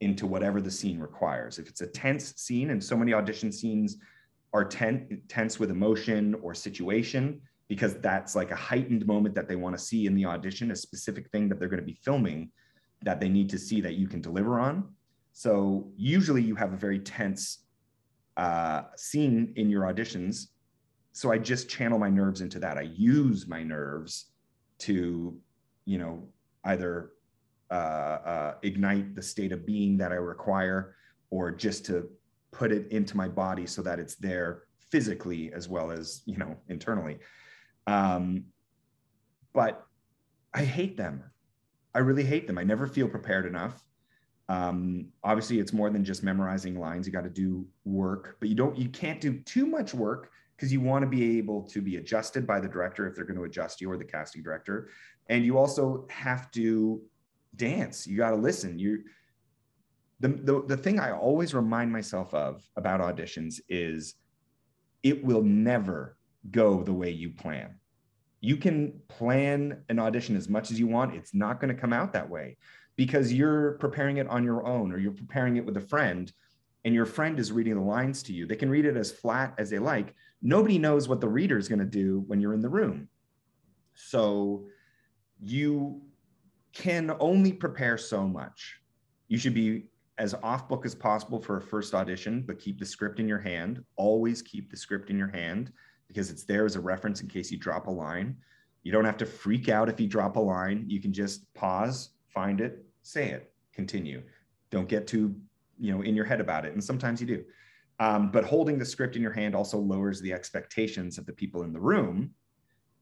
into 0.00 0.26
whatever 0.26 0.60
the 0.60 0.70
scene 0.70 1.00
requires. 1.00 1.58
If 1.58 1.68
it's 1.68 1.80
a 1.80 1.86
tense 1.86 2.34
scene, 2.36 2.68
and 2.68 2.84
so 2.84 2.98
many 2.98 3.14
audition 3.14 3.50
scenes 3.50 3.96
are 4.52 4.66
ten, 4.66 5.22
tense 5.26 5.58
with 5.58 5.70
emotion 5.70 6.34
or 6.42 6.52
situation, 6.52 7.40
because 7.66 7.94
that's 8.00 8.36
like 8.36 8.50
a 8.50 8.56
heightened 8.56 9.06
moment 9.06 9.34
that 9.36 9.48
they 9.48 9.56
want 9.56 9.74
to 9.74 9.82
see 9.82 10.04
in 10.04 10.14
the 10.14 10.26
audition, 10.26 10.70
a 10.70 10.76
specific 10.76 11.30
thing 11.30 11.48
that 11.48 11.58
they're 11.58 11.70
going 11.70 11.80
to 11.80 11.86
be 11.86 11.98
filming 12.04 12.50
that 13.00 13.18
they 13.18 13.30
need 13.30 13.48
to 13.48 13.58
see 13.58 13.80
that 13.80 13.94
you 13.94 14.06
can 14.06 14.20
deliver 14.20 14.60
on. 14.60 14.92
So 15.32 15.90
usually 15.96 16.42
you 16.42 16.56
have 16.56 16.74
a 16.74 16.76
very 16.76 16.98
tense 16.98 17.64
uh, 18.36 18.82
scene 18.96 19.54
in 19.56 19.70
your 19.70 19.84
auditions. 19.84 20.48
So 21.12 21.32
I 21.32 21.38
just 21.38 21.70
channel 21.70 21.98
my 21.98 22.10
nerves 22.10 22.42
into 22.42 22.58
that. 22.58 22.76
I 22.76 22.82
use 22.82 23.46
my 23.48 23.62
nerves 23.62 24.26
to 24.80 25.38
you 25.84 25.98
know, 25.98 26.22
either 26.64 27.10
uh, 27.70 27.74
uh, 27.74 28.54
ignite 28.62 29.14
the 29.14 29.22
state 29.22 29.52
of 29.52 29.66
being 29.66 29.96
that 29.98 30.12
I 30.12 30.16
require, 30.16 30.94
or 31.30 31.50
just 31.50 31.84
to 31.86 32.08
put 32.52 32.70
it 32.70 32.90
into 32.92 33.16
my 33.16 33.28
body 33.28 33.66
so 33.66 33.82
that 33.82 33.98
it's 33.98 34.14
there 34.14 34.62
physically 34.90 35.52
as 35.52 35.68
well 35.68 35.90
as 35.90 36.22
you 36.26 36.36
know 36.36 36.56
internally. 36.68 37.18
Um, 37.86 38.44
but 39.52 39.86
I 40.52 40.64
hate 40.64 40.96
them. 40.96 41.24
I 41.94 41.98
really 42.00 42.24
hate 42.24 42.46
them. 42.46 42.58
I 42.58 42.64
never 42.64 42.86
feel 42.86 43.08
prepared 43.08 43.46
enough. 43.46 43.82
Um, 44.48 45.06
obviously, 45.22 45.58
it's 45.58 45.72
more 45.72 45.90
than 45.90 46.04
just 46.04 46.22
memorizing 46.22 46.78
lines. 46.78 47.06
You 47.06 47.12
got 47.12 47.24
to 47.24 47.30
do 47.30 47.66
work, 47.84 48.36
but 48.40 48.48
you 48.48 48.54
don't. 48.54 48.76
You 48.76 48.88
can't 48.88 49.20
do 49.20 49.38
too 49.40 49.66
much 49.66 49.94
work 49.94 50.30
because 50.56 50.72
you 50.72 50.80
want 50.80 51.02
to 51.02 51.08
be 51.08 51.38
able 51.38 51.62
to 51.62 51.80
be 51.80 51.96
adjusted 51.96 52.46
by 52.46 52.60
the 52.60 52.68
director 52.68 53.06
if 53.06 53.14
they're 53.14 53.24
going 53.24 53.38
to 53.38 53.44
adjust 53.44 53.80
you 53.80 53.90
or 53.90 53.96
the 53.96 54.04
casting 54.04 54.42
director 54.42 54.88
and 55.28 55.44
you 55.44 55.58
also 55.58 56.06
have 56.10 56.50
to 56.52 57.02
dance. 57.56 58.06
You 58.06 58.16
got 58.16 58.30
to 58.30 58.36
listen. 58.36 58.78
You 58.78 59.04
the, 60.20 60.28
the 60.28 60.62
the 60.68 60.76
thing 60.76 61.00
i 61.00 61.10
always 61.10 61.54
remind 61.54 61.92
myself 61.92 62.32
of 62.32 62.62
about 62.76 63.00
auditions 63.00 63.60
is 63.68 64.14
it 65.02 65.22
will 65.24 65.42
never 65.42 66.16
go 66.50 66.82
the 66.82 66.92
way 66.92 67.10
you 67.10 67.30
plan. 67.30 67.74
You 68.40 68.56
can 68.56 69.00
plan 69.08 69.82
an 69.88 69.98
audition 69.98 70.36
as 70.36 70.48
much 70.48 70.70
as 70.70 70.78
you 70.78 70.86
want. 70.86 71.14
It's 71.14 71.34
not 71.34 71.60
going 71.60 71.74
to 71.74 71.80
come 71.80 71.92
out 71.92 72.12
that 72.12 72.28
way 72.28 72.56
because 72.96 73.32
you're 73.32 73.72
preparing 73.72 74.18
it 74.18 74.28
on 74.28 74.44
your 74.44 74.66
own 74.66 74.92
or 74.92 74.98
you're 74.98 75.12
preparing 75.12 75.56
it 75.56 75.64
with 75.64 75.76
a 75.76 75.80
friend 75.80 76.32
and 76.84 76.94
your 76.94 77.06
friend 77.06 77.38
is 77.38 77.50
reading 77.52 77.74
the 77.74 77.80
lines 77.80 78.22
to 78.24 78.32
you. 78.32 78.46
They 78.46 78.56
can 78.56 78.68
read 78.68 78.84
it 78.84 78.96
as 78.96 79.10
flat 79.10 79.54
as 79.56 79.70
they 79.70 79.78
like. 79.78 80.14
Nobody 80.42 80.78
knows 80.78 81.08
what 81.08 81.20
the 81.20 81.28
reader 81.28 81.56
is 81.56 81.68
going 81.68 81.78
to 81.78 81.84
do 81.86 82.24
when 82.26 82.40
you're 82.40 82.52
in 82.52 82.60
the 82.60 82.68
room. 82.68 83.08
So 83.94 84.66
you 85.40 86.00
can 86.72 87.14
only 87.20 87.52
prepare 87.52 87.96
so 87.96 88.26
much. 88.26 88.80
You 89.28 89.38
should 89.38 89.54
be 89.54 89.86
as 90.18 90.34
off 90.42 90.68
book 90.68 90.84
as 90.84 90.94
possible 90.94 91.40
for 91.40 91.56
a 91.56 91.62
first 91.62 91.94
audition, 91.94 92.42
but 92.46 92.58
keep 92.58 92.78
the 92.78 92.86
script 92.86 93.18
in 93.18 93.28
your 93.28 93.38
hand. 93.38 93.82
Always 93.96 94.42
keep 94.42 94.70
the 94.70 94.76
script 94.76 95.10
in 95.10 95.18
your 95.18 95.28
hand 95.28 95.72
because 96.08 96.30
it's 96.30 96.44
there 96.44 96.64
as 96.64 96.76
a 96.76 96.80
reference 96.80 97.20
in 97.20 97.28
case 97.28 97.50
you 97.50 97.58
drop 97.58 97.86
a 97.86 97.90
line. 97.90 98.36
You 98.82 98.92
don't 98.92 99.04
have 99.04 99.16
to 99.18 99.26
freak 99.26 99.68
out 99.68 99.88
if 99.88 99.98
you 99.98 100.06
drop 100.06 100.36
a 100.36 100.40
line. 100.40 100.84
You 100.86 101.00
can 101.00 101.12
just 101.12 101.52
pause, 101.54 102.10
find 102.28 102.60
it, 102.60 102.84
say 103.02 103.30
it, 103.30 103.52
continue. 103.72 104.22
Don't 104.70 104.88
get 104.88 105.06
too, 105.06 105.34
you 105.78 105.92
know, 105.92 106.02
in 106.02 106.14
your 106.14 106.24
head 106.24 106.40
about 106.40 106.64
it. 106.64 106.74
And 106.74 106.84
sometimes 106.84 107.20
you 107.20 107.26
do. 107.26 107.44
Um, 108.00 108.30
but 108.30 108.44
holding 108.44 108.78
the 108.78 108.84
script 108.84 109.16
in 109.16 109.22
your 109.22 109.32
hand 109.32 109.54
also 109.54 109.78
lowers 109.78 110.20
the 110.20 110.32
expectations 110.32 111.16
of 111.16 111.26
the 111.26 111.32
people 111.32 111.62
in 111.62 111.72
the 111.72 111.80
room. 111.80 112.32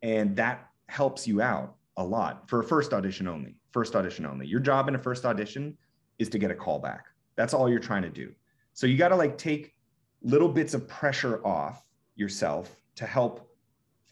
And 0.03 0.37
that 0.37 0.69
helps 0.89 1.27
you 1.27 1.41
out 1.41 1.77
a 1.97 2.05
lot 2.05 2.49
for 2.49 2.61
a 2.61 2.65
first 2.65 2.93
audition 2.93 3.29
only. 3.29 3.57
First 3.71 3.95
audition 3.95 4.27
only. 4.27 4.47
Your 4.47 4.61
job 4.61 4.89
in 4.89 4.95
a 4.95 4.99
first 4.99 5.25
audition 5.25 5.77
is 6.19 6.29
to 6.31 6.39
get 6.39 6.51
a 6.51 6.55
call 6.55 6.79
back. 6.79 7.07
That's 7.37 7.55
all 7.55 7.69
you're 7.69 7.81
trying 7.81 8.03
to 8.03 8.11
do. 8.11 8.33
So 8.73 8.87
you 8.87 8.97
got 8.97 9.09
to 9.09 9.17
like 9.17 9.37
take 9.37 9.75
little 10.23 10.49
bits 10.49 10.75
of 10.75 10.89
pressure 10.89 11.45
off 11.47 11.85
yourself 12.17 12.75
to 12.97 13.07
help 13.07 13.49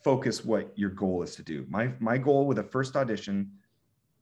focus 0.03 0.45
what 0.45 0.73
your 0.77 0.91
goal 0.91 1.23
is 1.23 1.35
to 1.37 1.43
do. 1.43 1.67
My 1.69 1.93
my 1.99 2.19
goal 2.19 2.47
with 2.47 2.59
a 2.59 2.63
first 2.63 2.97
audition 2.97 3.53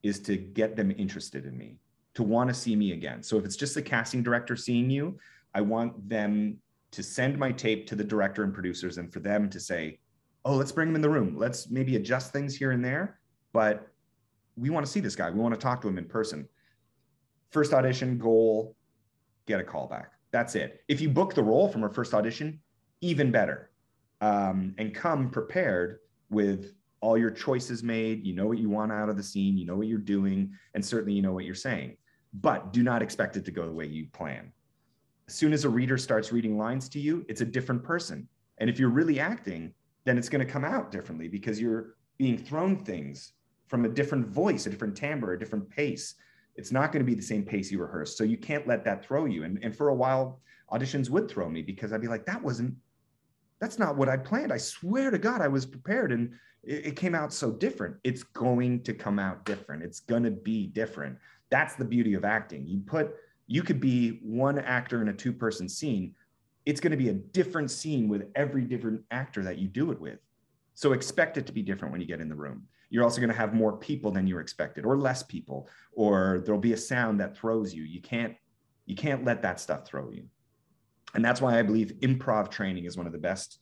is 0.02 0.20
to 0.20 0.36
get 0.36 0.76
them 0.76 0.92
interested 0.96 1.44
in 1.44 1.56
me, 1.56 1.78
to 2.14 2.22
want 2.22 2.48
to 2.48 2.54
see 2.54 2.76
me 2.76 2.92
again. 2.92 3.22
So 3.22 3.38
if 3.38 3.44
it's 3.44 3.56
just 3.56 3.74
the 3.74 3.82
casting 3.82 4.22
director 4.22 4.56
seeing 4.56 4.90
you, 4.90 5.18
I 5.54 5.60
want 5.60 6.08
them 6.08 6.58
to 6.90 7.02
send 7.02 7.38
my 7.38 7.52
tape 7.52 7.86
to 7.88 7.96
the 7.96 8.04
director 8.04 8.44
and 8.44 8.54
producers 8.54 8.98
and 8.98 9.12
for 9.12 9.20
them 9.20 9.50
to 9.50 9.60
say, 9.60 9.98
"Oh, 10.44 10.56
let's 10.56 10.72
bring 10.72 10.88
them 10.88 10.96
in 10.96 11.02
the 11.02 11.10
room. 11.10 11.36
Let's 11.36 11.70
maybe 11.70 11.96
adjust 11.96 12.32
things 12.32 12.54
here 12.54 12.70
and 12.70 12.84
there." 12.84 13.17
But 13.52 13.88
we 14.56 14.70
want 14.70 14.84
to 14.84 14.90
see 14.90 15.00
this 15.00 15.16
guy. 15.16 15.30
We 15.30 15.40
want 15.40 15.54
to 15.54 15.60
talk 15.60 15.80
to 15.82 15.88
him 15.88 15.98
in 15.98 16.04
person. 16.04 16.48
First 17.50 17.72
audition, 17.72 18.18
goal, 18.18 18.76
get 19.46 19.60
a 19.60 19.64
call 19.64 19.86
back. 19.86 20.12
That's 20.30 20.54
it. 20.54 20.82
If 20.88 21.00
you 21.00 21.08
book 21.08 21.34
the 21.34 21.42
role 21.42 21.68
from 21.68 21.82
our 21.82 21.88
first 21.88 22.12
audition, 22.12 22.60
even 23.00 23.30
better. 23.30 23.70
Um, 24.20 24.74
and 24.78 24.94
come 24.94 25.30
prepared 25.30 26.00
with 26.28 26.74
all 27.00 27.16
your 27.16 27.30
choices 27.30 27.82
made. 27.82 28.26
You 28.26 28.34
know 28.34 28.46
what 28.46 28.58
you 28.58 28.68
want 28.68 28.92
out 28.92 29.08
of 29.08 29.16
the 29.16 29.22
scene, 29.22 29.56
you 29.56 29.64
know 29.64 29.76
what 29.76 29.86
you're 29.86 29.98
doing, 29.98 30.52
and 30.74 30.84
certainly 30.84 31.12
you 31.12 31.22
know 31.22 31.32
what 31.32 31.44
you're 31.44 31.54
saying. 31.54 31.96
But 32.34 32.72
do 32.72 32.82
not 32.82 33.02
expect 33.02 33.36
it 33.36 33.44
to 33.44 33.50
go 33.50 33.64
the 33.64 33.72
way 33.72 33.86
you 33.86 34.06
plan. 34.12 34.52
As 35.28 35.34
soon 35.34 35.52
as 35.52 35.64
a 35.64 35.68
reader 35.68 35.96
starts 35.98 36.32
reading 36.32 36.58
lines 36.58 36.88
to 36.90 37.00
you, 37.00 37.24
it's 37.28 37.40
a 37.40 37.44
different 37.44 37.84
person. 37.84 38.28
And 38.58 38.68
if 38.68 38.78
you're 38.78 38.88
really 38.88 39.20
acting, 39.20 39.72
then 40.04 40.18
it's 40.18 40.28
going 40.28 40.44
to 40.44 40.50
come 40.50 40.64
out 40.64 40.90
differently 40.90 41.28
because 41.28 41.60
you're 41.60 41.96
being 42.16 42.36
thrown 42.36 42.84
things 42.84 43.34
from 43.68 43.84
a 43.84 43.88
different 43.88 44.26
voice, 44.26 44.66
a 44.66 44.70
different 44.70 44.96
timbre, 44.96 45.34
a 45.34 45.38
different 45.38 45.68
pace. 45.70 46.14
It's 46.56 46.72
not 46.72 46.90
going 46.90 47.04
to 47.04 47.06
be 47.06 47.14
the 47.14 47.22
same 47.22 47.44
pace 47.44 47.70
you 47.70 47.80
rehearse. 47.80 48.16
So 48.16 48.24
you 48.24 48.36
can't 48.36 48.66
let 48.66 48.84
that 48.84 49.04
throw 49.04 49.26
you. 49.26 49.44
And, 49.44 49.58
and 49.62 49.76
for 49.76 49.90
a 49.90 49.94
while, 49.94 50.40
auditions 50.72 51.08
would 51.10 51.30
throw 51.30 51.48
me 51.48 51.62
because 51.62 51.92
I'd 51.92 52.00
be 52.00 52.08
like, 52.08 52.26
that 52.26 52.42
wasn't, 52.42 52.74
that's 53.60 53.78
not 53.78 53.96
what 53.96 54.08
I 54.08 54.16
planned. 54.16 54.52
I 54.52 54.56
swear 54.56 55.10
to 55.10 55.18
God, 55.18 55.40
I 55.40 55.48
was 55.48 55.66
prepared 55.66 56.12
and 56.12 56.32
it, 56.64 56.86
it 56.86 56.96
came 56.96 57.14
out 57.14 57.32
so 57.32 57.52
different. 57.52 57.96
It's 58.04 58.22
going 58.22 58.82
to 58.82 58.94
come 58.94 59.18
out 59.18 59.44
different. 59.44 59.82
It's 59.82 60.00
going 60.00 60.24
to 60.24 60.30
be 60.30 60.66
different. 60.66 61.18
That's 61.50 61.74
the 61.74 61.84
beauty 61.84 62.14
of 62.14 62.24
acting. 62.24 62.66
You 62.66 62.80
put, 62.80 63.14
you 63.46 63.62
could 63.62 63.80
be 63.80 64.20
one 64.22 64.58
actor 64.58 65.00
in 65.00 65.08
a 65.08 65.14
two 65.14 65.32
person 65.32 65.68
scene. 65.68 66.14
It's 66.66 66.80
going 66.80 66.90
to 66.90 66.96
be 66.96 67.08
a 67.08 67.14
different 67.14 67.70
scene 67.70 68.08
with 68.08 68.26
every 68.34 68.62
different 68.62 69.02
actor 69.10 69.42
that 69.44 69.58
you 69.58 69.68
do 69.68 69.90
it 69.92 70.00
with. 70.00 70.18
So 70.74 70.92
expect 70.92 71.38
it 71.38 71.46
to 71.46 71.52
be 71.52 71.62
different 71.62 71.92
when 71.92 72.00
you 72.00 72.06
get 72.06 72.20
in 72.20 72.28
the 72.28 72.34
room 72.34 72.66
you're 72.90 73.04
also 73.04 73.20
going 73.20 73.32
to 73.32 73.36
have 73.36 73.54
more 73.54 73.76
people 73.76 74.10
than 74.10 74.26
you 74.26 74.38
expected 74.38 74.84
or 74.84 74.96
less 74.98 75.22
people 75.22 75.68
or 75.92 76.42
there'll 76.44 76.60
be 76.60 76.72
a 76.72 76.76
sound 76.76 77.20
that 77.20 77.36
throws 77.36 77.74
you 77.74 77.84
you 77.84 78.00
can't 78.00 78.34
You 78.86 78.96
can't 78.96 79.24
let 79.24 79.42
that 79.42 79.60
stuff 79.60 79.86
throw 79.86 80.10
you. 80.10 80.24
And 81.14 81.22
that's 81.22 81.42
why 81.42 81.58
I 81.58 81.62
believe 81.62 81.92
improv 82.00 82.50
training 82.50 82.86
is 82.86 82.96
one 82.96 83.06
of 83.06 83.12
the 83.12 83.18
best 83.30 83.60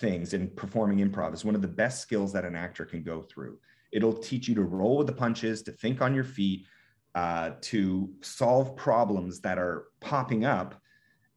things 0.00 0.34
in 0.34 0.50
performing 0.56 0.98
improv 0.98 1.32
is 1.32 1.44
one 1.44 1.54
of 1.54 1.62
the 1.62 1.76
best 1.82 2.02
skills 2.02 2.32
that 2.32 2.44
an 2.44 2.56
actor 2.56 2.84
can 2.84 3.04
go 3.04 3.22
through. 3.22 3.60
It'll 3.92 4.18
teach 4.30 4.48
you 4.48 4.54
to 4.56 4.62
roll 4.62 4.96
with 4.98 5.06
the 5.06 5.12
punches, 5.12 5.62
to 5.62 5.72
think 5.72 6.02
on 6.02 6.12
your 6.12 6.24
feet, 6.24 6.66
uh, 7.14 7.50
to 7.70 8.10
solve 8.20 8.74
problems 8.74 9.40
that 9.42 9.58
are 9.58 9.84
popping 10.00 10.44
up 10.44 10.74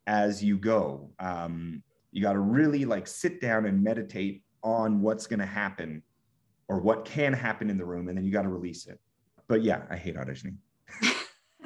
as 0.08 0.44
you 0.44 0.58
go. 0.58 1.12
Um, 1.20 1.84
you 2.12 2.24
got 2.24 2.34
to 2.34 2.40
really 2.40 2.86
like 2.86 3.06
sit 3.06 3.40
down 3.40 3.68
and 3.68 3.84
meditate 3.84 4.42
on 4.64 5.02
what's 5.02 5.28
going 5.28 5.44
to 5.48 5.54
happen 5.64 6.02
or 6.68 6.80
what 6.80 7.06
can 7.06 7.34
happen 7.34 7.70
in 7.70 7.78
the 7.78 7.86
room, 7.86 8.08
and 8.08 8.18
then 8.18 8.26
you 8.26 8.32
got 8.32 8.44
to 8.44 8.50
release 8.50 8.88
it. 8.88 9.00
But 9.48 9.64
yeah, 9.64 9.84
I 9.90 9.96
hate 9.96 10.16
auditioning. 10.16 10.58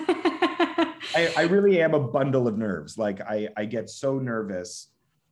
I, 1.13 1.33
I, 1.35 1.41
really 1.43 1.81
am 1.81 1.93
a 1.93 1.99
bundle 1.99 2.47
of 2.47 2.57
nerves. 2.57 2.97
Like 2.97 3.21
I, 3.21 3.49
I 3.57 3.65
get 3.65 3.89
so 3.89 4.19
nervous. 4.19 4.89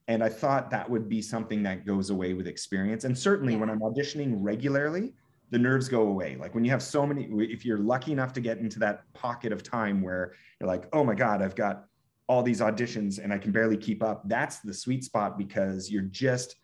And 0.07 0.23
I 0.23 0.29
thought 0.29 0.71
that 0.71 0.89
would 0.89 1.07
be 1.07 1.21
something 1.21 1.61
that 1.63 1.85
goes 1.85 2.09
away 2.09 2.33
with 2.33 2.47
experience. 2.47 3.03
And 3.03 3.17
certainly 3.17 3.53
yeah. 3.53 3.59
when 3.59 3.69
I'm 3.69 3.79
auditioning 3.79 4.37
regularly, 4.39 5.13
the 5.51 5.59
nerves 5.59 5.87
go 5.87 6.03
away. 6.03 6.35
Like 6.35 6.55
when 6.55 6.65
you 6.65 6.71
have 6.71 6.81
so 6.81 7.05
many, 7.05 7.29
if 7.43 7.63
you're 7.63 7.77
lucky 7.77 8.11
enough 8.11 8.33
to 8.33 8.41
get 8.41 8.57
into 8.57 8.79
that 8.79 9.11
pocket 9.13 9.51
of 9.51 9.63
time 9.63 10.01
where 10.01 10.33
you're 10.59 10.67
like, 10.67 10.85
oh 10.93 11.03
my 11.03 11.15
God, 11.15 11.41
I've 11.41 11.55
got 11.55 11.85
all 12.27 12.43
these 12.43 12.61
auditions 12.61 13.23
and 13.23 13.33
I 13.33 13.37
can 13.37 13.51
barely 13.51 13.77
keep 13.77 14.03
up, 14.03 14.27
that's 14.27 14.59
the 14.59 14.73
sweet 14.73 15.03
spot 15.03 15.37
because 15.37 15.89
you're 15.91 16.03
just 16.03 16.55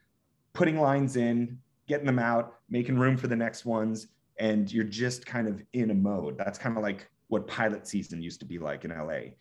putting 0.54 0.80
lines 0.80 1.16
in, 1.16 1.60
getting 1.88 2.06
them 2.06 2.20
out, 2.20 2.56
making 2.70 2.98
room 2.98 3.18
for 3.18 3.28
the 3.28 3.36
next 3.36 3.66
ones, 3.66 4.08
and 4.40 4.72
you're 4.72 4.84
just 4.84 5.26
kind 5.26 5.48
of 5.48 5.62
in 5.74 5.92
a 5.92 5.94
mode. 5.94 6.38
That's 6.38 6.58
kind 6.58 6.78
of 6.78 6.84
like 6.84 7.10
what 7.28 7.48
pilot 7.48 7.88
season 7.88 8.22
used 8.22 8.40
to 8.42 8.46
be 8.46 8.60
like 8.60 8.86
in 8.86 8.92
LA. 8.92 9.32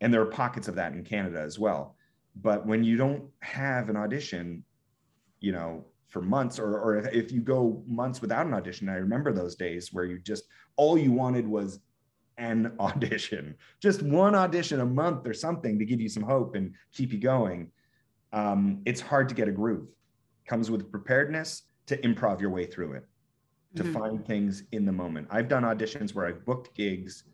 And 0.00 0.12
there 0.12 0.20
are 0.20 0.26
pockets 0.26 0.68
of 0.68 0.74
that 0.76 0.92
in 0.92 1.04
Canada 1.04 1.40
as 1.40 1.58
well. 1.58 1.96
But 2.36 2.66
when 2.66 2.82
you 2.82 2.96
don't 2.96 3.24
have 3.40 3.88
an 3.88 3.96
audition, 3.96 4.64
you 5.40 5.52
know, 5.52 5.84
for 6.12 6.20
months 6.20 6.58
or, 6.58 6.78
or 6.78 6.98
if 6.98 7.32
you 7.32 7.40
go 7.40 7.82
months 7.86 8.20
without 8.20 8.44
an 8.44 8.52
audition 8.52 8.86
i 8.90 8.96
remember 8.96 9.32
those 9.32 9.56
days 9.56 9.94
where 9.94 10.04
you 10.04 10.18
just 10.18 10.44
all 10.76 10.98
you 10.98 11.10
wanted 11.10 11.48
was 11.48 11.80
an 12.36 12.70
audition 12.80 13.54
just 13.80 14.02
one 14.02 14.34
audition 14.34 14.80
a 14.80 14.86
month 14.86 15.26
or 15.26 15.32
something 15.32 15.78
to 15.78 15.86
give 15.86 16.02
you 16.02 16.10
some 16.10 16.22
hope 16.22 16.54
and 16.54 16.74
keep 16.92 17.12
you 17.12 17.18
going 17.18 17.70
um, 18.34 18.82
it's 18.84 19.00
hard 19.00 19.26
to 19.30 19.34
get 19.34 19.48
a 19.48 19.52
groove 19.52 19.88
comes 20.46 20.70
with 20.70 20.90
preparedness 20.90 21.62
to 21.92 22.00
improv 22.02 22.40
your 22.40 22.50
way 22.50 22.66
through 22.66 22.92
it 22.92 23.04
to 23.76 23.84
mm-hmm. 23.84 23.92
find 23.92 24.26
things 24.26 24.64
in 24.72 24.84
the 24.84 24.92
moment 24.92 25.26
i've 25.30 25.48
done 25.48 25.62
auditions 25.62 26.14
where 26.14 26.26
i've 26.26 26.44
booked 26.44 26.74
gigs 26.74 27.24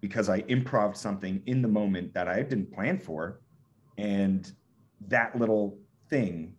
because 0.00 0.28
i 0.28 0.42
improv 0.42 0.96
something 0.96 1.42
in 1.46 1.62
the 1.62 1.68
moment 1.68 2.12
that 2.14 2.28
i 2.28 2.42
didn't 2.42 2.72
plan 2.72 2.98
for 2.98 3.40
and 3.98 4.52
that 5.06 5.38
little 5.38 5.78
thing 6.08 6.54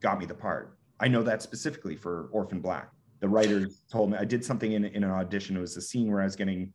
got 0.00 0.18
me 0.18 0.26
the 0.26 0.34
part 0.34 0.78
I 1.02 1.08
know 1.08 1.24
that 1.24 1.42
specifically 1.42 1.96
for 1.96 2.28
Orphan 2.30 2.60
Black. 2.60 2.92
The 3.18 3.28
writers 3.28 3.82
told 3.90 4.12
me 4.12 4.18
I 4.18 4.24
did 4.24 4.44
something 4.44 4.72
in, 4.72 4.84
in 4.84 5.02
an 5.02 5.10
audition. 5.10 5.56
It 5.56 5.60
was 5.60 5.76
a 5.76 5.80
scene 5.80 6.10
where 6.10 6.20
I 6.20 6.24
was 6.24 6.36
getting 6.36 6.72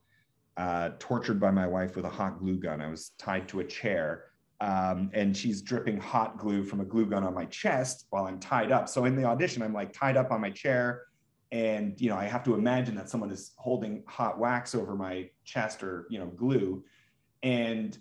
uh, 0.58 0.92
tortured 1.00 1.40
by 1.40 1.50
my 1.50 1.66
wife 1.66 1.96
with 1.96 2.04
a 2.04 2.10
hot 2.10 2.40
glue 2.40 2.58
gun. 2.58 2.82
I 2.82 2.90
was 2.90 3.12
tied 3.18 3.48
to 3.50 3.62
a 3.62 3.64
chair 3.64 4.26
um, 4.62 5.10
and 5.14 5.36
she's 5.36 5.62
dripping 5.62 5.98
hot 5.98 6.38
glue 6.38 6.64
from 6.64 6.82
a 6.82 6.86
glue 6.86 7.06
gun 7.06 7.24
on 7.24 7.34
my 7.34 7.46
chest 7.46 8.08
while 8.10 8.26
I'm 8.26 8.40
tied 8.40 8.72
up. 8.72 8.90
So 8.90 9.06
in 9.06 9.16
the 9.16 9.24
audition, 9.24 9.62
I'm 9.62 9.74
like 9.74 9.94
tied 9.94 10.18
up 10.18 10.32
on 10.32 10.42
my 10.42 10.50
chair, 10.50 11.04
and 11.52 12.00
you 12.00 12.10
know 12.10 12.18
I 12.18 12.26
have 12.26 12.44
to 12.46 12.56
imagine 12.56 12.96
that 12.96 13.10
someone 13.10 13.32
is 13.32 13.54
holding 13.58 14.04
hot 14.08 14.40
wax 14.40 14.76
over 14.76 14.96
my 14.96 15.30
chest 15.46 15.84
or 15.84 16.08
you 16.10 16.20
know 16.20 16.28
glue, 16.28 16.84
and 17.44 17.98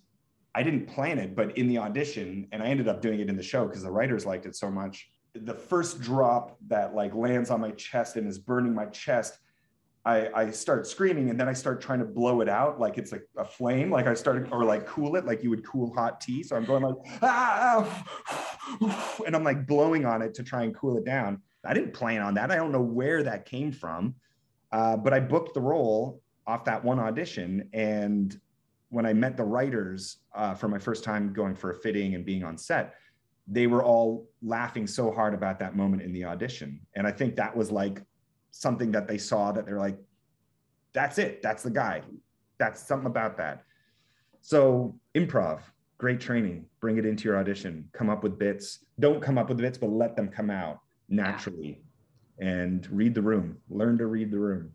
I 0.54 0.62
didn't 0.62 0.86
plan 0.86 1.18
it, 1.18 1.36
but 1.36 1.56
in 1.58 1.68
the 1.68 1.78
audition, 1.78 2.48
and 2.52 2.62
I 2.62 2.66
ended 2.66 2.88
up 2.88 3.02
doing 3.02 3.20
it 3.20 3.28
in 3.28 3.36
the 3.36 3.42
show 3.42 3.66
because 3.66 3.82
the 3.82 3.90
writers 3.90 4.24
liked 4.24 4.46
it 4.46 4.56
so 4.56 4.70
much 4.70 5.10
the 5.44 5.54
first 5.54 6.00
drop 6.00 6.56
that 6.68 6.94
like 6.94 7.14
lands 7.14 7.50
on 7.50 7.60
my 7.60 7.70
chest 7.72 8.16
and 8.16 8.26
is 8.26 8.38
burning 8.38 8.74
my 8.74 8.86
chest 8.86 9.38
I, 10.06 10.30
I 10.32 10.50
start 10.52 10.86
screaming 10.86 11.30
and 11.30 11.38
then 11.38 11.48
I 11.48 11.52
start 11.52 11.80
trying 11.80 11.98
to 11.98 12.04
blow 12.04 12.40
it 12.40 12.48
out 12.48 12.78
like 12.78 12.96
it's 12.96 13.12
a, 13.12 13.18
a 13.36 13.44
flame, 13.44 13.90
like 13.90 14.06
I 14.06 14.14
started, 14.14 14.52
or 14.52 14.64
like 14.64 14.86
cool 14.86 15.16
it 15.16 15.26
like 15.26 15.42
you 15.42 15.50
would 15.50 15.66
cool 15.66 15.92
hot 15.92 16.20
tea. 16.20 16.44
So 16.44 16.54
I'm 16.54 16.64
going 16.64 16.84
like, 16.84 16.94
ah, 17.22 18.06
and 19.26 19.34
I'm 19.34 19.42
like 19.42 19.66
blowing 19.66 20.06
on 20.06 20.22
it 20.22 20.32
to 20.34 20.44
try 20.44 20.62
and 20.62 20.72
cool 20.76 20.96
it 20.96 21.04
down. 21.04 21.42
I 21.64 21.74
didn't 21.74 21.92
plan 21.92 22.22
on 22.22 22.34
that. 22.34 22.52
I 22.52 22.56
don't 22.56 22.70
know 22.70 22.80
where 22.80 23.24
that 23.24 23.46
came 23.46 23.72
from, 23.72 24.14
uh, 24.70 24.96
but 24.96 25.12
I 25.12 25.18
booked 25.18 25.54
the 25.54 25.60
role 25.60 26.22
off 26.46 26.64
that 26.66 26.84
one 26.84 27.00
audition. 27.00 27.68
And 27.72 28.38
when 28.90 29.06
I 29.06 29.12
met 29.12 29.36
the 29.36 29.44
writers 29.44 30.18
uh, 30.36 30.54
for 30.54 30.68
my 30.68 30.78
first 30.78 31.02
time 31.02 31.32
going 31.32 31.56
for 31.56 31.72
a 31.72 31.74
fitting 31.74 32.14
and 32.14 32.24
being 32.24 32.44
on 32.44 32.56
set, 32.56 32.94
they 33.48 33.66
were 33.66 33.82
all 33.82 34.28
laughing 34.40 34.86
so 34.86 35.10
hard 35.10 35.34
about 35.34 35.58
that 35.58 35.74
moment 35.74 36.02
in 36.02 36.12
the 36.12 36.24
audition. 36.24 36.80
And 36.94 37.08
I 37.08 37.10
think 37.10 37.34
that 37.36 37.56
was 37.56 37.72
like 37.72 38.02
something 38.56 38.90
that 38.92 39.06
they 39.06 39.18
saw 39.18 39.52
that 39.52 39.66
they're 39.66 39.78
like, 39.78 39.98
that's 40.92 41.18
it. 41.18 41.42
That's 41.42 41.62
the 41.62 41.70
guy. 41.70 42.02
That's 42.58 42.80
something 42.80 43.06
about 43.06 43.36
that. 43.36 43.64
So 44.40 44.98
improv, 45.14 45.60
great 45.98 46.20
training. 46.20 46.66
Bring 46.80 46.96
it 46.96 47.04
into 47.04 47.24
your 47.24 47.36
audition. 47.36 47.88
Come 47.92 48.08
up 48.08 48.22
with 48.22 48.38
bits. 48.38 48.80
Don't 48.98 49.20
come 49.20 49.38
up 49.38 49.48
with 49.48 49.58
bits, 49.58 49.76
but 49.76 49.90
let 49.90 50.16
them 50.16 50.28
come 50.28 50.50
out 50.50 50.80
naturally. 51.08 51.82
And 52.38 52.86
read 52.90 53.14
the 53.14 53.22
room. 53.22 53.56
Learn 53.68 53.98
to 53.98 54.06
read 54.06 54.30
the 54.30 54.38
room. 54.38 54.70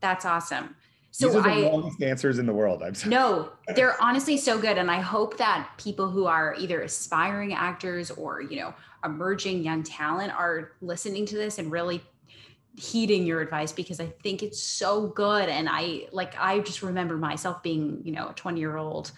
That's 0.00 0.24
awesome. 0.24 0.74
So 1.10 1.28
These 1.28 1.36
are 1.36 1.42
the 1.42 1.50
I, 1.50 1.70
longest 1.70 2.02
answers 2.02 2.38
in 2.38 2.46
the 2.46 2.52
world. 2.52 2.82
I'm 2.82 2.94
sorry. 2.94 3.10
No, 3.10 3.52
they're 3.76 4.00
honestly 4.02 4.36
so 4.36 4.58
good. 4.58 4.78
And 4.78 4.90
I 4.90 5.00
hope 5.00 5.36
that 5.38 5.70
people 5.78 6.10
who 6.10 6.26
are 6.26 6.56
either 6.58 6.82
aspiring 6.82 7.54
actors 7.54 8.10
or, 8.10 8.42
you 8.42 8.58
know, 8.58 8.74
emerging 9.04 9.62
young 9.62 9.82
talent 9.82 10.32
are 10.32 10.72
listening 10.80 11.24
to 11.26 11.36
this 11.36 11.58
and 11.58 11.70
really 11.70 12.02
heeding 12.76 13.24
your 13.24 13.40
advice 13.40 13.72
because 13.72 14.00
I 14.00 14.06
think 14.22 14.42
it's 14.42 14.62
so 14.62 15.08
good. 15.08 15.48
And 15.48 15.68
I 15.70 16.08
like 16.12 16.34
I 16.38 16.60
just 16.60 16.82
remember 16.82 17.16
myself 17.16 17.62
being, 17.62 18.00
you 18.04 18.12
know, 18.12 18.28
a 18.28 18.34
20 18.34 18.58
year 18.58 18.76
old 18.76 19.12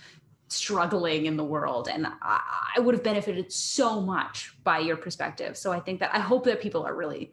struggling 0.48 1.26
in 1.26 1.36
the 1.36 1.44
world. 1.44 1.88
And 1.88 2.06
I, 2.22 2.40
I 2.76 2.80
would 2.80 2.94
have 2.94 3.02
benefited 3.02 3.50
so 3.50 4.00
much 4.00 4.56
by 4.62 4.78
your 4.78 4.96
perspective. 4.96 5.56
So 5.56 5.72
I 5.72 5.80
think 5.80 6.00
that 6.00 6.14
I 6.14 6.20
hope 6.20 6.44
that 6.44 6.60
people 6.60 6.84
are 6.84 6.94
really 6.94 7.32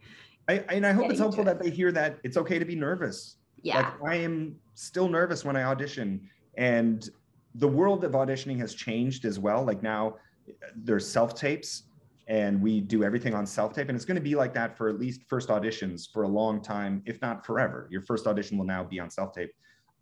I, 0.49 0.63
and 0.69 0.85
I 0.85 0.91
hope 0.91 1.09
it's 1.09 1.19
helpful 1.19 1.45
that 1.45 1.61
they 1.61 1.69
hear 1.69 1.91
that 1.93 2.17
it's 2.23 2.35
okay 2.35 2.59
to 2.59 2.65
be 2.65 2.75
nervous 2.75 3.37
yeah. 3.63 3.77
Like 3.77 4.11
I 4.11 4.15
am 4.17 4.55
still 4.75 5.09
nervous 5.09 5.43
when 5.43 5.55
I 5.55 5.63
audition. 5.63 6.29
And 6.55 7.09
the 7.55 7.67
world 7.67 8.03
of 8.03 8.11
auditioning 8.11 8.59
has 8.59 8.75
changed 8.75 9.25
as 9.25 9.39
well. 9.39 9.63
Like 9.63 9.81
now 9.81 10.17
eh, 10.47 10.51
there's 10.75 11.07
self 11.07 11.33
tapes 11.33 11.83
and 12.27 12.61
we 12.61 12.79
do 12.79 13.03
everything 13.03 13.33
on 13.33 13.45
self 13.45 13.73
tape. 13.73 13.89
And 13.89 13.95
it's 13.95 14.05
going 14.05 14.15
to 14.15 14.21
be 14.21 14.35
like 14.35 14.53
that 14.53 14.77
for 14.77 14.89
at 14.89 14.99
least 14.99 15.21
first 15.27 15.49
auditions 15.49 16.11
for 16.11 16.23
a 16.23 16.27
long 16.27 16.61
time, 16.61 17.01
if 17.05 17.21
not 17.21 17.45
forever. 17.45 17.87
Your 17.91 18.01
first 18.01 18.27
audition 18.27 18.57
will 18.57 18.65
now 18.65 18.83
be 18.83 18.99
on 18.99 19.09
self 19.09 19.33
tape. 19.33 19.51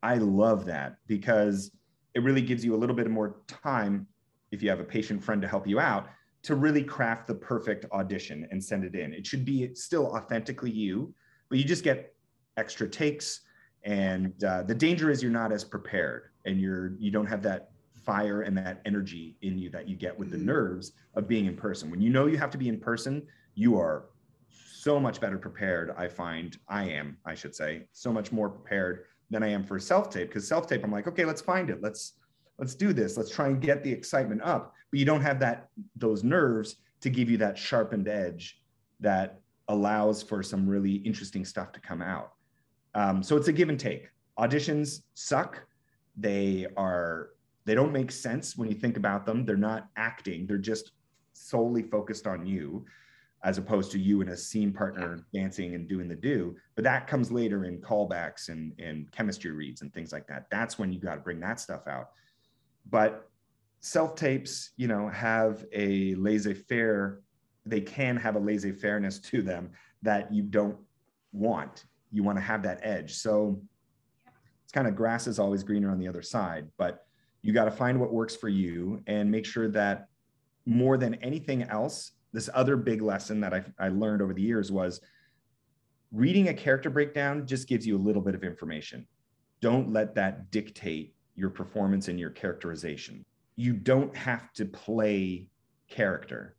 I 0.04 0.16
love 0.16 0.66
that 0.66 0.96
because 1.08 1.72
it 2.14 2.24
really 2.24 2.42
gives 2.42 2.66
you 2.66 2.76
a 2.76 2.78
little 2.78 2.96
bit 2.96 3.10
more 3.10 3.38
time 3.48 4.08
if 4.52 4.62
you 4.62 4.70
have 4.70 4.80
a 4.80 4.84
patient 4.84 5.24
friend 5.24 5.42
to 5.42 5.48
help 5.48 5.68
you 5.68 5.80
out 5.80 6.10
to 6.44 6.56
really 6.56 6.84
craft 6.84 7.28
the 7.28 7.36
perfect 7.36 7.86
audition 7.92 8.48
and 8.52 8.64
send 8.64 8.84
it 8.84 8.96
in. 8.96 9.14
It 9.14 9.26
should 9.28 9.46
be 9.46 9.74
still 9.76 10.08
authentically 10.08 10.72
you, 10.72 11.14
but 11.50 11.60
you 11.60 11.64
just 11.64 11.84
get 11.84 12.16
extra 12.58 12.90
takes 12.90 13.42
and 13.84 14.44
uh, 14.44 14.64
the 14.64 14.76
danger 14.76 15.10
is 15.10 15.22
you're 15.24 15.32
not 15.32 15.52
as 15.52 15.64
prepared 15.64 16.30
and 16.46 16.60
you're 16.60 16.96
you 17.00 17.12
don't 17.12 17.26
have 17.26 17.42
that 17.44 17.71
fire 18.04 18.42
and 18.42 18.58
that 18.58 18.82
energy 18.86 19.36
in 19.42 19.58
you 19.58 19.70
that 19.70 19.88
you 19.88 19.96
get 19.96 20.18
with 20.18 20.32
the 20.32 20.38
mm-hmm. 20.38 20.48
nerves 20.48 20.94
of 21.16 21.28
being 21.28 21.46
in 21.46 21.56
person 21.56 21.90
when 21.90 22.02
you 22.02 22.10
know 22.10 22.26
you 22.26 22.38
have 22.38 22.52
to 22.52 22.58
be 22.58 22.70
in 22.70 22.80
person 22.80 23.26
you 23.56 23.78
are 23.78 24.06
so 24.50 25.00
much 25.00 25.20
better 25.20 25.38
prepared 25.38 25.94
i 25.98 26.08
find 26.08 26.58
i 26.68 26.84
am 26.84 27.18
i 27.26 27.36
should 27.36 27.56
say 27.56 27.84
so 27.92 28.12
much 28.12 28.32
more 28.32 28.50
prepared 28.50 29.06
than 29.30 29.44
i 29.44 29.48
am 29.48 29.64
for 29.64 29.80
self 29.80 30.10
tape 30.10 30.28
because 30.28 30.48
self 30.48 30.68
tape 30.68 30.84
i'm 30.84 30.92
like 30.92 31.08
okay 31.08 31.26
let's 31.26 31.42
find 31.42 31.70
it 31.70 31.82
let's 31.82 32.14
let's 32.58 32.76
do 32.76 32.94
this 32.94 33.18
let's 33.18 33.30
try 33.30 33.48
and 33.48 33.62
get 33.62 33.84
the 33.84 33.92
excitement 33.92 34.42
up 34.44 34.74
but 34.90 35.00
you 35.00 35.06
don't 35.06 35.22
have 35.22 35.40
that 35.40 35.70
those 35.96 36.24
nerves 36.24 36.78
to 37.00 37.10
give 37.10 37.30
you 37.30 37.38
that 37.38 37.58
sharpened 37.58 38.08
edge 38.08 38.62
that 39.00 39.40
allows 39.68 40.22
for 40.22 40.44
some 40.44 40.68
really 40.68 40.96
interesting 40.96 41.46
stuff 41.46 41.72
to 41.72 41.80
come 41.80 42.02
out 42.02 42.34
um, 42.94 43.24
so 43.24 43.38
it's 43.38 43.48
a 43.48 43.54
give 43.54 43.70
and 43.70 43.80
take. 43.80 44.10
Auditions 44.38 45.02
suck. 45.14 45.62
They 46.18 46.68
are 46.78 47.30
they 47.66 47.76
don't 47.76 47.92
make 47.92 48.12
sense 48.12 48.58
when 48.58 48.70
you 48.70 48.76
think 48.76 48.98
about 48.98 49.26
them. 49.26 49.46
They're 49.46 49.58
not 49.58 49.90
acting. 49.96 50.48
They're 50.48 50.58
just 50.58 50.92
solely 51.34 51.84
focused 51.84 52.28
on 52.28 52.46
you, 52.46 52.86
as 53.44 53.58
opposed 53.58 53.92
to 53.92 54.00
you 54.00 54.22
and 54.22 54.30
a 54.30 54.38
scene 54.38 54.72
partner 54.72 55.26
dancing 55.34 55.76
and 55.76 55.88
doing 55.88 56.08
the 56.08 56.16
do. 56.16 56.56
But 56.76 56.84
that 56.84 57.08
comes 57.08 57.32
later 57.32 57.66
in 57.66 57.80
callbacks 57.80 58.50
and 58.50 58.74
and 58.80 59.12
chemistry 59.12 59.52
reads 59.52 59.82
and 59.82 59.94
things 59.94 60.12
like 60.12 60.28
that. 60.28 60.48
That's 60.50 60.80
when 60.80 60.92
you 60.92 61.00
got 61.00 61.16
to 61.16 61.22
bring 61.22 61.40
that 61.42 61.60
stuff 61.60 61.88
out. 61.88 62.12
But 62.90 63.30
self 63.80 64.16
tapes, 64.16 64.72
you 64.78 64.88
know, 64.88 65.08
have 65.10 65.66
a 65.72 66.16
laissez 66.16 66.54
faire. 66.54 67.22
They 67.66 67.82
can 67.82 68.18
have 68.18 68.36
a 68.36 68.40
laissez 68.40 68.72
fairness 68.72 69.20
to 69.20 69.42
them 69.42 69.72
that 70.02 70.34
you 70.34 70.42
don't 70.42 70.78
want 71.32 71.86
you 72.12 72.24
want 72.24 72.38
to 72.38 72.42
have 72.42 72.64
that 72.64 72.80
edge. 72.84 73.14
So 73.14 73.62
it's 74.64 74.72
kind 74.72 74.88
of 74.88 74.96
grass 74.96 75.28
is 75.28 75.40
always 75.40 75.64
greener 75.64 75.90
on 75.90 76.00
the 76.00 76.08
other 76.08 76.22
side. 76.22 76.68
But 76.78 77.06
You 77.42 77.54
got 77.54 77.66
to 77.66 77.72
find 77.72 78.00
what 78.00 78.14
works 78.14 78.36
for 78.36 78.50
you 78.50 79.02
and 79.08 79.30
make 79.32 79.46
sure 79.46 79.68
that 79.70 80.08
more 80.66 80.98
than 80.98 81.16
anything 81.16 81.64
else, 81.64 82.12
this 82.34 82.50
other 82.54 82.78
big 82.78 83.02
lesson 83.02 83.40
that 83.42 83.54
I, 83.54 83.64
I 83.80 83.90
learned 83.90 84.22
over 84.22 84.34
the 84.34 84.42
years 84.42 84.72
was 84.72 85.02
reading 86.12 86.50
a 86.50 86.54
character 86.54 86.90
breakdown 86.90 87.48
just 87.48 87.68
gives 87.68 87.86
you 87.88 87.98
a 87.98 88.00
little 88.00 88.22
bit 88.22 88.36
of 88.36 88.44
information. 88.44 89.08
Don't 89.62 89.92
let 89.92 90.16
that 90.16 90.52
dictate 90.52 91.16
your 91.36 91.50
performance 91.50 92.08
and 92.08 92.20
your 92.20 92.30
characterization. 92.30 93.26
You 93.56 93.74
don't 93.74 94.16
have 94.16 94.52
to 94.54 94.66
play 94.66 95.48
character. 95.90 96.56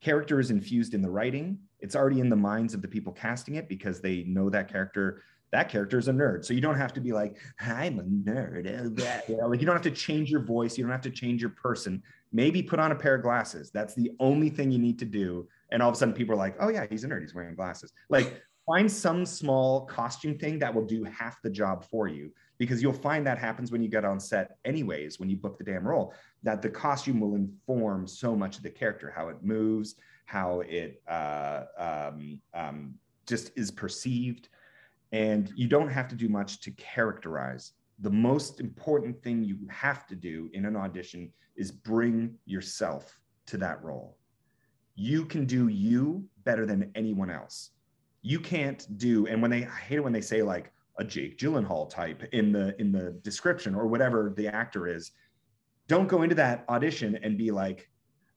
Character 0.00 0.40
is 0.40 0.50
infused 0.50 0.94
in 0.94 1.02
the 1.02 1.10
writing. 1.10 1.58
It's 1.80 1.96
already 1.96 2.20
in 2.20 2.28
the 2.28 2.36
minds 2.36 2.74
of 2.74 2.82
the 2.82 2.88
people 2.88 3.12
casting 3.12 3.56
it 3.56 3.68
because 3.68 4.00
they 4.00 4.24
know 4.24 4.50
that 4.50 4.70
character. 4.70 5.22
That 5.52 5.68
character 5.68 5.98
is 5.98 6.08
a 6.08 6.12
nerd. 6.12 6.44
So 6.44 6.54
you 6.54 6.60
don't 6.60 6.76
have 6.76 6.92
to 6.92 7.00
be 7.00 7.12
like, 7.12 7.36
I'm 7.60 7.98
a 7.98 8.02
nerd. 8.02 8.66
You 9.28 9.36
know, 9.36 9.48
like 9.48 9.60
you 9.60 9.66
don't 9.66 9.74
have 9.74 9.82
to 9.82 9.90
change 9.90 10.30
your 10.30 10.42
voice. 10.42 10.78
You 10.78 10.84
don't 10.84 10.92
have 10.92 11.00
to 11.02 11.10
change 11.10 11.40
your 11.40 11.50
person. 11.50 12.02
Maybe 12.32 12.62
put 12.62 12.78
on 12.78 12.92
a 12.92 12.94
pair 12.94 13.16
of 13.16 13.22
glasses. 13.22 13.70
That's 13.72 13.94
the 13.94 14.12
only 14.20 14.50
thing 14.50 14.70
you 14.70 14.78
need 14.78 14.98
to 15.00 15.04
do. 15.04 15.48
And 15.72 15.82
all 15.82 15.88
of 15.88 15.94
a 15.94 15.98
sudden 15.98 16.14
people 16.14 16.34
are 16.34 16.38
like, 16.38 16.56
oh 16.60 16.68
yeah, 16.68 16.86
he's 16.88 17.04
a 17.04 17.08
nerd. 17.08 17.20
He's 17.20 17.34
wearing 17.34 17.54
glasses. 17.54 17.92
Like 18.08 18.42
find 18.66 18.90
some 18.90 19.26
small 19.26 19.86
costume 19.86 20.38
thing 20.38 20.58
that 20.60 20.72
will 20.72 20.84
do 20.84 21.04
half 21.04 21.40
the 21.42 21.50
job 21.50 21.84
for 21.84 22.06
you 22.06 22.30
because 22.58 22.82
you'll 22.82 22.92
find 22.92 23.26
that 23.26 23.38
happens 23.38 23.72
when 23.72 23.82
you 23.82 23.88
get 23.88 24.04
on 24.04 24.20
set 24.20 24.58
anyways 24.64 25.18
when 25.18 25.28
you 25.28 25.36
book 25.36 25.58
the 25.58 25.64
damn 25.64 25.86
role 25.86 26.12
that 26.42 26.62
the 26.62 26.68
costume 26.68 27.18
will 27.18 27.34
inform 27.34 28.06
so 28.06 28.36
much 28.36 28.58
of 28.58 28.62
the 28.62 28.70
character 28.70 29.12
how 29.14 29.28
it 29.28 29.42
moves 29.42 29.96
how 30.26 30.60
it 30.60 31.02
uh, 31.08 31.62
um, 31.78 32.40
um, 32.54 32.94
just 33.26 33.50
is 33.56 33.70
perceived 33.70 34.48
and 35.12 35.52
you 35.56 35.66
don't 35.66 35.90
have 35.90 36.08
to 36.08 36.14
do 36.14 36.28
much 36.28 36.60
to 36.60 36.70
characterize. 36.72 37.72
The 38.00 38.10
most 38.10 38.60
important 38.60 39.22
thing 39.22 39.42
you 39.42 39.58
have 39.68 40.06
to 40.06 40.14
do 40.14 40.48
in 40.52 40.64
an 40.64 40.76
audition 40.76 41.32
is 41.56 41.70
bring 41.70 42.34
yourself 42.46 43.18
to 43.46 43.58
that 43.58 43.82
role. 43.82 44.16
You 44.94 45.24
can 45.24 45.46
do 45.46 45.68
you 45.68 46.24
better 46.44 46.66
than 46.66 46.90
anyone 46.94 47.30
else. 47.30 47.70
You 48.22 48.38
can't 48.38 48.86
do 48.98 49.26
and 49.26 49.42
when 49.42 49.50
they 49.50 49.64
I 49.64 49.76
hate 49.76 49.96
it 49.96 50.04
when 50.04 50.12
they 50.12 50.20
say 50.20 50.42
like 50.42 50.72
a 50.98 51.04
Jake 51.04 51.38
Gyllenhaal 51.38 51.88
type 51.88 52.22
in 52.32 52.52
the 52.52 52.78
in 52.80 52.92
the 52.92 53.12
description 53.22 53.74
or 53.74 53.86
whatever 53.86 54.32
the 54.36 54.48
actor 54.48 54.86
is. 54.86 55.12
Don't 55.88 56.06
go 56.06 56.22
into 56.22 56.34
that 56.36 56.64
audition 56.68 57.16
and 57.22 57.36
be 57.36 57.50
like 57.50 57.88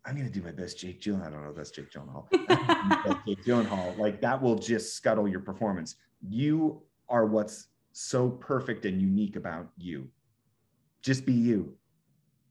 I'm 0.05 0.15
gonna 0.17 0.29
do 0.29 0.41
my 0.41 0.51
best 0.51 0.79
Jake 0.79 1.01
Gyllenhaal. 1.01 1.27
I 1.27 1.29
don't 1.29 1.43
know 1.43 1.49
if 1.49 1.55
that's 1.55 1.71
Jake 1.71 1.91
Gyllenhaal. 1.91 2.29
Jake 3.27 3.43
Gyllenhaal. 3.43 3.97
Like 3.97 4.21
that 4.21 4.41
will 4.41 4.55
just 4.55 4.95
scuttle 4.95 5.27
your 5.27 5.41
performance 5.41 5.95
you 6.27 6.81
are 7.09 7.25
what's 7.25 7.67
so 7.91 8.29
perfect 8.29 8.85
and 8.85 9.01
unique 9.01 9.35
about 9.35 9.67
you 9.77 10.07
just 11.01 11.25
be 11.25 11.33
you 11.33 11.75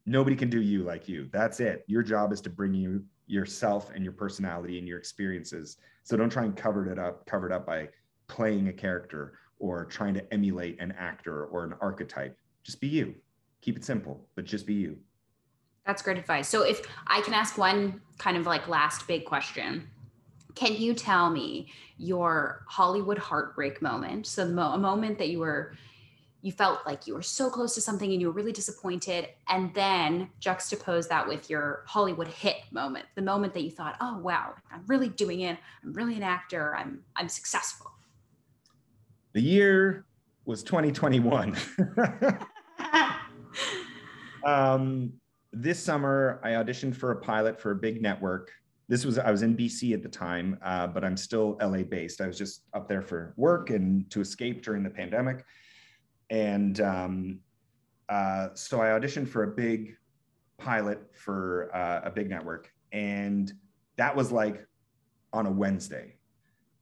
nobody 0.07 0.37
can 0.37 0.51
do 0.51 0.61
you 0.61 0.83
like 0.83 1.09
you 1.09 1.29
that's 1.33 1.59
it 1.61 1.85
your 1.87 2.03
job 2.03 2.33
is 2.33 2.41
to 2.41 2.51
bring 2.51 2.75
you 2.75 3.03
yourself 3.33 3.91
and 3.95 4.05
your 4.05 4.13
personality 4.13 4.79
and 4.79 4.87
your 4.87 4.99
experiences. 4.99 5.79
So 6.05 6.17
don't 6.17 6.31
try 6.31 6.45
and 6.45 6.57
cover 6.57 6.91
it 6.91 6.99
up, 6.99 7.25
cover 7.27 7.47
it 7.47 7.53
up 7.53 7.67
by 7.67 7.89
playing 8.29 8.69
a 8.69 8.73
character 8.73 9.39
or 9.59 9.85
trying 9.87 10.15
to 10.15 10.35
emulate 10.35 10.81
an 10.81 10.93
actor 10.99 11.47
or 11.47 11.65
an 11.65 11.75
archetype. 11.81 12.37
Just 12.63 12.81
be 12.81 12.89
you. 12.89 13.15
Keep 13.63 13.77
it 13.77 13.85
simple, 13.85 14.29
but 14.35 14.45
just 14.45 14.67
be 14.67 14.75
you. 14.75 14.99
That's 15.87 16.03
great 16.03 16.19
advice. 16.19 16.49
So 16.49 16.63
if 16.63 16.83
I 17.07 17.23
can 17.23 17.33
ask 17.33 17.57
one 17.57 18.01
kind 18.19 18.37
of 18.37 18.47
like 18.47 18.69
last 18.69 19.07
big 19.07 19.25
question. 19.25 19.89
Can 20.55 20.77
you 20.77 20.95
tell 20.95 21.31
me 21.31 21.69
your 21.99 22.65
Hollywood 22.69 23.19
heartbreak 23.19 23.81
moment? 23.81 24.27
So 24.27 24.47
the 24.47 24.53
mo- 24.53 24.73
a 24.73 24.79
moment 24.79 25.19
that 25.19 25.29
you 25.29 25.39
were 25.39 25.75
you 26.43 26.51
felt 26.51 26.85
like 26.85 27.07
you 27.07 27.15
were 27.15 27.23
so 27.23 27.49
close 27.49 27.75
to 27.77 27.81
something 27.81 28.11
and 28.11 28.21
you 28.21 28.27
were 28.27 28.33
really 28.33 28.53
disappointed 28.53 29.29
and 29.49 29.73
then 29.75 30.29
juxtapose 30.41 31.09
that 31.09 31.27
with 31.27 31.49
your 31.49 31.85
hollywood 31.87 32.27
hit 32.27 32.57
moment 32.73 33.07
the 33.15 33.23
moment 33.23 33.55
that 33.55 33.63
you 33.63 33.71
thought 33.71 33.97
oh 34.01 34.19
wow 34.19 34.53
i'm 34.73 34.83
really 34.89 35.09
doing 35.09 35.43
it. 35.43 35.57
I'm 35.83 35.93
really 35.93 36.17
an 36.17 36.23
actor. 36.23 36.75
I'm 36.77 37.03
i'm 37.17 37.29
successful. 37.29 37.93
The 39.33 39.41
year 39.41 40.05
was 40.45 40.63
2021 40.65 41.57
um, 44.45 45.13
this 45.53 45.79
summer 45.83 46.41
i 46.43 46.51
auditioned 46.51 46.97
for 46.97 47.13
a 47.13 47.17
pilot 47.17 47.61
for 47.61 47.71
a 47.71 47.77
big 47.77 48.03
network 48.03 48.51
this 48.89 49.05
was 49.05 49.19
i 49.19 49.31
was 49.31 49.43
in 49.43 49.57
bc 49.57 49.93
at 49.93 50.03
the 50.03 50.09
time 50.09 50.59
uh, 50.63 50.87
but 50.87 51.05
i'm 51.05 51.17
still 51.17 51.57
la 51.61 51.83
based 51.83 52.21
i 52.21 52.27
was 52.27 52.37
just 52.37 52.63
up 52.75 52.89
there 52.89 53.03
for 53.03 53.35
work 53.37 53.71
and 53.71 54.11
to 54.11 54.21
escape 54.21 54.63
during 54.63 54.83
the 54.83 54.91
pandemic 54.91 55.45
and 56.33 56.81
um, 56.81 57.41
uh, 58.09 58.49
so 58.55 58.81
I 58.81 58.87
auditioned 58.87 59.29
for 59.29 59.45
a 59.45 59.49
big 59.49 59.97
pilot 60.59 61.01
for 61.15 61.75
uh, 61.75 62.01
a 62.05 62.11
big 62.11 62.31
network, 62.31 62.73
and 62.91 63.53
that 63.97 64.17
was 64.17 64.33
like 64.33 64.67
on 65.33 65.47
a 65.47 65.51
Wednesday. 65.51 66.17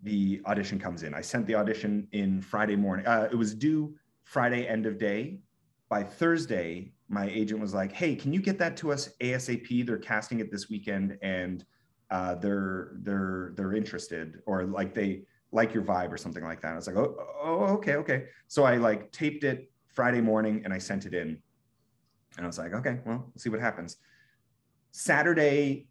The 0.02 0.40
audition 0.46 0.78
comes 0.78 1.02
in. 1.02 1.14
I 1.14 1.20
sent 1.20 1.46
the 1.46 1.56
audition 1.56 2.06
in 2.12 2.40
Friday 2.40 2.76
morning. 2.76 3.06
Uh, 3.06 3.28
it 3.30 3.34
was 3.34 3.54
due 3.54 3.94
Friday 4.24 4.66
end 4.66 4.86
of 4.86 4.98
day. 4.98 5.40
By 5.88 6.04
Thursday, 6.04 6.92
my 7.08 7.28
agent 7.28 7.60
was 7.60 7.74
like, 7.74 7.90
"Hey, 7.90 8.14
can 8.14 8.32
you 8.32 8.40
get 8.40 8.56
that 8.58 8.76
to 8.78 8.92
us 8.92 9.10
ASAP? 9.20 9.84
They're 9.84 9.98
casting 9.98 10.38
it 10.38 10.52
this 10.52 10.68
weekend, 10.68 11.18
and 11.22 11.64
uh, 12.10 12.34
they're 12.34 12.92
they're 13.02 13.52
they're 13.56 13.74
interested, 13.74 14.40
or 14.46 14.64
like 14.64 14.94
they 14.94 15.22
like 15.52 15.74
your 15.74 15.82
vibe 15.82 16.12
or 16.12 16.16
something 16.16 16.44
like 16.44 16.60
that. 16.62 16.72
I 16.72 16.76
was 16.76 16.86
like, 16.86 16.96
oh, 16.96 17.16
oh, 17.42 17.64
okay, 17.74 17.94
okay. 17.96 18.26
So 18.48 18.64
I 18.64 18.76
like 18.76 19.10
taped 19.12 19.44
it 19.44 19.70
Friday 19.88 20.20
morning 20.20 20.62
and 20.64 20.72
I 20.72 20.78
sent 20.78 21.06
it 21.06 21.14
in. 21.14 21.38
And 22.36 22.46
I 22.46 22.46
was 22.46 22.58
like, 22.58 22.72
okay, 22.72 23.00
well, 23.04 23.18
we'll 23.26 23.32
see 23.36 23.48
what 23.48 23.60
happens. 23.60 23.96
Saturday 24.92 25.88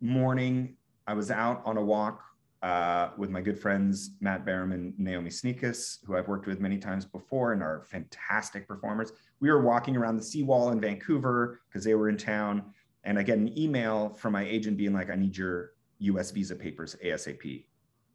morning, 0.00 0.76
I 1.06 1.14
was 1.14 1.30
out 1.30 1.62
on 1.64 1.76
a 1.76 1.82
walk 1.82 2.22
uh, 2.62 3.10
with 3.16 3.30
my 3.30 3.40
good 3.40 3.58
friends, 3.58 4.12
Matt 4.20 4.46
Baram 4.46 4.72
and 4.72 4.96
Naomi 4.98 5.30
Snieckus, 5.30 5.98
who 6.06 6.16
I've 6.16 6.28
worked 6.28 6.46
with 6.46 6.60
many 6.60 6.78
times 6.78 7.04
before 7.04 7.52
and 7.52 7.62
are 7.62 7.84
fantastic 7.90 8.68
performers. 8.68 9.12
We 9.40 9.50
were 9.50 9.62
walking 9.62 9.96
around 9.96 10.16
the 10.16 10.22
seawall 10.22 10.70
in 10.70 10.80
Vancouver 10.80 11.60
because 11.68 11.82
they 11.84 11.94
were 11.94 12.08
in 12.08 12.16
town. 12.16 12.72
And 13.04 13.18
I 13.18 13.22
get 13.22 13.38
an 13.38 13.56
email 13.58 14.10
from 14.10 14.32
my 14.32 14.44
agent 14.44 14.76
being 14.76 14.92
like, 14.92 15.10
I 15.10 15.16
need 15.16 15.36
your 15.36 15.72
US 15.98 16.30
visa 16.30 16.54
papers 16.54 16.96
ASAP. 17.04 17.60
I 17.62 17.64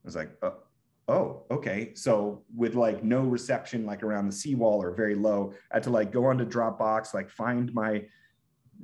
was 0.04 0.16
like, 0.16 0.32
oh, 0.42 0.56
oh, 1.08 1.44
okay. 1.52 1.94
So 1.96 2.44
with 2.56 2.76
like 2.76 3.04
no 3.04 3.22
reception, 3.22 3.86
like 3.86 4.04
around 4.04 4.28
the 4.28 4.34
seawall 4.34 4.82
or 4.82 4.92
very 4.92 5.16
low, 5.16 5.54
I 5.72 5.76
had 5.76 5.84
to 5.84 5.90
like 5.90 6.12
go 6.12 6.26
onto 6.26 6.46
Dropbox, 6.46 7.14
like 7.14 7.30
find 7.30 7.74
my, 7.74 8.06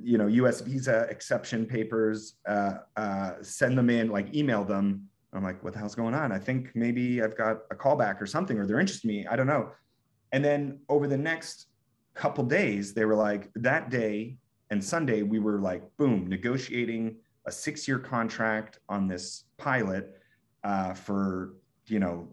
you 0.02 0.18
know, 0.18 0.26
US 0.26 0.60
visa 0.60 1.06
exception 1.10 1.66
papers, 1.66 2.34
uh, 2.48 2.78
uh, 2.96 3.34
send 3.42 3.76
them 3.76 3.90
in, 3.90 4.10
like 4.10 4.34
email 4.34 4.64
them. 4.64 5.08
I'm 5.32 5.42
like, 5.42 5.62
what 5.64 5.72
the 5.72 5.80
hell's 5.80 5.96
going 5.96 6.14
on? 6.14 6.30
I 6.30 6.38
think 6.38 6.70
maybe 6.74 7.22
I've 7.22 7.36
got 7.36 7.62
a 7.70 7.74
callback 7.74 8.20
or 8.20 8.26
something, 8.26 8.58
or 8.58 8.66
they're 8.66 8.78
interested 8.78 9.08
in 9.08 9.16
me. 9.16 9.26
I 9.26 9.34
don't 9.36 9.48
know. 9.48 9.72
And 10.32 10.44
then 10.44 10.80
over 10.88 11.06
the 11.08 11.16
next 11.16 11.66
couple 12.14 12.44
days, 12.44 12.94
they 12.94 13.04
were 13.04 13.16
like, 13.16 13.50
that 13.56 13.90
day 13.90 14.36
and 14.74 14.82
Sunday, 14.82 15.22
we 15.22 15.38
were 15.38 15.60
like, 15.60 15.84
boom, 15.98 16.26
negotiating 16.26 17.14
a 17.46 17.52
six 17.52 17.86
year 17.86 18.00
contract 18.00 18.80
on 18.88 19.06
this 19.06 19.44
pilot 19.56 20.20
uh, 20.64 20.94
for 20.94 21.54
you 21.86 22.00
know 22.00 22.28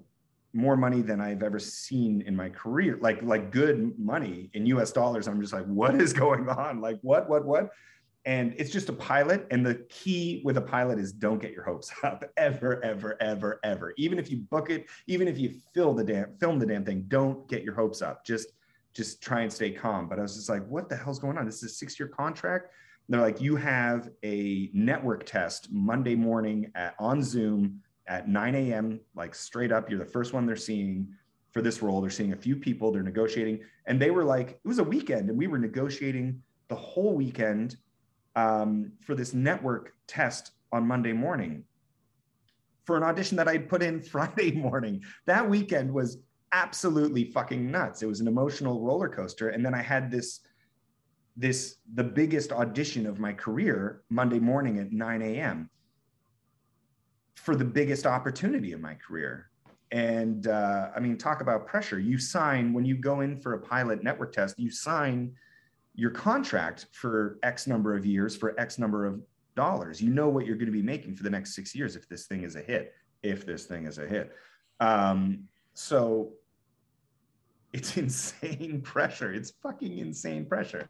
more 0.51 0.75
money 0.75 1.01
than 1.03 1.21
I've 1.21 1.43
ever 1.43 1.59
seen 1.59 2.23
in 2.23 2.35
my 2.35 2.49
career, 2.49 2.97
like 2.99 3.21
like 3.21 3.51
good 3.51 3.93
money 3.99 4.49
in 4.55 4.65
US 4.65 4.91
dollars. 4.91 5.27
I'm 5.27 5.39
just 5.39 5.53
like, 5.53 5.67
what 5.67 6.01
is 6.01 6.13
going 6.13 6.49
on? 6.49 6.81
Like 6.81 6.97
what, 7.03 7.29
what, 7.29 7.45
what? 7.45 7.69
And 8.25 8.55
it's 8.57 8.71
just 8.71 8.89
a 8.89 8.93
pilot. 8.93 9.45
And 9.51 9.63
the 9.63 9.85
key 9.89 10.41
with 10.43 10.57
a 10.57 10.61
pilot 10.61 10.97
is 10.97 11.11
don't 11.11 11.39
get 11.39 11.51
your 11.51 11.63
hopes 11.63 11.91
up 12.03 12.23
ever, 12.37 12.83
ever, 12.83 13.21
ever, 13.21 13.59
ever. 13.63 13.93
Even 13.97 14.17
if 14.17 14.31
you 14.31 14.37
book 14.49 14.71
it, 14.71 14.87
even 15.05 15.27
if 15.27 15.37
you 15.37 15.53
fill 15.75 15.93
the 15.93 16.03
damn 16.03 16.35
film 16.39 16.57
the 16.57 16.65
damn 16.65 16.85
thing, 16.85 17.05
don't 17.07 17.47
get 17.47 17.63
your 17.63 17.75
hopes 17.75 18.01
up. 18.01 18.25
Just 18.25 18.47
just 18.93 19.21
try 19.21 19.41
and 19.41 19.51
stay 19.51 19.71
calm. 19.71 20.07
But 20.07 20.19
I 20.19 20.21
was 20.21 20.35
just 20.35 20.49
like, 20.49 20.67
what 20.67 20.89
the 20.89 20.95
hell's 20.95 21.19
going 21.19 21.37
on? 21.37 21.45
This 21.45 21.63
is 21.63 21.71
a 21.71 21.75
six-year 21.75 22.09
contract. 22.09 22.71
And 23.07 23.13
they're 23.13 23.21
like, 23.21 23.41
you 23.41 23.55
have 23.55 24.09
a 24.23 24.69
network 24.73 25.25
test 25.25 25.71
Monday 25.71 26.15
morning 26.15 26.71
at, 26.75 26.95
on 26.99 27.23
Zoom 27.23 27.81
at 28.07 28.27
9 28.27 28.55
a.m., 28.55 28.99
like 29.15 29.33
straight 29.35 29.71
up. 29.71 29.89
You're 29.89 29.99
the 29.99 30.05
first 30.05 30.33
one 30.33 30.45
they're 30.45 30.55
seeing 30.55 31.13
for 31.51 31.61
this 31.61 31.81
role. 31.81 32.01
They're 32.01 32.09
seeing 32.09 32.33
a 32.33 32.37
few 32.37 32.55
people, 32.55 32.91
they're 32.91 33.03
negotiating. 33.03 33.61
And 33.85 34.01
they 34.01 34.11
were 34.11 34.23
like, 34.23 34.51
it 34.63 34.67
was 34.67 34.79
a 34.79 34.83
weekend, 34.83 35.29
and 35.29 35.37
we 35.37 35.47
were 35.47 35.57
negotiating 35.57 36.41
the 36.67 36.75
whole 36.75 37.13
weekend 37.13 37.77
um, 38.35 38.93
for 39.01 39.15
this 39.15 39.33
network 39.33 39.93
test 40.07 40.51
on 40.71 40.87
Monday 40.87 41.13
morning 41.13 41.65
for 42.85 42.97
an 42.97 43.03
audition 43.03 43.37
that 43.37 43.47
I 43.47 43.57
put 43.57 43.83
in 43.83 44.01
Friday 44.15 44.51
morning. 44.51 45.03
That 45.25 45.49
weekend 45.49 45.93
was 45.93 46.17
absolutely 46.53 47.25
fucking 47.25 47.69
nuts. 47.69 48.01
It 48.01 48.07
was 48.07 48.19
an 48.19 48.27
emotional 48.27 48.81
roller 48.81 49.09
coaster. 49.09 49.49
And 49.49 49.65
then 49.65 49.73
I 49.73 49.81
had 49.81 50.11
this 50.11 50.41
this 51.37 51.77
the 51.93 52.03
biggest 52.03 52.51
audition 52.51 53.07
of 53.07 53.17
my 53.19 53.31
career 53.31 54.03
Monday 54.09 54.39
morning 54.39 54.79
at 54.79 54.91
9 54.91 55.21
a.m 55.21 55.69
for 57.41 57.55
the 57.55 57.65
biggest 57.65 58.05
opportunity 58.05 58.71
of 58.71 58.79
my 58.79 58.93
career. 58.93 59.49
And 59.91 60.47
uh, 60.47 60.89
I 60.95 60.99
mean, 60.99 61.17
talk 61.17 61.41
about 61.41 61.65
pressure. 61.65 61.99
You 61.99 62.19
sign 62.19 62.71
when 62.71 62.85
you 62.85 62.95
go 62.95 63.21
in 63.21 63.39
for 63.39 63.53
a 63.53 63.59
pilot 63.59 64.03
network 64.03 64.31
test, 64.31 64.57
you 64.59 64.69
sign 64.69 65.33
your 65.95 66.11
contract 66.11 66.85
for 66.91 67.39
X 67.43 67.67
number 67.67 67.95
of 67.95 68.05
years 68.05 68.37
for 68.37 68.57
X 68.59 68.77
number 68.77 69.05
of 69.05 69.21
dollars. 69.55 70.01
You 70.01 70.11
know 70.11 70.29
what 70.29 70.45
you're 70.45 70.55
going 70.55 70.67
to 70.67 70.71
be 70.71 70.83
making 70.83 71.15
for 71.15 71.23
the 71.23 71.29
next 71.29 71.55
six 71.55 71.75
years 71.75 71.95
if 71.95 72.07
this 72.07 72.27
thing 72.27 72.43
is 72.43 72.55
a 72.55 72.61
hit, 72.61 72.93
if 73.23 73.45
this 73.45 73.65
thing 73.65 73.85
is 73.87 73.97
a 73.97 74.07
hit. 74.07 74.31
Um, 74.79 75.45
so 75.73 76.33
it's 77.74 77.97
insane 78.03 78.82
pressure. 78.82 79.34
It's 79.34 79.51
fucking 79.63 79.97
insane 79.97 80.45
pressure. 80.45 80.88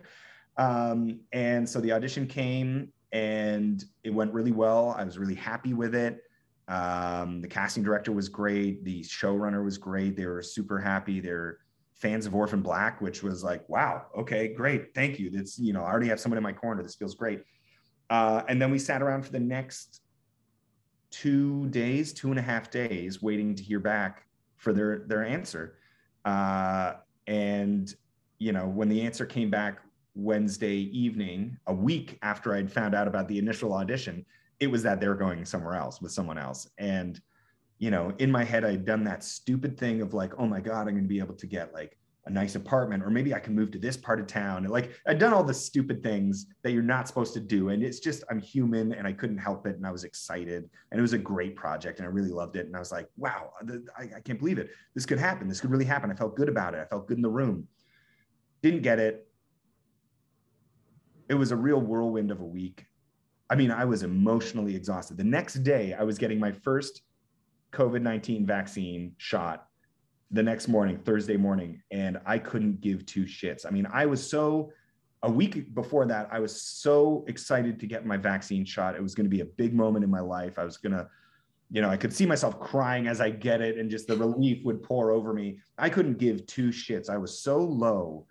Um, 0.57 1.21
and 1.31 1.67
so 1.67 1.79
the 1.79 1.91
audition 1.91 2.27
came 2.27 2.91
and 3.11 3.83
it 4.03 4.13
went 4.13 4.33
really 4.33 4.51
well. 4.51 4.95
I 4.97 5.03
was 5.03 5.17
really 5.17 5.35
happy 5.35 5.73
with 5.73 5.95
it. 5.95 6.21
Um, 6.67 7.41
the 7.41 7.47
casting 7.47 7.83
director 7.83 8.11
was 8.11 8.29
great. 8.29 8.83
The 8.83 9.01
showrunner 9.01 9.63
was 9.63 9.77
great. 9.77 10.15
They 10.15 10.25
were 10.25 10.41
super 10.41 10.79
happy. 10.79 11.19
They're 11.19 11.57
fans 12.01 12.25
of 12.25 12.33
Orphan 12.33 12.61
Black, 12.61 12.99
which 12.99 13.21
was 13.21 13.43
like, 13.43 13.67
wow, 13.69 14.07
okay, 14.17 14.47
great, 14.53 14.93
thank 14.95 15.19
you. 15.19 15.29
That's 15.29 15.59
you 15.59 15.71
know, 15.71 15.83
I 15.83 15.91
already 15.91 16.07
have 16.07 16.19
someone 16.19 16.37
in 16.37 16.43
my 16.43 16.51
corner. 16.51 16.81
This 16.81 16.95
feels 16.95 17.13
great. 17.13 17.43
Uh, 18.09 18.41
and 18.49 18.61
then 18.61 18.71
we 18.71 18.79
sat 18.79 19.01
around 19.01 19.23
for 19.23 19.31
the 19.31 19.39
next 19.39 20.01
two 21.11 21.67
days, 21.69 22.11
two 22.11 22.29
and 22.31 22.39
a 22.39 22.41
half 22.41 22.71
days, 22.71 23.21
waiting 23.21 23.53
to 23.53 23.63
hear 23.63 23.79
back 23.79 24.25
for 24.57 24.73
their 24.73 24.99
their 25.07 25.23
answer. 25.23 25.77
Uh, 26.25 26.93
and 27.27 27.93
you 28.39 28.51
know, 28.51 28.67
when 28.67 28.89
the 28.89 29.01
answer 29.01 29.25
came 29.25 29.49
back 29.49 29.79
Wednesday 30.15 30.75
evening, 30.75 31.57
a 31.67 31.73
week 31.73 32.17
after 32.21 32.53
I'd 32.55 32.71
found 32.71 32.95
out 32.95 33.07
about 33.07 33.27
the 33.27 33.37
initial 33.37 33.73
audition, 33.73 34.25
it 34.59 34.67
was 34.67 34.83
that 34.83 34.99
they 34.99 35.07
were 35.07 35.15
going 35.15 35.45
somewhere 35.45 35.75
else 35.75 36.01
with 36.01 36.11
someone 36.11 36.37
else. 36.37 36.67
And 36.77 37.21
you 37.79 37.89
know, 37.89 38.13
in 38.19 38.31
my 38.31 38.43
head, 38.43 38.63
I'd 38.63 38.85
done 38.85 39.03
that 39.05 39.23
stupid 39.23 39.77
thing 39.77 40.01
of 40.01 40.13
like, 40.13 40.33
oh 40.37 40.45
my 40.45 40.61
God, 40.61 40.81
I'm 40.81 40.93
going 40.93 41.03
to 41.03 41.07
be 41.07 41.17
able 41.17 41.33
to 41.35 41.47
get 41.47 41.73
like 41.73 41.97
a 42.25 42.29
nice 42.29 42.55
apartment, 42.55 43.03
or 43.03 43.09
maybe 43.09 43.33
I 43.33 43.39
can 43.39 43.55
move 43.55 43.71
to 43.71 43.79
this 43.79 43.97
part 43.97 44.19
of 44.19 44.27
town. 44.27 44.63
And 44.63 44.69
like, 44.69 44.91
I'd 45.07 45.17
done 45.17 45.33
all 45.33 45.43
the 45.43 45.53
stupid 45.53 46.03
things 46.03 46.45
that 46.61 46.71
you're 46.71 46.83
not 46.83 47.07
supposed 47.07 47.33
to 47.33 47.39
do. 47.39 47.69
And 47.69 47.81
it's 47.81 47.99
just, 47.99 48.23
I'm 48.29 48.39
human 48.39 48.93
and 48.93 49.07
I 49.07 49.13
couldn't 49.13 49.39
help 49.39 49.65
it. 49.65 49.75
And 49.75 49.87
I 49.87 49.91
was 49.91 50.03
excited. 50.03 50.69
And 50.91 50.99
it 50.99 51.01
was 51.01 51.13
a 51.13 51.17
great 51.17 51.55
project 51.55 51.97
and 51.97 52.07
I 52.07 52.11
really 52.11 52.29
loved 52.29 52.57
it. 52.57 52.67
And 52.67 52.75
I 52.75 52.79
was 52.79 52.91
like, 52.91 53.07
wow, 53.17 53.51
I, 53.97 54.03
I 54.17 54.19
can't 54.19 54.37
believe 54.37 54.59
it. 54.59 54.69
This 54.93 55.05
could 55.05 55.17
happen. 55.17 55.47
This 55.47 55.59
could 55.59 55.71
really 55.71 55.85
happen. 55.85 56.11
I 56.11 56.15
felt 56.15 56.35
good 56.35 56.49
about 56.49 56.75
it. 56.75 56.81
I 56.81 56.85
felt 56.85 57.07
good 57.07 57.17
in 57.17 57.23
the 57.23 57.29
room. 57.29 57.67
Didn't 58.61 58.83
get 58.83 58.99
it. 58.99 59.27
It 61.27 61.35
was 61.35 61.51
a 61.51 61.55
real 61.55 61.81
whirlwind 61.81 62.29
of 62.29 62.41
a 62.41 62.45
week. 62.45 62.85
I 63.49 63.55
mean, 63.55 63.71
I 63.71 63.85
was 63.85 64.03
emotionally 64.03 64.75
exhausted. 64.75 65.17
The 65.17 65.23
next 65.23 65.55
day, 65.55 65.93
I 65.93 66.03
was 66.03 66.17
getting 66.17 66.39
my 66.39 66.51
first 66.51 67.01
COVID 67.73 68.01
19 68.01 68.45
vaccine 68.45 69.13
shot 69.17 69.67
the 70.31 70.43
next 70.43 70.67
morning, 70.67 70.97
Thursday 70.97 71.37
morning, 71.37 71.81
and 71.91 72.19
I 72.25 72.37
couldn't 72.37 72.81
give 72.81 73.05
two 73.05 73.23
shits. 73.23 73.65
I 73.65 73.69
mean, 73.69 73.87
I 73.91 74.05
was 74.05 74.27
so, 74.27 74.71
a 75.23 75.31
week 75.31 75.73
before 75.75 76.05
that, 76.05 76.29
I 76.31 76.39
was 76.39 76.61
so 76.61 77.25
excited 77.27 77.79
to 77.79 77.87
get 77.87 78.05
my 78.05 78.17
vaccine 78.17 78.63
shot. 78.65 78.95
It 78.95 79.03
was 79.03 79.13
going 79.13 79.25
to 79.25 79.29
be 79.29 79.41
a 79.41 79.45
big 79.45 79.73
moment 79.73 80.03
in 80.03 80.09
my 80.09 80.21
life. 80.21 80.57
I 80.57 80.63
was 80.63 80.77
going 80.77 80.93
to, 80.93 81.07
you 81.69 81.81
know, 81.81 81.89
I 81.89 81.97
could 81.97 82.13
see 82.13 82.25
myself 82.25 82.59
crying 82.59 83.07
as 83.07 83.21
I 83.21 83.29
get 83.29 83.61
it 83.61 83.77
and 83.77 83.89
just 83.89 84.07
the 84.07 84.15
relief 84.15 84.63
would 84.65 84.81
pour 84.81 85.11
over 85.11 85.33
me. 85.33 85.59
I 85.77 85.89
couldn't 85.89 86.17
give 86.17 86.45
two 86.45 86.69
shits. 86.69 87.09
I 87.09 87.17
was 87.17 87.39
so 87.39 87.57
low 87.57 88.25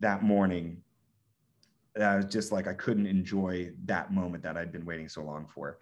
that 0.00 0.22
morning 0.22 0.78
that 1.94 2.10
I 2.10 2.16
was 2.16 2.26
just 2.26 2.52
like, 2.52 2.68
I 2.68 2.74
couldn't 2.74 3.06
enjoy 3.06 3.72
that 3.84 4.12
moment 4.12 4.42
that 4.44 4.56
I'd 4.56 4.72
been 4.72 4.84
waiting 4.84 5.08
so 5.08 5.22
long 5.22 5.46
for 5.46 5.78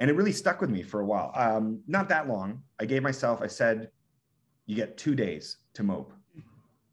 and 0.00 0.08
it 0.08 0.14
really 0.14 0.32
stuck 0.32 0.60
with 0.60 0.70
me 0.70 0.82
for 0.82 1.00
a 1.00 1.04
while. 1.04 1.30
Um, 1.36 1.80
not 1.86 2.08
that 2.08 2.26
long. 2.26 2.62
I 2.80 2.86
gave 2.86 3.02
myself, 3.02 3.42
I 3.42 3.46
said, 3.46 3.90
you 4.66 4.76
get 4.76 4.96
two 4.96 5.14
days 5.14 5.58
to 5.74 5.82
mope, 5.82 6.12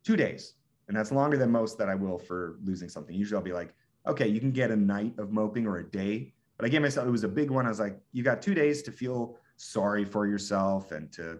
two 0.04 0.16
days. 0.16 0.54
And 0.88 0.96
that's 0.96 1.12
longer 1.12 1.38
than 1.38 1.52
most 1.52 1.78
that 1.78 1.90
I 1.90 1.96
will 1.96 2.18
for 2.18 2.58
losing 2.64 2.90
something. 2.90 3.16
Usually 3.16 3.38
I'll 3.38 3.44
be 3.44 3.54
like, 3.54 3.74
okay, 4.08 4.28
you 4.28 4.40
can 4.40 4.52
get 4.52 4.72
a 4.72 4.76
night 4.76 5.14
of 5.18 5.32
moping 5.32 5.68
or 5.68 5.78
a 5.80 5.84
day. 5.84 6.34
But 6.58 6.66
I 6.66 6.70
gave 6.70 6.82
myself, 6.82 7.08
it 7.08 7.12
was 7.12 7.24
a 7.24 7.28
big 7.30 7.52
one. 7.52 7.66
I 7.66 7.70
was 7.70 7.80
like, 7.80 8.00
you 8.14 8.24
got 8.24 8.42
two 8.42 8.54
days 8.54 8.82
to 8.84 8.92
feel 8.92 9.38
sorry 9.58 10.06
for 10.06 10.26
yourself 10.26 10.92
and 10.92 11.12
to, 11.14 11.40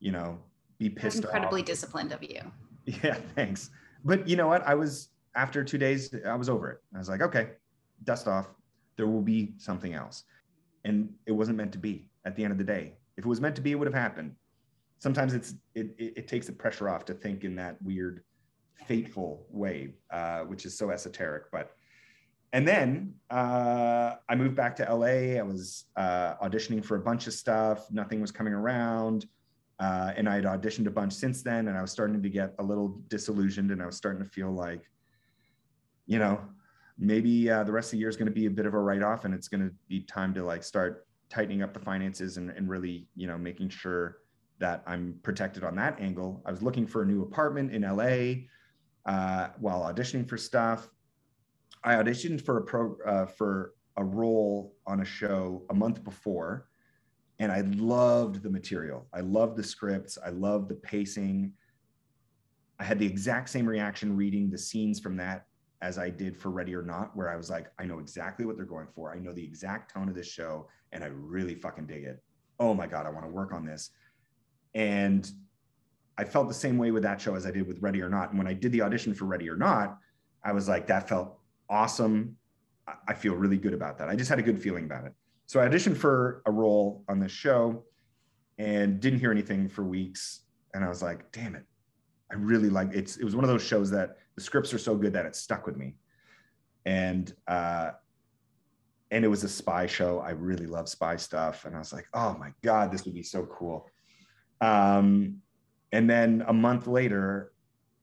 you 0.00 0.12
know, 0.12 0.38
be 0.78 0.90
pissed 0.90 1.22
That's 1.22 1.32
incredibly 1.32 1.60
off. 1.60 1.66
disciplined 1.66 2.12
of 2.12 2.22
you. 2.22 2.40
Yeah, 3.04 3.14
thanks. 3.36 3.70
But 4.04 4.26
you 4.26 4.36
know 4.36 4.48
what? 4.48 4.66
I 4.66 4.74
was, 4.74 5.10
after 5.36 5.62
two 5.62 5.78
days, 5.78 6.12
I 6.26 6.34
was 6.34 6.48
over 6.48 6.70
it. 6.70 6.78
I 6.94 6.98
was 6.98 7.08
like, 7.08 7.20
okay, 7.20 7.50
dust 8.02 8.26
off. 8.26 8.48
There 8.96 9.06
will 9.06 9.20
be 9.22 9.52
something 9.58 9.94
else 9.94 10.24
and 10.84 11.12
it 11.26 11.32
wasn't 11.32 11.56
meant 11.56 11.72
to 11.72 11.78
be 11.78 12.08
at 12.24 12.36
the 12.36 12.42
end 12.44 12.52
of 12.52 12.58
the 12.58 12.64
day. 12.64 12.94
If 13.16 13.24
it 13.24 13.28
was 13.28 13.40
meant 13.40 13.56
to 13.56 13.62
be, 13.62 13.72
it 13.72 13.74
would 13.74 13.86
have 13.86 13.94
happened. 13.94 14.34
Sometimes 15.00 15.34
it's 15.34 15.54
it, 15.74 15.94
it, 15.98 16.12
it 16.18 16.28
takes 16.28 16.46
the 16.46 16.52
pressure 16.52 16.88
off 16.88 17.04
to 17.06 17.14
think 17.14 17.42
in 17.42 17.56
that 17.56 17.82
weird, 17.82 18.22
fateful 18.86 19.46
way, 19.50 19.94
uh, 20.12 20.40
which 20.40 20.64
is 20.64 20.78
so 20.78 20.90
esoteric. 20.90 21.50
But 21.50 21.72
and 22.52 22.66
then 22.66 23.14
uh, 23.30 24.14
I 24.28 24.34
moved 24.36 24.54
back 24.54 24.76
to 24.76 24.94
LA. 24.94 25.38
I 25.38 25.42
was 25.42 25.86
uh, 25.96 26.34
auditioning 26.36 26.84
for 26.84 26.96
a 26.96 27.00
bunch 27.00 27.26
of 27.26 27.32
stuff. 27.32 27.90
Nothing 27.90 28.20
was 28.20 28.30
coming 28.30 28.52
around. 28.52 29.26
Uh, 29.78 30.12
and 30.16 30.28
I 30.28 30.34
had 30.34 30.44
auditioned 30.44 30.86
a 30.86 30.90
bunch 30.90 31.14
since 31.14 31.42
then, 31.42 31.68
and 31.68 31.78
I 31.78 31.80
was 31.80 31.90
starting 31.90 32.22
to 32.22 32.28
get 32.28 32.54
a 32.58 32.62
little 32.62 33.00
disillusioned, 33.08 33.70
and 33.70 33.82
I 33.82 33.86
was 33.86 33.96
starting 33.96 34.22
to 34.22 34.28
feel 34.28 34.50
like, 34.50 34.82
you 36.06 36.18
know, 36.18 36.38
maybe 37.00 37.50
uh, 37.50 37.64
the 37.64 37.72
rest 37.72 37.88
of 37.88 37.92
the 37.92 37.98
year 37.98 38.10
is 38.10 38.16
going 38.16 38.26
to 38.26 38.32
be 38.32 38.44
a 38.44 38.50
bit 38.50 38.66
of 38.66 38.74
a 38.74 38.78
write-off 38.78 39.24
and 39.24 39.34
it's 39.34 39.48
going 39.48 39.66
to 39.66 39.74
be 39.88 40.00
time 40.00 40.34
to 40.34 40.44
like 40.44 40.62
start 40.62 41.06
tightening 41.30 41.62
up 41.62 41.72
the 41.72 41.80
finances 41.80 42.36
and, 42.36 42.50
and 42.50 42.68
really 42.68 43.08
you 43.16 43.26
know 43.26 43.38
making 43.38 43.70
sure 43.70 44.18
that 44.60 44.82
i'm 44.86 45.18
protected 45.22 45.64
on 45.64 45.74
that 45.74 45.98
angle 46.00 46.42
i 46.46 46.50
was 46.50 46.62
looking 46.62 46.86
for 46.86 47.02
a 47.02 47.06
new 47.06 47.22
apartment 47.22 47.72
in 47.72 47.82
la 47.82 48.34
uh, 49.06 49.48
while 49.58 49.92
auditioning 49.92 50.28
for 50.28 50.36
stuff 50.36 50.88
i 51.82 51.94
auditioned 51.94 52.40
for 52.40 52.58
a 52.58 52.62
pro 52.62 52.96
uh, 53.06 53.26
for 53.26 53.74
a 53.96 54.04
role 54.04 54.74
on 54.86 55.00
a 55.00 55.04
show 55.04 55.64
a 55.70 55.74
month 55.74 56.04
before 56.04 56.68
and 57.38 57.50
i 57.50 57.62
loved 57.76 58.42
the 58.42 58.50
material 58.50 59.06
i 59.12 59.20
loved 59.20 59.56
the 59.56 59.64
scripts 59.64 60.18
i 60.24 60.30
loved 60.30 60.68
the 60.68 60.74
pacing 60.76 61.52
i 62.78 62.84
had 62.84 62.98
the 62.98 63.06
exact 63.06 63.48
same 63.48 63.66
reaction 63.66 64.16
reading 64.16 64.50
the 64.50 64.58
scenes 64.58 65.00
from 65.00 65.16
that 65.16 65.46
as 65.82 65.98
I 65.98 66.10
did 66.10 66.36
for 66.36 66.50
Ready 66.50 66.74
or 66.74 66.82
Not, 66.82 67.16
where 67.16 67.28
I 67.28 67.36
was 67.36 67.48
like, 67.48 67.70
I 67.78 67.84
know 67.84 67.98
exactly 67.98 68.44
what 68.44 68.56
they're 68.56 68.66
going 68.66 68.88
for. 68.94 69.12
I 69.12 69.18
know 69.18 69.32
the 69.32 69.44
exact 69.44 69.92
tone 69.92 70.08
of 70.08 70.14
this 70.14 70.30
show, 70.30 70.68
and 70.92 71.02
I 71.02 71.08
really 71.08 71.54
fucking 71.54 71.86
dig 71.86 72.04
it. 72.04 72.22
Oh 72.58 72.74
my 72.74 72.86
God, 72.86 73.06
I 73.06 73.10
want 73.10 73.24
to 73.24 73.30
work 73.30 73.52
on 73.52 73.64
this. 73.64 73.90
And 74.74 75.30
I 76.18 76.24
felt 76.24 76.48
the 76.48 76.54
same 76.54 76.78
way 76.78 76.90
with 76.90 77.02
that 77.02 77.20
show 77.20 77.34
as 77.34 77.46
I 77.46 77.50
did 77.50 77.66
with 77.66 77.80
Ready 77.80 78.02
or 78.02 78.08
Not. 78.08 78.30
And 78.30 78.38
when 78.38 78.46
I 78.46 78.52
did 78.52 78.72
the 78.72 78.82
audition 78.82 79.14
for 79.14 79.24
Ready 79.24 79.48
or 79.48 79.56
Not, 79.56 79.98
I 80.44 80.52
was 80.52 80.68
like, 80.68 80.86
that 80.86 81.08
felt 81.08 81.38
awesome. 81.68 82.36
I 83.08 83.14
feel 83.14 83.34
really 83.34 83.56
good 83.56 83.74
about 83.74 83.98
that. 83.98 84.08
I 84.08 84.16
just 84.16 84.28
had 84.28 84.38
a 84.38 84.42
good 84.42 84.60
feeling 84.60 84.84
about 84.84 85.04
it. 85.04 85.12
So 85.46 85.60
I 85.60 85.68
auditioned 85.68 85.96
for 85.96 86.42
a 86.46 86.50
role 86.50 87.04
on 87.08 87.18
this 87.18 87.32
show 87.32 87.84
and 88.58 89.00
didn't 89.00 89.20
hear 89.20 89.30
anything 89.30 89.68
for 89.68 89.84
weeks. 89.84 90.40
And 90.74 90.84
I 90.84 90.88
was 90.88 91.02
like, 91.02 91.32
damn 91.32 91.54
it. 91.54 91.64
I 92.30 92.36
really 92.36 92.70
like 92.70 92.92
it's 92.92 93.16
it 93.16 93.24
was 93.24 93.34
one 93.34 93.44
of 93.44 93.50
those 93.50 93.64
shows 93.64 93.90
that 93.90 94.18
the 94.36 94.40
scripts 94.40 94.72
are 94.72 94.78
so 94.78 94.94
good 94.94 95.12
that 95.14 95.26
it 95.26 95.34
stuck 95.34 95.66
with 95.66 95.76
me. 95.76 95.94
And 96.86 97.34
uh 97.48 97.92
and 99.10 99.24
it 99.24 99.28
was 99.28 99.42
a 99.42 99.48
spy 99.48 99.86
show. 99.86 100.20
I 100.20 100.30
really 100.30 100.66
love 100.66 100.88
spy 100.88 101.16
stuff. 101.16 101.64
And 101.64 101.74
I 101.74 101.78
was 101.78 101.92
like, 101.92 102.06
oh 102.14 102.36
my 102.38 102.52
God, 102.62 102.92
this 102.92 103.04
would 103.04 103.14
be 103.14 103.24
so 103.24 103.44
cool. 103.46 103.88
Um, 104.60 105.40
and 105.92 106.08
then 106.08 106.44
a 106.46 106.52
month 106.52 106.86
later, 106.86 107.52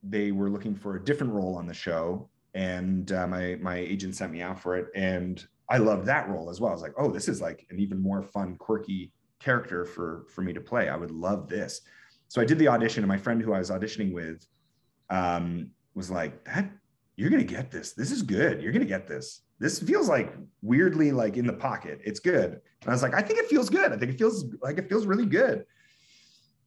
they 0.04 0.32
were 0.32 0.50
looking 0.50 0.76
for 0.76 0.96
a 0.96 1.04
different 1.04 1.34
role 1.34 1.56
on 1.56 1.68
the 1.68 1.74
show. 1.74 2.30
And 2.54 3.12
uh, 3.12 3.28
my 3.28 3.58
my 3.62 3.78
agent 3.78 4.16
sent 4.16 4.32
me 4.32 4.42
out 4.42 4.60
for 4.60 4.76
it. 4.76 4.88
And 4.96 5.46
I 5.70 5.78
loved 5.78 6.06
that 6.08 6.30
role 6.30 6.50
as 6.50 6.62
well. 6.62 6.72
I 6.72 6.74
was 6.74 6.82
like, 6.82 6.94
oh, 6.98 7.12
this 7.12 7.28
is 7.28 7.42
like 7.42 7.66
an 7.70 7.80
even 7.80 8.02
more 8.02 8.24
fun, 8.24 8.56
quirky 8.56 9.12
character 9.40 9.86
for 9.86 10.26
for 10.34 10.42
me 10.42 10.54
to 10.54 10.62
play. 10.62 10.90
I 10.90 10.96
would 10.96 11.12
love 11.12 11.48
this. 11.48 11.82
So 12.30 12.42
I 12.42 12.46
did 12.46 12.60
the 12.60 12.68
audition, 12.68 13.04
and 13.04 13.08
my 13.08 13.18
friend 13.18 13.42
who 13.42 13.54
I 13.54 13.60
was 13.60 13.70
auditioning 13.70 14.14
with 14.14 14.46
um, 15.10 15.72
was 15.94 16.10
like, 16.10 16.44
"That 16.46 16.70
you're 17.16 17.30
gonna 17.30 17.44
get 17.44 17.72
this. 17.72 17.94
This 17.94 18.12
is 18.12 18.22
good. 18.22 18.62
You're 18.62 18.74
gonna 18.74 18.86
get 18.86 19.08
this. 19.08 19.42
This 19.60 19.80
feels 19.80 20.08
like 20.08 20.34
weirdly 20.62 21.12
like 21.12 21.38
in 21.38 21.48
the 21.48 21.54
pocket. 21.54 22.00
It's 22.04 22.20
good." 22.20 22.52
And 22.82 22.90
I 22.90 22.92
was 22.92 23.02
like, 23.02 23.14
"I 23.14 23.22
think 23.22 23.40
it 23.40 23.48
feels 23.48 23.70
good. 23.70 23.92
I 23.92 23.98
think 23.98 24.12
it 24.12 24.18
feels 24.18 24.46
like 24.62 24.78
it 24.78 24.90
feels 24.90 25.06
really 25.06 25.26
good." 25.26 25.66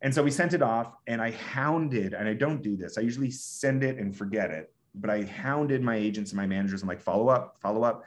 And 0.02 0.14
so 0.14 0.22
we 0.22 0.30
sent 0.30 0.54
it 0.54 0.62
off, 0.62 0.94
and 1.06 1.20
I 1.20 1.32
hounded. 1.32 2.14
And 2.14 2.28
I 2.28 2.34
don't 2.34 2.62
do 2.62 2.76
this. 2.76 2.96
I 2.96 3.02
usually 3.02 3.30
send 3.30 3.84
it 3.84 3.98
and 3.98 4.16
forget 4.16 4.50
it. 4.50 4.72
But 4.94 5.10
I 5.10 5.22
hounded 5.22 5.82
my 5.82 5.96
agents 5.96 6.32
and 6.32 6.36
my 6.36 6.46
managers. 6.46 6.82
I'm 6.82 6.88
like, 6.88 7.00
"Follow 7.00 7.28
up, 7.28 7.56
follow 7.60 7.84
up. 7.84 8.04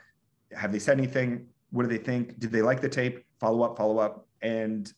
Have 0.52 0.72
they 0.72 0.78
said 0.78 0.98
anything? 0.98 1.46
What 1.70 1.82
do 1.82 1.88
they 1.88 2.02
think? 2.02 2.38
Did 2.38 2.52
they 2.52 2.62
like 2.62 2.80
the 2.80 2.88
tape? 2.88 3.24
Follow 3.38 3.62
up, 3.62 3.76
follow 3.76 3.98
up." 3.98 4.26
And 4.42 4.92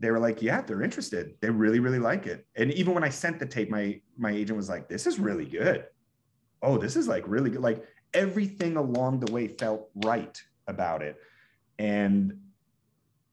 they 0.00 0.10
were 0.10 0.18
like, 0.18 0.42
yeah, 0.42 0.60
they're 0.60 0.82
interested. 0.82 1.34
They 1.40 1.50
really, 1.50 1.80
really 1.80 1.98
like 1.98 2.26
it. 2.26 2.46
And 2.54 2.72
even 2.72 2.94
when 2.94 3.02
I 3.02 3.08
sent 3.08 3.38
the 3.38 3.46
tape, 3.46 3.70
my 3.70 4.00
my 4.16 4.30
agent 4.30 4.56
was 4.56 4.68
like, 4.68 4.88
this 4.88 5.06
is 5.06 5.18
really 5.18 5.44
good. 5.44 5.86
Oh, 6.62 6.78
this 6.78 6.96
is 6.96 7.08
like 7.08 7.24
really 7.26 7.50
good. 7.50 7.60
Like 7.60 7.84
everything 8.14 8.76
along 8.76 9.20
the 9.20 9.32
way 9.32 9.48
felt 9.48 9.88
right 10.04 10.40
about 10.66 11.02
it. 11.02 11.16
And 11.78 12.38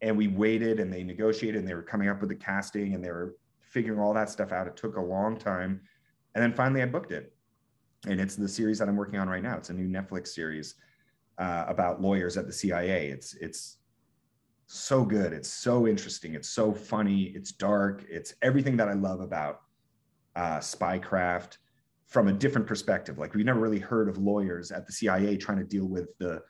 and 0.01 0.17
we 0.17 0.27
waited 0.27 0.79
and 0.79 0.91
they 0.91 1.03
negotiated 1.03 1.59
and 1.59 1.67
they 1.67 1.73
were 1.73 1.81
coming 1.81 2.09
up 2.09 2.19
with 2.19 2.29
the 2.29 2.35
casting 2.35 2.93
and 2.93 3.03
they 3.03 3.11
were 3.11 3.35
figuring 3.61 3.99
all 3.99 4.13
that 4.13 4.29
stuff 4.29 4.51
out. 4.51 4.67
It 4.67 4.75
took 4.75 4.97
a 4.97 5.01
long 5.01 5.37
time. 5.37 5.81
And 6.33 6.43
then 6.43 6.53
finally 6.53 6.81
I 6.81 6.85
booked 6.85 7.11
it. 7.11 7.33
and 8.07 8.19
it's 8.19 8.35
the 8.35 8.47
series 8.47 8.79
that 8.79 8.87
I'm 8.87 8.95
working 8.95 9.19
on 9.19 9.29
right 9.29 9.43
now. 9.43 9.57
It's 9.57 9.69
a 9.69 9.73
new 9.73 9.87
Netflix 9.87 10.27
series 10.29 10.75
uh, 11.37 11.65
about 11.67 12.01
lawyers 12.01 12.37
at 12.37 12.47
the 12.47 12.53
CIA. 12.53 13.09
It's 13.09 13.33
it's 13.35 13.77
so 14.67 15.03
good. 15.05 15.33
It's 15.33 15.49
so 15.49 15.87
interesting. 15.87 16.33
It's 16.33 16.49
so 16.49 16.73
funny. 16.73 17.23
It's 17.35 17.51
dark. 17.51 18.03
It's 18.09 18.33
everything 18.41 18.77
that 18.77 18.89
I 18.89 18.93
love 18.93 19.21
about 19.21 19.61
uh, 20.35 20.59
spycraft 20.59 21.57
from 22.07 22.27
a 22.27 22.33
different 22.33 22.67
perspective. 22.67 23.17
Like 23.17 23.33
we've 23.33 23.45
never 23.45 23.59
really 23.59 23.79
heard 23.79 24.09
of 24.09 24.17
lawyers 24.17 24.71
at 24.71 24.85
the 24.85 24.93
CIA 24.93 25.37
trying 25.37 25.57
to 25.57 25.63
deal 25.63 25.85
with 25.85 26.17
the 26.17 26.41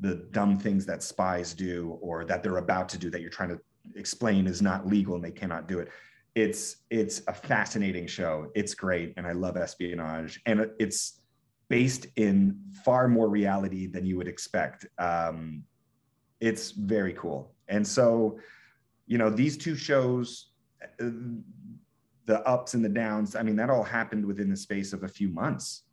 the 0.00 0.26
dumb 0.30 0.58
things 0.58 0.86
that 0.86 1.02
spies 1.02 1.54
do 1.54 1.98
or 2.00 2.24
that 2.24 2.42
they're 2.42 2.58
about 2.58 2.88
to 2.90 2.98
do 2.98 3.10
that 3.10 3.20
you're 3.20 3.30
trying 3.30 3.48
to 3.48 3.60
explain 3.96 4.46
is 4.46 4.62
not 4.62 4.86
legal 4.86 5.14
and 5.14 5.24
they 5.24 5.30
cannot 5.30 5.66
do 5.66 5.78
it. 5.80 5.88
It's 6.34 6.76
it's 6.90 7.22
a 7.26 7.32
fascinating 7.32 8.06
show. 8.06 8.50
It's 8.54 8.74
great 8.74 9.14
and 9.16 9.26
I 9.26 9.32
love 9.32 9.56
espionage 9.56 10.40
and 10.46 10.70
it's 10.78 11.20
based 11.68 12.06
in 12.16 12.58
far 12.84 13.08
more 13.08 13.28
reality 13.28 13.86
than 13.86 14.06
you 14.06 14.16
would 14.16 14.28
expect. 14.28 14.86
Um, 14.98 15.64
it's 16.40 16.70
very 16.70 17.12
cool. 17.14 17.52
And 17.68 17.86
so, 17.86 18.38
you 19.06 19.18
know, 19.18 19.30
these 19.30 19.56
two 19.56 19.74
shows, 19.74 20.50
uh, 21.00 21.10
the 22.24 22.46
ups 22.46 22.74
and 22.74 22.84
the 22.84 22.88
downs, 22.88 23.36
I 23.36 23.42
mean, 23.42 23.56
that 23.56 23.70
all 23.70 23.82
happened 23.82 24.24
within 24.24 24.48
the 24.48 24.56
space 24.56 24.92
of 24.92 25.02
a 25.02 25.08
few 25.08 25.28
months, 25.28 25.84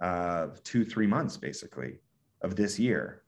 uh, 0.00 0.48
two, 0.64 0.84
three 0.84 1.06
months 1.06 1.36
basically 1.36 1.98
of 2.42 2.56
this 2.56 2.78
year. 2.78 3.19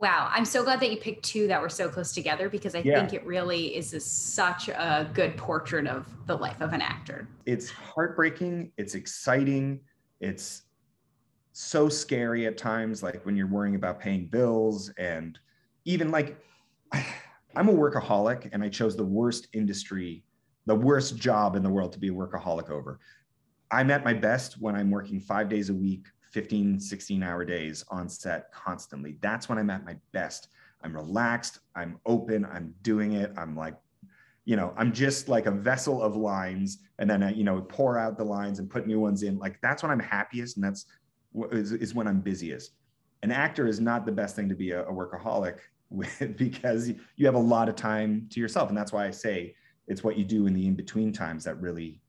Wow, 0.00 0.30
I'm 0.32 0.44
so 0.44 0.62
glad 0.62 0.78
that 0.80 0.92
you 0.92 0.96
picked 0.96 1.24
two 1.24 1.48
that 1.48 1.60
were 1.60 1.68
so 1.68 1.88
close 1.88 2.12
together 2.12 2.48
because 2.48 2.76
I 2.76 2.80
yeah. 2.80 3.00
think 3.00 3.14
it 3.14 3.26
really 3.26 3.76
is 3.76 3.94
a, 3.94 4.00
such 4.00 4.68
a 4.68 5.10
good 5.12 5.36
portrait 5.36 5.88
of 5.88 6.06
the 6.26 6.36
life 6.36 6.60
of 6.60 6.72
an 6.72 6.80
actor. 6.80 7.26
It's 7.46 7.68
heartbreaking, 7.68 8.70
it's 8.76 8.94
exciting, 8.94 9.80
it's 10.20 10.62
so 11.52 11.88
scary 11.88 12.46
at 12.46 12.56
times, 12.56 13.02
like 13.02 13.26
when 13.26 13.36
you're 13.36 13.48
worrying 13.48 13.74
about 13.74 13.98
paying 13.98 14.26
bills 14.26 14.90
and 14.98 15.36
even 15.84 16.12
like 16.12 16.38
I'm 17.56 17.68
a 17.68 17.72
workaholic 17.72 18.50
and 18.52 18.62
I 18.62 18.68
chose 18.68 18.94
the 18.94 19.04
worst 19.04 19.48
industry, 19.52 20.22
the 20.66 20.76
worst 20.76 21.16
job 21.16 21.56
in 21.56 21.64
the 21.64 21.70
world 21.70 21.92
to 21.94 21.98
be 21.98 22.08
a 22.08 22.12
workaholic 22.12 22.70
over. 22.70 23.00
I'm 23.72 23.90
at 23.90 24.04
my 24.04 24.14
best 24.14 24.60
when 24.60 24.76
I'm 24.76 24.92
working 24.92 25.18
five 25.18 25.48
days 25.48 25.70
a 25.70 25.74
week, 25.74 26.06
15, 26.30 26.80
16 26.80 27.22
hour 27.22 27.44
days 27.44 27.84
on 27.90 28.08
set 28.08 28.52
constantly. 28.52 29.16
That's 29.20 29.48
when 29.48 29.58
I'm 29.58 29.70
at 29.70 29.84
my 29.84 29.96
best. 30.12 30.48
I'm 30.82 30.94
relaxed, 30.94 31.60
I'm 31.74 31.98
open, 32.06 32.44
I'm 32.44 32.74
doing 32.82 33.12
it. 33.12 33.32
I'm 33.36 33.56
like, 33.56 33.74
you 34.44 34.56
know, 34.56 34.72
I'm 34.76 34.92
just 34.92 35.28
like 35.28 35.46
a 35.46 35.50
vessel 35.50 36.02
of 36.02 36.16
lines 36.16 36.78
and 36.98 37.08
then 37.08 37.22
I, 37.22 37.32
you 37.32 37.44
know, 37.44 37.60
pour 37.60 37.98
out 37.98 38.16
the 38.16 38.24
lines 38.24 38.58
and 38.60 38.70
put 38.70 38.86
new 38.86 39.00
ones 39.00 39.22
in. 39.22 39.38
Like 39.38 39.60
that's 39.60 39.82
when 39.82 39.92
I'm 39.92 40.00
happiest 40.00 40.56
and 40.56 40.64
that's 40.64 40.86
is, 41.52 41.72
is 41.72 41.94
when 41.94 42.06
I'm 42.06 42.20
busiest. 42.20 42.72
An 43.22 43.32
actor 43.32 43.66
is 43.66 43.80
not 43.80 44.06
the 44.06 44.12
best 44.12 44.36
thing 44.36 44.48
to 44.48 44.54
be 44.54 44.70
a, 44.70 44.84
a 44.84 44.92
workaholic 44.92 45.58
with 45.90 46.36
because 46.36 46.88
you 46.88 47.26
have 47.26 47.34
a 47.34 47.38
lot 47.38 47.68
of 47.68 47.76
time 47.76 48.26
to 48.30 48.40
yourself. 48.40 48.68
And 48.68 48.78
that's 48.78 48.92
why 48.92 49.06
I 49.06 49.10
say 49.10 49.54
it's 49.86 50.04
what 50.04 50.16
you 50.16 50.24
do 50.24 50.46
in 50.46 50.54
the 50.54 50.66
in 50.66 50.74
between 50.74 51.12
times 51.12 51.44
that 51.44 51.60
really, 51.60 52.00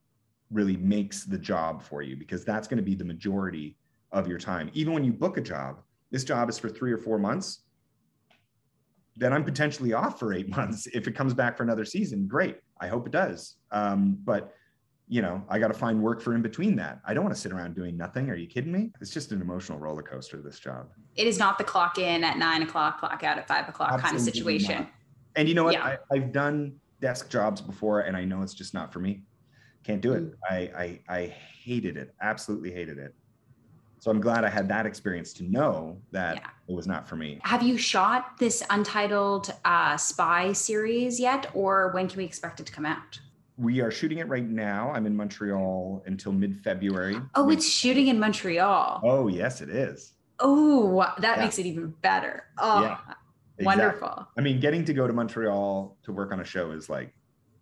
really 0.51 0.78
makes 0.78 1.24
the 1.24 1.38
job 1.38 1.82
for 1.82 2.01
you 2.01 2.15
because 2.15 2.43
that's 2.43 2.67
going 2.67 2.78
to 2.78 2.84
be 2.84 2.95
the 2.95 3.05
majority 3.05 3.78
of 4.12 4.28
your 4.28 4.39
time. 4.39 4.70
Even 4.74 4.93
when 4.93 5.03
you 5.03 5.14
book 5.14 5.38
a 5.38 5.41
job, 5.41 5.82
this 6.12 6.24
job 6.24 6.49
is 6.49 6.57
for 6.57 6.70
three 6.70 6.91
or 6.91 6.97
four 6.97 7.20
months. 7.20 7.62
Then 9.16 9.34
I'm 9.34 9.43
potentially 9.43 9.93
off 9.93 10.20
for 10.20 10.34
eight 10.34 10.49
months. 10.55 10.88
If 10.88 11.07
it 11.07 11.16
comes 11.16 11.34
back 11.34 11.57
for 11.57 11.64
another 11.64 11.86
season, 11.86 12.28
great. 12.28 12.57
I 12.80 12.88
hope 12.88 13.05
it 13.05 13.12
does. 13.12 13.55
Um, 13.72 14.18
but 14.24 14.53
you 15.12 15.24
know, 15.24 15.43
I 15.49 15.57
got 15.57 15.70
to 15.70 15.74
find 15.74 15.99
work 15.99 16.22
for 16.22 16.36
in 16.36 16.43
between 16.43 16.76
that. 16.76 16.99
I 17.03 17.16
don't 17.16 17.24
want 17.24 17.36
to 17.36 17.41
sit 17.41 17.51
around 17.51 17.76
doing 17.76 17.97
nothing. 17.97 18.30
Are 18.30 18.36
you 18.36 18.45
kidding 18.45 18.72
me? 18.72 18.91
It's 19.01 19.10
just 19.10 19.32
an 19.32 19.41
emotional 19.41 19.80
roller 19.80 20.03
coaster, 20.03 20.39
this 20.39 20.60
job. 20.60 20.89
It 21.16 21.26
is 21.26 21.39
not 21.39 21.57
the 21.57 21.64
clock 21.64 21.97
in 21.97 22.24
at 22.24 22.38
nine 22.38 22.62
o'clock, 22.62 22.99
clock 22.99 23.24
out 23.24 23.39
at 23.39 23.47
five 23.47 23.68
o'clock 23.68 23.91
Absolutely 23.91 24.18
kind 24.18 24.28
of 24.28 24.36
situation. 24.36 24.76
Not. 24.76 24.91
And 25.36 25.49
you 25.49 25.55
know 25.55 25.64
what? 25.64 25.74
Yeah. 25.74 25.97
I, 26.12 26.16
have 26.16 26.32
done 26.32 26.76
desk 27.01 27.28
jobs 27.32 27.60
before 27.60 28.01
and 28.01 28.16
I 28.16 28.24
know 28.24 28.43
it's 28.43 28.53
just 28.53 28.76
not 28.76 28.93
for 28.93 28.99
me. 28.99 29.24
Can't 29.84 30.01
do 30.01 30.14
it. 30.14 30.24
Mm. 30.24 30.34
I, 30.47 30.55
I, 30.55 30.99
I 31.10 31.26
hated 31.64 31.97
it. 31.97 32.14
Absolutely 32.22 32.72
hated 32.72 32.99
it. 32.99 33.16
So 33.99 34.09
I'm 34.09 34.21
glad 34.21 34.45
I 34.45 34.49
had 34.49 34.67
that 34.69 34.85
experience 34.85 35.33
to 35.33 35.43
know 35.43 35.97
that 36.11 36.37
yeah. 36.37 36.49
it 36.67 36.73
was 36.73 36.87
not 36.87 37.07
for 37.07 37.15
me. 37.15 37.39
Have 37.43 37.61
you 37.61 37.77
shot 37.77 38.37
this 38.39 38.63
untitled 38.69 39.53
uh, 39.65 39.97
spy 39.97 40.53
series 40.53 41.19
yet, 41.19 41.51
or 41.53 41.91
when 41.91 42.07
can 42.07 42.17
we 42.17 42.25
expect 42.25 42.59
it 42.59 42.65
to 42.65 42.71
come 42.71 42.85
out? 42.85 43.19
we 43.59 43.81
are 43.81 43.91
shooting 43.91 44.19
it 44.19 44.27
right 44.27 44.47
now. 44.47 44.91
I'm 44.91 45.05
in 45.05 45.15
Montreal 45.15 46.01
until 46.05 46.31
mid 46.31 46.55
February. 46.55 47.17
Oh, 47.35 47.49
it's 47.49 47.67
shooting 47.67 48.07
in 48.07 48.17
Montreal. 48.17 49.01
Oh, 49.03 49.27
yes, 49.27 49.61
it 49.61 49.69
is. 49.69 50.13
Oh, 50.39 51.05
that 51.19 51.37
yeah. 51.37 51.43
makes 51.43 51.59
it 51.59 51.65
even 51.65 51.89
better. 52.01 52.45
Oh, 52.57 52.81
yeah, 52.81 52.97
exactly. 53.57 53.65
wonderful. 53.65 54.27
I 54.37 54.41
mean, 54.41 54.61
getting 54.61 54.85
to 54.85 54.93
go 54.93 55.05
to 55.05 55.13
Montreal 55.13 55.97
to 56.03 56.13
work 56.13 56.31
on 56.31 56.39
a 56.39 56.45
show 56.45 56.71
is 56.71 56.89
like 56.89 57.13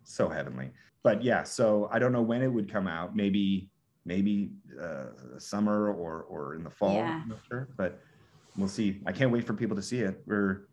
so 0.04 0.28
heavenly. 0.28 0.70
But 1.02 1.22
yeah, 1.22 1.42
so 1.42 1.88
I 1.92 1.98
don't 1.98 2.12
know 2.12 2.22
when 2.22 2.42
it 2.42 2.48
would 2.48 2.70
come 2.70 2.86
out. 2.86 3.16
Maybe, 3.16 3.68
maybe 4.08 4.50
uh, 4.82 5.38
summer 5.38 5.92
or 5.92 6.22
or 6.22 6.54
in 6.56 6.64
the 6.64 6.70
fall. 6.70 6.94
Yeah. 6.94 7.20
I'm 7.22 7.28
not 7.28 7.38
sure, 7.46 7.68
but 7.76 8.00
we'll 8.56 8.68
see. 8.68 9.00
I 9.06 9.12
can't 9.12 9.30
wait 9.30 9.46
for 9.46 9.52
people 9.52 9.76
to 9.76 9.82
see 9.82 10.00
it. 10.00 10.20
We're 10.26 10.66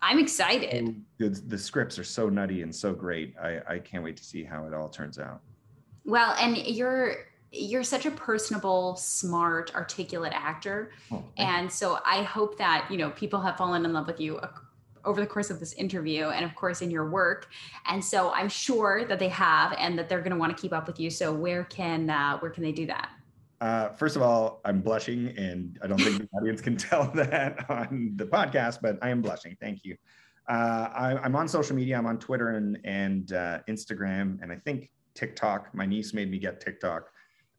I'm 0.00 0.18
excited. 0.18 1.02
Good. 1.18 1.50
The 1.50 1.58
scripts 1.58 1.98
are 1.98 2.04
so 2.04 2.28
nutty 2.28 2.62
and 2.62 2.74
so 2.74 2.92
great. 2.92 3.34
I, 3.40 3.60
I 3.68 3.78
can't 3.78 4.02
wait 4.02 4.16
to 4.16 4.24
see 4.24 4.42
how 4.44 4.64
it 4.66 4.72
all 4.72 4.88
turns 4.88 5.18
out. 5.18 5.40
Well, 6.04 6.34
and 6.40 6.56
you're 6.56 7.16
you're 7.50 7.84
such 7.84 8.06
a 8.06 8.10
personable, 8.10 8.96
smart, 8.96 9.74
articulate 9.74 10.32
actor, 10.32 10.92
oh, 11.10 11.22
and 11.36 11.70
so 11.70 11.98
I 12.04 12.22
hope 12.22 12.56
that 12.58 12.86
you 12.90 12.96
know 12.96 13.10
people 13.10 13.40
have 13.40 13.56
fallen 13.56 13.84
in 13.84 13.92
love 13.92 14.06
with 14.06 14.20
you 14.20 14.38
over 15.04 15.20
the 15.20 15.26
course 15.26 15.50
of 15.50 15.60
this 15.60 15.72
interview, 15.74 16.26
and 16.26 16.44
of 16.44 16.54
course 16.54 16.82
in 16.82 16.90
your 16.90 17.08
work. 17.10 17.48
And 17.86 18.04
so 18.04 18.30
I'm 18.32 18.48
sure 18.48 19.04
that 19.04 19.18
they 19.18 19.28
have, 19.28 19.74
and 19.78 19.98
that 19.98 20.08
they're 20.08 20.20
going 20.20 20.32
to 20.32 20.38
want 20.38 20.56
to 20.56 20.60
keep 20.60 20.72
up 20.72 20.86
with 20.86 21.00
you. 21.00 21.10
So 21.10 21.32
where 21.32 21.64
can 21.64 22.10
uh, 22.10 22.38
where 22.38 22.50
can 22.50 22.62
they 22.62 22.72
do 22.72 22.86
that? 22.86 23.10
Uh, 23.60 23.90
first 23.90 24.16
of 24.16 24.22
all, 24.22 24.60
I'm 24.64 24.80
blushing, 24.80 25.28
and 25.38 25.78
I 25.82 25.86
don't 25.86 26.00
think 26.00 26.18
the 26.18 26.28
audience 26.36 26.60
can 26.60 26.76
tell 26.76 27.10
that 27.12 27.70
on 27.70 28.12
the 28.16 28.26
podcast, 28.26 28.78
but 28.82 28.98
I 29.02 29.10
am 29.10 29.22
blushing. 29.22 29.56
Thank 29.60 29.84
you. 29.84 29.96
Uh, 30.48 30.88
I, 30.92 31.24
am 31.24 31.36
on 31.36 31.46
social 31.46 31.76
media. 31.76 31.96
I'm 31.96 32.06
on 32.06 32.18
Twitter 32.18 32.50
and 32.50 32.78
and 32.84 33.32
uh, 33.32 33.60
Instagram, 33.68 34.42
and 34.42 34.50
I 34.50 34.56
think 34.56 34.90
TikTok. 35.14 35.72
My 35.74 35.86
niece 35.86 36.12
made 36.12 36.30
me 36.30 36.38
get 36.38 36.60
TikTok. 36.60 37.08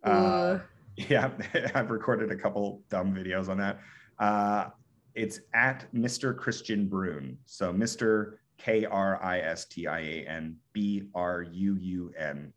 Uh, 0.04 0.60
yeah, 0.98 1.32
I've 1.76 1.90
recorded 1.90 2.32
a 2.32 2.36
couple 2.36 2.82
dumb 2.90 3.16
videos 3.16 3.48
on 3.48 3.58
that. 3.60 4.74
It's 5.16 5.40
at 5.54 5.92
Mr. 5.94 6.36
Kristian 6.36 6.90
Bruun. 6.90 7.38
So 7.46 7.72
Mr. 7.74 8.38
K 8.58 8.86
R 8.86 9.22
I 9.24 9.40
S 9.40 9.66
T 9.66 9.88
I 9.88 10.00
A 10.00 10.26
N 10.28 10.58
B 10.74 11.10
R 11.14 11.44
U 11.44 11.78
U 11.80 12.12
N 12.18 12.54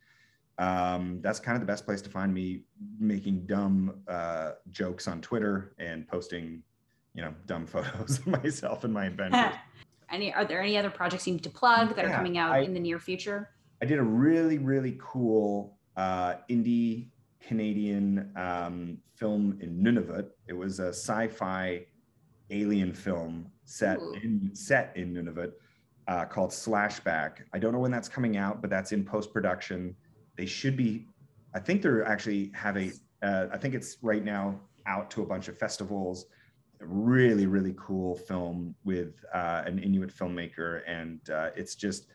um, 0.58 1.20
that's 1.22 1.38
kind 1.38 1.54
of 1.54 1.60
the 1.60 1.66
best 1.66 1.84
place 1.84 2.00
to 2.02 2.10
find 2.10 2.32
me 2.32 2.62
making 2.98 3.46
dumb 3.46 4.00
uh, 4.08 4.52
jokes 4.70 5.06
on 5.06 5.20
Twitter 5.20 5.74
and 5.78 6.08
posting, 6.08 6.62
you 7.14 7.22
know, 7.22 7.34
dumb 7.46 7.66
photos 7.66 8.18
of 8.18 8.26
myself 8.26 8.84
and 8.84 8.92
my 8.92 9.06
adventures. 9.06 9.54
any 10.10 10.32
are 10.32 10.44
there 10.44 10.62
any 10.62 10.78
other 10.78 10.90
projects 10.90 11.26
you 11.26 11.34
need 11.34 11.42
to 11.42 11.50
plug 11.50 11.94
that 11.96 12.04
yeah, 12.04 12.12
are 12.12 12.16
coming 12.16 12.38
out 12.38 12.52
I, 12.52 12.58
in 12.60 12.72
the 12.72 12.80
near 12.80 12.98
future? 12.98 13.50
I 13.82 13.86
did 13.86 13.98
a 13.98 14.02
really 14.02 14.58
really 14.58 14.96
cool 15.00 15.76
uh, 15.96 16.36
indie 16.48 17.08
Canadian 17.40 18.32
um, 18.36 18.98
film 19.14 19.58
in 19.60 19.82
Nunavut. 19.82 20.28
It 20.46 20.54
was 20.54 20.80
a 20.80 20.88
sci-fi 20.88 21.84
alien 22.50 22.92
film 22.92 23.50
set 23.64 23.98
Ooh. 23.98 24.14
in 24.22 24.50
set 24.54 24.92
in 24.96 25.14
Nunavut 25.14 25.52
uh, 26.08 26.24
called 26.24 26.50
Slashback. 26.50 27.42
I 27.52 27.58
don't 27.58 27.72
know 27.72 27.80
when 27.80 27.90
that's 27.90 28.08
coming 28.08 28.36
out, 28.36 28.60
but 28.60 28.70
that's 28.70 28.92
in 28.92 29.04
post 29.04 29.32
production 29.32 29.96
they 30.36 30.46
should 30.46 30.76
be 30.76 31.06
i 31.54 31.58
think 31.58 31.82
they're 31.82 32.04
actually 32.04 32.50
having 32.54 32.92
uh, 33.22 33.46
i 33.52 33.58
think 33.58 33.74
it's 33.74 33.96
right 34.02 34.24
now 34.24 34.58
out 34.86 35.10
to 35.10 35.22
a 35.22 35.26
bunch 35.26 35.48
of 35.48 35.58
festivals 35.58 36.26
really 36.80 37.46
really 37.46 37.74
cool 37.78 38.14
film 38.14 38.74
with 38.84 39.24
uh, 39.32 39.62
an 39.66 39.78
inuit 39.78 40.14
filmmaker 40.14 40.82
and 40.86 41.30
uh, 41.30 41.50
it's 41.56 41.74
just 41.74 42.06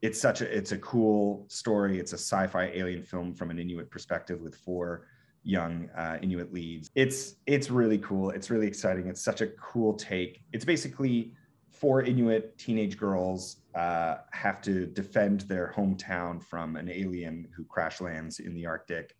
it's 0.00 0.20
such 0.20 0.40
a 0.40 0.56
it's 0.56 0.72
a 0.72 0.78
cool 0.78 1.44
story 1.48 1.98
it's 1.98 2.12
a 2.12 2.18
sci-fi 2.18 2.66
alien 2.74 3.02
film 3.02 3.34
from 3.34 3.50
an 3.50 3.58
inuit 3.58 3.90
perspective 3.90 4.40
with 4.40 4.54
four 4.54 5.08
young 5.48 5.88
uh, 5.96 6.18
inuit 6.22 6.52
leads 6.52 6.90
it's 6.94 7.36
it's 7.46 7.70
really 7.70 7.98
cool 7.98 8.30
it's 8.30 8.50
really 8.50 8.66
exciting 8.66 9.06
it's 9.08 9.22
such 9.22 9.40
a 9.40 9.46
cool 9.46 9.94
take 9.94 10.42
it's 10.52 10.64
basically 10.64 11.32
four 11.78 12.02
inuit 12.02 12.58
teenage 12.58 12.96
girls 12.96 13.58
uh, 13.74 14.16
have 14.32 14.60
to 14.62 14.86
defend 14.86 15.42
their 15.42 15.72
hometown 15.76 16.42
from 16.42 16.76
an 16.76 16.90
alien 16.90 17.48
who 17.54 17.64
crash 17.64 18.00
lands 18.00 18.40
in 18.40 18.54
the 18.54 18.66
Arctic. 18.66 19.14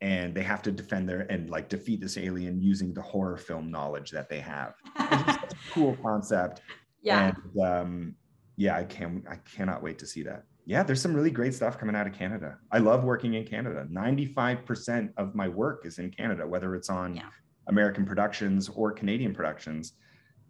And 0.00 0.32
they 0.32 0.44
have 0.44 0.62
to 0.62 0.70
defend 0.70 1.08
their 1.08 1.22
and 1.22 1.50
like 1.50 1.68
defeat 1.68 2.00
this 2.00 2.16
alien 2.16 2.60
using 2.62 2.94
the 2.94 3.02
horror 3.02 3.36
film 3.36 3.70
knowledge 3.70 4.10
that 4.12 4.28
they 4.28 4.40
have. 4.40 4.74
It's 5.10 5.54
a 5.54 5.72
cool 5.72 5.96
concept. 5.96 6.60
Yeah. 7.02 7.32
And 7.32 7.60
um, 7.60 8.14
yeah, 8.56 8.76
I 8.76 8.84
can 8.84 9.24
I 9.28 9.36
cannot 9.36 9.82
wait 9.82 9.98
to 9.98 10.06
see 10.06 10.22
that. 10.22 10.44
Yeah, 10.68 10.82
there's 10.82 11.00
some 11.00 11.14
really 11.14 11.30
great 11.30 11.54
stuff 11.54 11.78
coming 11.78 11.96
out 11.96 12.06
of 12.06 12.12
Canada. 12.12 12.58
I 12.70 12.76
love 12.76 13.02
working 13.02 13.32
in 13.32 13.46
Canada. 13.46 13.86
95% 13.90 15.10
of 15.16 15.34
my 15.34 15.48
work 15.48 15.86
is 15.86 15.98
in 15.98 16.10
Canada, 16.10 16.46
whether 16.46 16.74
it's 16.74 16.90
on 16.90 17.16
yeah. 17.16 17.30
American 17.68 18.04
productions 18.04 18.68
or 18.68 18.92
Canadian 18.92 19.34
productions, 19.34 19.94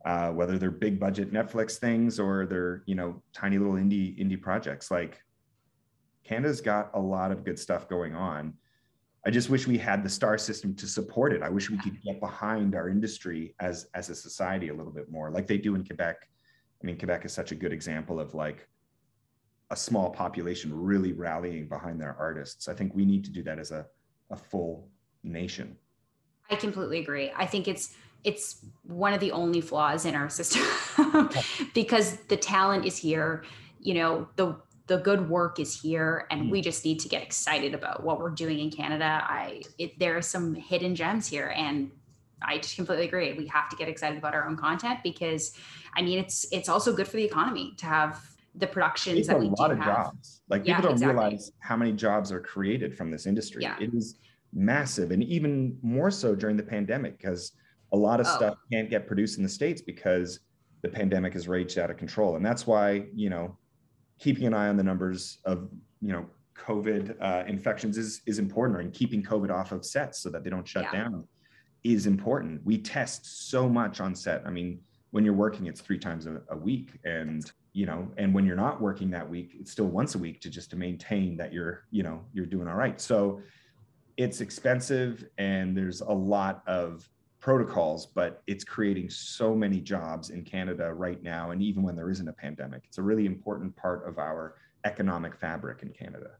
uh, 0.04 0.32
whether 0.32 0.58
they're 0.58 0.72
big 0.72 0.98
budget 0.98 1.32
Netflix 1.32 1.76
things 1.76 2.18
or 2.18 2.46
they're, 2.46 2.82
you 2.86 2.96
know, 2.96 3.22
tiny 3.32 3.58
little 3.58 3.74
indie 3.74 4.18
indie 4.18 4.42
projects. 4.42 4.90
Like 4.90 5.22
Canada's 6.24 6.60
got 6.60 6.90
a 6.94 7.00
lot 7.00 7.30
of 7.30 7.44
good 7.44 7.58
stuff 7.58 7.88
going 7.88 8.16
on. 8.16 8.54
I 9.24 9.30
just 9.30 9.50
wish 9.50 9.68
we 9.68 9.78
had 9.78 10.02
the 10.02 10.10
star 10.10 10.36
system 10.36 10.74
to 10.76 10.88
support 10.88 11.32
it. 11.32 11.44
I 11.44 11.48
wish 11.48 11.70
we 11.70 11.78
could 11.78 12.02
get 12.02 12.18
behind 12.18 12.74
our 12.74 12.88
industry 12.88 13.54
as 13.60 13.86
as 13.94 14.10
a 14.10 14.16
society 14.16 14.68
a 14.68 14.74
little 14.74 14.92
bit 14.92 15.12
more, 15.12 15.30
like 15.30 15.46
they 15.46 15.58
do 15.58 15.76
in 15.76 15.84
Quebec. 15.84 16.16
I 16.82 16.86
mean, 16.86 16.98
Quebec 16.98 17.24
is 17.24 17.32
such 17.32 17.52
a 17.52 17.54
good 17.54 17.72
example 17.72 18.18
of 18.18 18.34
like 18.34 18.66
a 19.70 19.76
small 19.76 20.10
population 20.10 20.70
really 20.74 21.12
rallying 21.12 21.68
behind 21.68 22.00
their 22.00 22.16
artists. 22.18 22.68
I 22.68 22.74
think 22.74 22.94
we 22.94 23.04
need 23.04 23.24
to 23.24 23.30
do 23.30 23.42
that 23.42 23.58
as 23.58 23.70
a, 23.70 23.86
a 24.30 24.36
full 24.36 24.88
nation. 25.22 25.76
I 26.50 26.56
completely 26.56 27.00
agree. 27.00 27.30
I 27.36 27.46
think 27.46 27.68
it's 27.68 27.94
it's 28.24 28.64
one 28.82 29.12
of 29.12 29.20
the 29.20 29.30
only 29.30 29.60
flaws 29.60 30.04
in 30.04 30.14
our 30.14 30.28
system 30.28 30.64
because 31.74 32.16
the 32.28 32.36
talent 32.36 32.84
is 32.84 32.96
here, 32.96 33.44
you 33.80 33.94
know, 33.94 34.28
the 34.36 34.56
the 34.86 34.96
good 34.96 35.28
work 35.28 35.60
is 35.60 35.78
here 35.78 36.26
and 36.30 36.50
we 36.50 36.62
just 36.62 36.84
need 36.84 36.98
to 36.98 37.08
get 37.08 37.22
excited 37.22 37.74
about 37.74 38.02
what 38.02 38.18
we're 38.18 38.30
doing 38.30 38.58
in 38.58 38.70
Canada. 38.70 39.22
I 39.24 39.62
it, 39.78 39.98
there 39.98 40.16
are 40.16 40.22
some 40.22 40.54
hidden 40.54 40.94
gems 40.94 41.28
here 41.28 41.52
and 41.54 41.90
I 42.40 42.58
just 42.58 42.76
completely 42.76 43.04
agree. 43.04 43.32
We 43.34 43.46
have 43.48 43.68
to 43.68 43.76
get 43.76 43.88
excited 43.88 44.16
about 44.16 44.34
our 44.34 44.48
own 44.48 44.56
content 44.56 45.00
because 45.02 45.52
I 45.94 46.02
mean 46.02 46.18
it's 46.18 46.46
it's 46.50 46.68
also 46.68 46.94
good 46.94 47.06
for 47.06 47.18
the 47.18 47.24
economy 47.24 47.74
to 47.78 47.86
have 47.86 48.37
the 48.58 48.66
productions 48.66 49.18
it's 49.18 49.28
that 49.28 49.38
we 49.38 49.46
a 49.46 49.50
lot 49.50 49.70
of 49.70 49.78
have. 49.78 49.86
jobs. 49.86 50.42
Like 50.48 50.66
yeah, 50.66 50.76
people 50.76 50.90
don't 50.90 50.92
exactly. 50.94 51.14
realize 51.14 51.52
how 51.60 51.76
many 51.76 51.92
jobs 51.92 52.32
are 52.32 52.40
created 52.40 52.96
from 52.96 53.10
this 53.10 53.26
industry. 53.26 53.62
Yeah. 53.62 53.76
It 53.80 53.94
is 53.94 54.18
massive, 54.52 55.10
and 55.10 55.22
even 55.22 55.78
more 55.82 56.10
so 56.10 56.34
during 56.34 56.56
the 56.56 56.62
pandemic 56.62 57.18
because 57.18 57.52
a 57.92 57.96
lot 57.96 58.20
of 58.20 58.26
oh. 58.26 58.36
stuff 58.36 58.54
can't 58.72 58.90
get 58.90 59.06
produced 59.06 59.38
in 59.38 59.42
the 59.42 59.48
states 59.48 59.80
because 59.80 60.40
the 60.82 60.88
pandemic 60.88 61.32
has 61.32 61.48
raged 61.48 61.78
out 61.78 61.90
of 61.90 61.96
control, 61.96 62.36
and 62.36 62.44
that's 62.44 62.66
why 62.66 63.06
you 63.14 63.30
know 63.30 63.56
keeping 64.18 64.46
an 64.46 64.54
eye 64.54 64.68
on 64.68 64.76
the 64.76 64.82
numbers 64.82 65.38
of 65.44 65.68
you 66.00 66.12
know 66.12 66.26
COVID 66.56 67.16
uh, 67.20 67.44
infections 67.46 67.96
is 67.96 68.22
is 68.26 68.38
important, 68.38 68.80
and 68.80 68.92
keeping 68.92 69.22
COVID 69.22 69.50
off 69.50 69.72
of 69.72 69.84
sets 69.84 70.20
so 70.20 70.30
that 70.30 70.44
they 70.44 70.50
don't 70.50 70.66
shut 70.66 70.84
yeah. 70.84 71.04
down 71.04 71.24
is 71.84 72.06
important. 72.06 72.64
We 72.64 72.78
test 72.78 73.48
so 73.50 73.68
much 73.68 74.00
on 74.00 74.14
set. 74.14 74.42
I 74.44 74.50
mean, 74.50 74.80
when 75.10 75.24
you're 75.24 75.34
working, 75.34 75.66
it's 75.66 75.80
three 75.80 75.98
times 75.98 76.26
a, 76.26 76.40
a 76.50 76.56
week, 76.56 76.98
and 77.04 77.50
you 77.78 77.86
know 77.86 78.08
and 78.16 78.34
when 78.34 78.44
you're 78.44 78.56
not 78.56 78.80
working 78.80 79.08
that 79.08 79.30
week 79.30 79.52
it's 79.60 79.70
still 79.70 79.86
once 79.86 80.16
a 80.16 80.18
week 80.18 80.40
to 80.40 80.50
just 80.50 80.68
to 80.68 80.76
maintain 80.76 81.36
that 81.36 81.52
you're 81.52 81.84
you 81.92 82.02
know 82.02 82.24
you're 82.32 82.44
doing 82.44 82.66
all 82.66 82.74
right. 82.74 83.00
So 83.00 83.40
it's 84.16 84.40
expensive 84.40 85.24
and 85.38 85.76
there's 85.76 86.00
a 86.00 86.12
lot 86.12 86.64
of 86.66 87.08
protocols 87.38 88.04
but 88.04 88.42
it's 88.48 88.64
creating 88.64 89.08
so 89.08 89.54
many 89.54 89.80
jobs 89.80 90.30
in 90.30 90.42
canada 90.42 90.92
right 90.92 91.22
now 91.22 91.52
and 91.52 91.62
even 91.62 91.84
when 91.84 91.94
there 91.94 92.10
isn't 92.10 92.26
a 92.26 92.32
pandemic 92.32 92.82
it's 92.84 92.98
a 92.98 93.02
really 93.02 93.26
important 93.26 93.76
part 93.76 94.08
of 94.08 94.18
our 94.18 94.56
economic 94.84 95.36
fabric 95.36 95.84
in 95.84 95.90
canada 95.90 96.30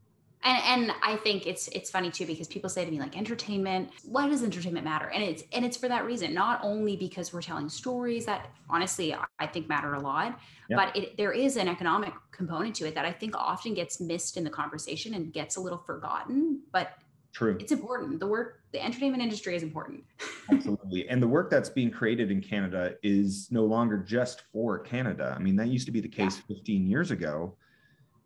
and, 0.43 0.83
and 0.89 0.91
I 1.03 1.17
think 1.17 1.45
it's 1.47 1.67
it's 1.69 1.89
funny 1.89 2.11
too 2.11 2.25
because 2.25 2.47
people 2.47 2.69
say 2.69 2.85
to 2.85 2.91
me 2.91 2.99
like 2.99 3.17
entertainment 3.17 3.89
why 4.03 4.27
does 4.27 4.43
entertainment 4.43 4.85
matter 4.85 5.09
and 5.09 5.23
it's 5.23 5.43
and 5.51 5.65
it's 5.65 5.77
for 5.77 5.87
that 5.87 6.05
reason 6.05 6.33
not 6.33 6.59
only 6.63 6.95
because 6.95 7.33
we're 7.33 7.41
telling 7.41 7.69
stories 7.69 8.25
that 8.25 8.49
honestly 8.69 9.15
I 9.39 9.47
think 9.47 9.67
matter 9.67 9.95
a 9.95 9.99
lot 9.99 10.39
yeah. 10.69 10.77
but 10.77 10.95
it, 10.95 11.17
there 11.17 11.33
is 11.33 11.57
an 11.57 11.67
economic 11.67 12.13
component 12.31 12.75
to 12.77 12.87
it 12.87 12.95
that 12.95 13.05
I 13.05 13.11
think 13.11 13.35
often 13.35 13.73
gets 13.73 13.99
missed 13.99 14.37
in 14.37 14.43
the 14.43 14.49
conversation 14.49 15.13
and 15.13 15.33
gets 15.33 15.57
a 15.57 15.59
little 15.59 15.79
forgotten 15.79 16.61
but 16.71 16.93
True. 17.31 17.57
It's 17.59 17.71
important. 17.71 18.19
The 18.19 18.27
work, 18.27 18.61
the 18.71 18.83
entertainment 18.83 19.21
industry 19.21 19.55
is 19.55 19.61
important. 19.61 20.03
Absolutely. 20.51 21.07
And 21.09 21.21
the 21.21 21.27
work 21.27 21.51
that's 21.51 21.69
being 21.69 21.91
created 21.91 22.31
in 22.31 22.41
Canada 22.41 22.95
is 23.03 23.49
no 23.51 23.65
longer 23.65 23.97
just 23.97 24.41
for 24.51 24.79
Canada. 24.79 25.35
I 25.37 25.39
mean, 25.39 25.55
that 25.57 25.67
used 25.67 25.85
to 25.85 25.91
be 25.91 26.01
the 26.01 26.09
case 26.09 26.41
yeah. 26.49 26.55
15 26.55 26.87
years 26.87 27.11
ago, 27.11 27.55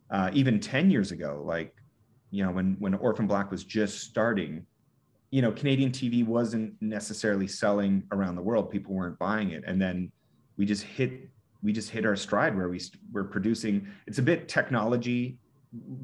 uh, 0.09 0.29
even 0.33 0.57
10 0.57 0.89
years 0.89 1.11
ago. 1.11 1.43
Like 1.45 1.75
you 2.33 2.43
know, 2.43 2.51
when 2.51 2.75
when 2.79 2.95
Orphan 2.95 3.27
Black 3.27 3.51
was 3.51 3.63
just 3.63 3.99
starting, 3.99 4.65
you 5.29 5.43
know, 5.43 5.51
Canadian 5.51 5.91
TV 5.91 6.25
wasn't 6.25 6.73
necessarily 6.81 7.47
selling 7.47 8.03
around 8.11 8.35
the 8.35 8.41
world. 8.41 8.71
People 8.71 8.95
weren't 8.95 9.19
buying 9.19 9.51
it, 9.51 9.63
and 9.67 9.79
then 9.79 10.11
we 10.57 10.65
just 10.65 10.81
hit 10.81 11.29
we 11.61 11.71
just 11.71 11.91
hit 11.91 12.07
our 12.07 12.15
stride 12.15 12.57
where 12.57 12.69
we 12.69 12.81
we're 13.11 13.23
producing. 13.23 13.87
It's 14.07 14.17
a 14.17 14.23
bit 14.23 14.49
technology 14.49 15.37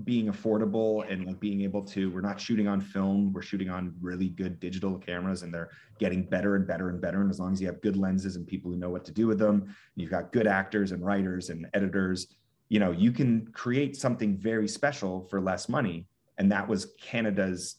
being 0.04 0.28
affordable 0.28 1.12
and 1.12 1.26
like 1.26 1.40
being 1.40 1.62
able 1.62 1.84
to 1.84 2.10
we're 2.10 2.22
not 2.22 2.42
shooting 2.42 2.68
on 2.68 2.82
film 2.82 3.32
we're 3.32 3.42
shooting 3.44 3.70
on 3.70 3.94
really 4.02 4.30
good 4.30 4.60
digital 4.60 4.98
cameras 4.98 5.44
and 5.44 5.54
they're 5.54 5.70
getting 6.00 6.24
better 6.24 6.56
and 6.56 6.66
better 6.66 6.90
and 6.90 7.00
better 7.00 7.22
and 7.22 7.30
as 7.30 7.40
long 7.40 7.54
as 7.54 7.62
you 7.62 7.68
have 7.68 7.80
good 7.82 7.96
lenses 7.96 8.36
and 8.36 8.48
people 8.48 8.72
who 8.72 8.78
know 8.78 8.90
what 8.90 9.06
to 9.06 9.12
do 9.12 9.28
with 9.28 9.38
them 9.38 9.72
you've 9.96 10.10
got 10.10 10.32
good 10.32 10.48
actors 10.48 10.92
and 10.92 11.06
writers 11.06 11.52
and 11.52 11.68
editors 11.76 12.34
you 12.70 12.80
know 12.80 12.90
you 12.90 13.12
can 13.12 13.46
create 13.52 13.96
something 13.96 14.36
very 14.36 14.68
special 14.68 15.28
for 15.30 15.40
less 15.40 15.70
money 15.70 16.08
and 16.40 16.52
that 16.52 16.68
was 16.68 16.94
canada's 17.00 17.76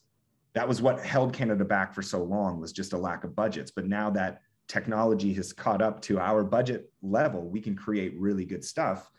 that 0.55 0.69
was 0.69 0.81
what 0.81 1.05
held 1.05 1.33
canada 1.33 1.65
back 1.65 1.93
for 1.93 2.03
so 2.03 2.23
long 2.23 2.61
was 2.61 2.73
just 2.73 2.93
a 2.93 2.99
lack 2.99 3.25
of 3.25 3.35
budgets. 3.35 3.71
But 3.71 3.87
now 3.87 4.11
that 4.11 4.43
technology 4.69 5.33
has 5.35 5.53
caught 5.53 5.83
up 5.83 6.01
to 6.03 6.21
our 6.21 6.45
budget 6.45 6.93
level 7.03 7.49
we 7.49 7.61
can 7.61 7.75
create 7.75 8.15
really 8.19 8.45
good 8.45 8.65
stuff 8.65 9.11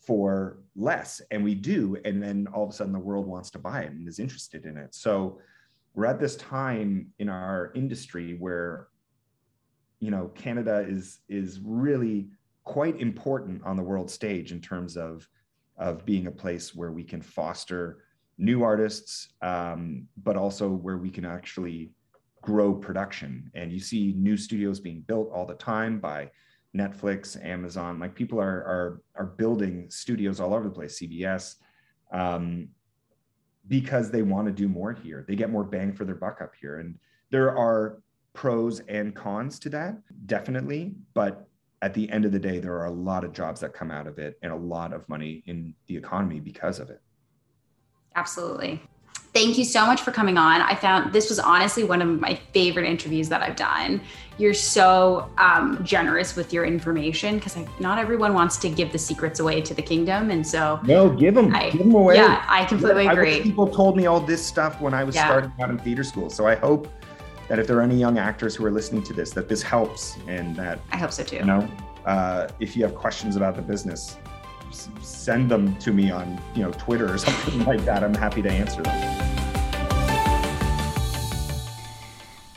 for 0.00 0.58
less. 0.76 1.20
And 1.30 1.44
we 1.44 1.54
do. 1.54 1.96
And 2.04 2.22
then 2.22 2.46
all 2.52 2.64
of 2.64 2.70
a 2.70 2.72
sudden 2.72 2.92
the 2.92 2.98
world 2.98 3.26
wants 3.26 3.50
to 3.50 3.58
buy 3.58 3.82
it 3.82 3.92
and 3.92 4.08
is 4.08 4.18
interested 4.18 4.64
in 4.64 4.76
it. 4.76 4.94
So 4.94 5.38
we're 5.94 6.06
at 6.06 6.20
this 6.20 6.36
time 6.36 7.08
in 7.18 7.28
our 7.28 7.72
industry 7.74 8.36
where 8.38 8.88
you 10.00 10.12
know 10.12 10.28
canada 10.28 10.86
is 10.88 11.18
is 11.28 11.58
really 11.64 12.28
quite 12.64 13.00
important 13.00 13.62
on 13.64 13.76
the 13.76 13.82
world 13.82 14.08
stage 14.08 14.52
in 14.52 14.60
terms 14.60 14.96
of 14.96 15.28
of 15.76 16.04
being 16.04 16.28
a 16.28 16.30
place 16.30 16.74
where 16.74 16.92
we 16.92 17.02
can 17.02 17.20
foster 17.20 18.04
new 18.38 18.62
artists, 18.62 19.28
um, 19.42 20.06
but 20.22 20.36
also 20.36 20.68
where 20.70 20.96
we 20.96 21.10
can 21.10 21.24
actually 21.24 21.90
grow 22.42 22.72
production. 22.72 23.50
And 23.54 23.72
you 23.72 23.80
see 23.80 24.14
new 24.16 24.36
studios 24.36 24.80
being 24.80 25.00
built 25.00 25.30
all 25.32 25.44
the 25.44 25.54
time 25.54 25.98
by 25.98 26.30
Netflix, 26.76 27.42
Amazon. 27.44 27.98
Like 27.98 28.14
people 28.14 28.40
are 28.40 28.46
are 28.46 29.02
are 29.16 29.26
building 29.26 29.90
studios 29.90 30.40
all 30.40 30.54
over 30.54 30.64
the 30.64 30.74
place. 30.74 31.00
CBS. 31.00 31.56
Um, 32.12 32.68
because 33.66 34.10
they 34.10 34.22
want 34.22 34.46
to 34.46 34.52
do 34.52 34.66
more 34.66 34.92
here. 34.92 35.24
They 35.28 35.36
get 35.36 35.50
more 35.50 35.64
bang 35.64 35.92
for 35.92 36.04
their 36.04 36.14
buck 36.14 36.40
up 36.40 36.54
here. 36.58 36.78
And 36.78 36.98
there 37.30 37.56
are 37.56 37.98
pros 38.32 38.80
and 38.80 39.14
cons 39.14 39.58
to 39.60 39.68
that, 39.70 39.98
definitely. 40.26 40.94
But 41.12 41.46
at 41.82 41.94
the 41.94 42.10
end 42.10 42.24
of 42.24 42.32
the 42.32 42.38
day, 42.38 42.58
there 42.58 42.76
are 42.78 42.86
a 42.86 42.90
lot 42.90 43.24
of 43.24 43.32
jobs 43.32 43.60
that 43.60 43.74
come 43.74 43.90
out 43.90 44.06
of 44.06 44.18
it 44.18 44.38
and 44.42 44.52
a 44.52 44.56
lot 44.56 44.92
of 44.92 45.08
money 45.08 45.42
in 45.46 45.74
the 45.86 45.96
economy 45.96 46.40
because 46.40 46.80
of 46.80 46.88
it. 46.88 47.02
Absolutely. 48.18 48.82
Thank 49.32 49.58
you 49.58 49.64
so 49.64 49.86
much 49.86 50.00
for 50.00 50.10
coming 50.10 50.36
on. 50.38 50.60
I 50.60 50.74
found 50.74 51.12
this 51.12 51.28
was 51.28 51.38
honestly 51.38 51.84
one 51.84 52.02
of 52.02 52.08
my 52.18 52.34
favorite 52.52 52.86
interviews 52.86 53.28
that 53.28 53.42
I've 53.42 53.54
done. 53.54 54.00
You're 54.38 54.54
so 54.54 55.30
um, 55.38 55.78
generous 55.84 56.34
with 56.34 56.52
your 56.52 56.64
information 56.64 57.36
because 57.36 57.56
not 57.78 57.98
everyone 57.98 58.34
wants 58.34 58.56
to 58.58 58.68
give 58.68 58.90
the 58.90 58.98
secrets 58.98 59.38
away 59.38 59.60
to 59.60 59.72
the 59.72 59.82
kingdom, 59.82 60.30
and 60.30 60.44
so 60.44 60.80
no, 60.82 61.10
give 61.10 61.34
them, 61.34 61.54
I, 61.54 61.70
give 61.70 61.80
them 61.80 61.94
away. 61.94 62.16
Yeah, 62.16 62.44
I 62.48 62.64
completely 62.64 63.06
agree. 63.06 63.36
I 63.36 63.42
people 63.42 63.68
told 63.68 63.96
me 63.96 64.06
all 64.06 64.20
this 64.20 64.44
stuff 64.44 64.80
when 64.80 64.94
I 64.94 65.04
was 65.04 65.14
yeah. 65.14 65.26
starting 65.26 65.52
out 65.60 65.70
in 65.70 65.78
theater 65.78 66.02
school, 66.02 66.30
so 66.30 66.46
I 66.46 66.56
hope 66.56 66.88
that 67.48 67.60
if 67.60 67.68
there 67.68 67.78
are 67.78 67.82
any 67.82 67.96
young 67.96 68.18
actors 68.18 68.56
who 68.56 68.64
are 68.64 68.72
listening 68.72 69.04
to 69.04 69.12
this, 69.12 69.30
that 69.32 69.48
this 69.48 69.62
helps, 69.62 70.16
and 70.26 70.56
that 70.56 70.80
I 70.90 70.96
hope 70.96 71.12
so 71.12 71.22
too. 71.22 71.36
You 71.36 71.44
know, 71.44 71.68
uh, 72.06 72.48
if 72.58 72.76
you 72.76 72.82
have 72.82 72.94
questions 72.94 73.36
about 73.36 73.54
the 73.54 73.62
business, 73.62 74.16
send 75.02 75.50
them 75.50 75.76
to 75.76 75.92
me 75.92 76.10
on 76.10 76.40
you 76.54 76.62
know 76.62 76.72
Twitter 76.72 77.12
or 77.12 77.18
something 77.28 77.64
like 77.64 77.84
that. 77.84 78.02
I'm 78.04 78.14
happy 78.14 78.42
to 78.42 78.50
answer 78.50 78.82
them. 78.82 79.24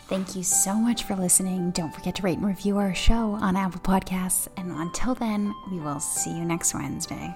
Thank 0.07 0.35
you 0.35 0.43
so 0.43 0.73
much 0.73 1.03
for 1.03 1.15
listening. 1.15 1.71
Don't 1.71 1.93
forget 1.93 2.15
to 2.15 2.23
rate 2.23 2.37
and 2.37 2.45
review 2.45 2.77
our 2.77 2.93
show 2.93 3.31
on 3.41 3.55
Apple 3.55 3.79
Podcasts. 3.79 4.49
And 4.57 4.69
until 4.69 5.15
then, 5.15 5.53
we 5.71 5.79
will 5.79 6.01
see 6.01 6.31
you 6.31 6.43
next 6.43 6.73
Wednesday. 6.73 7.33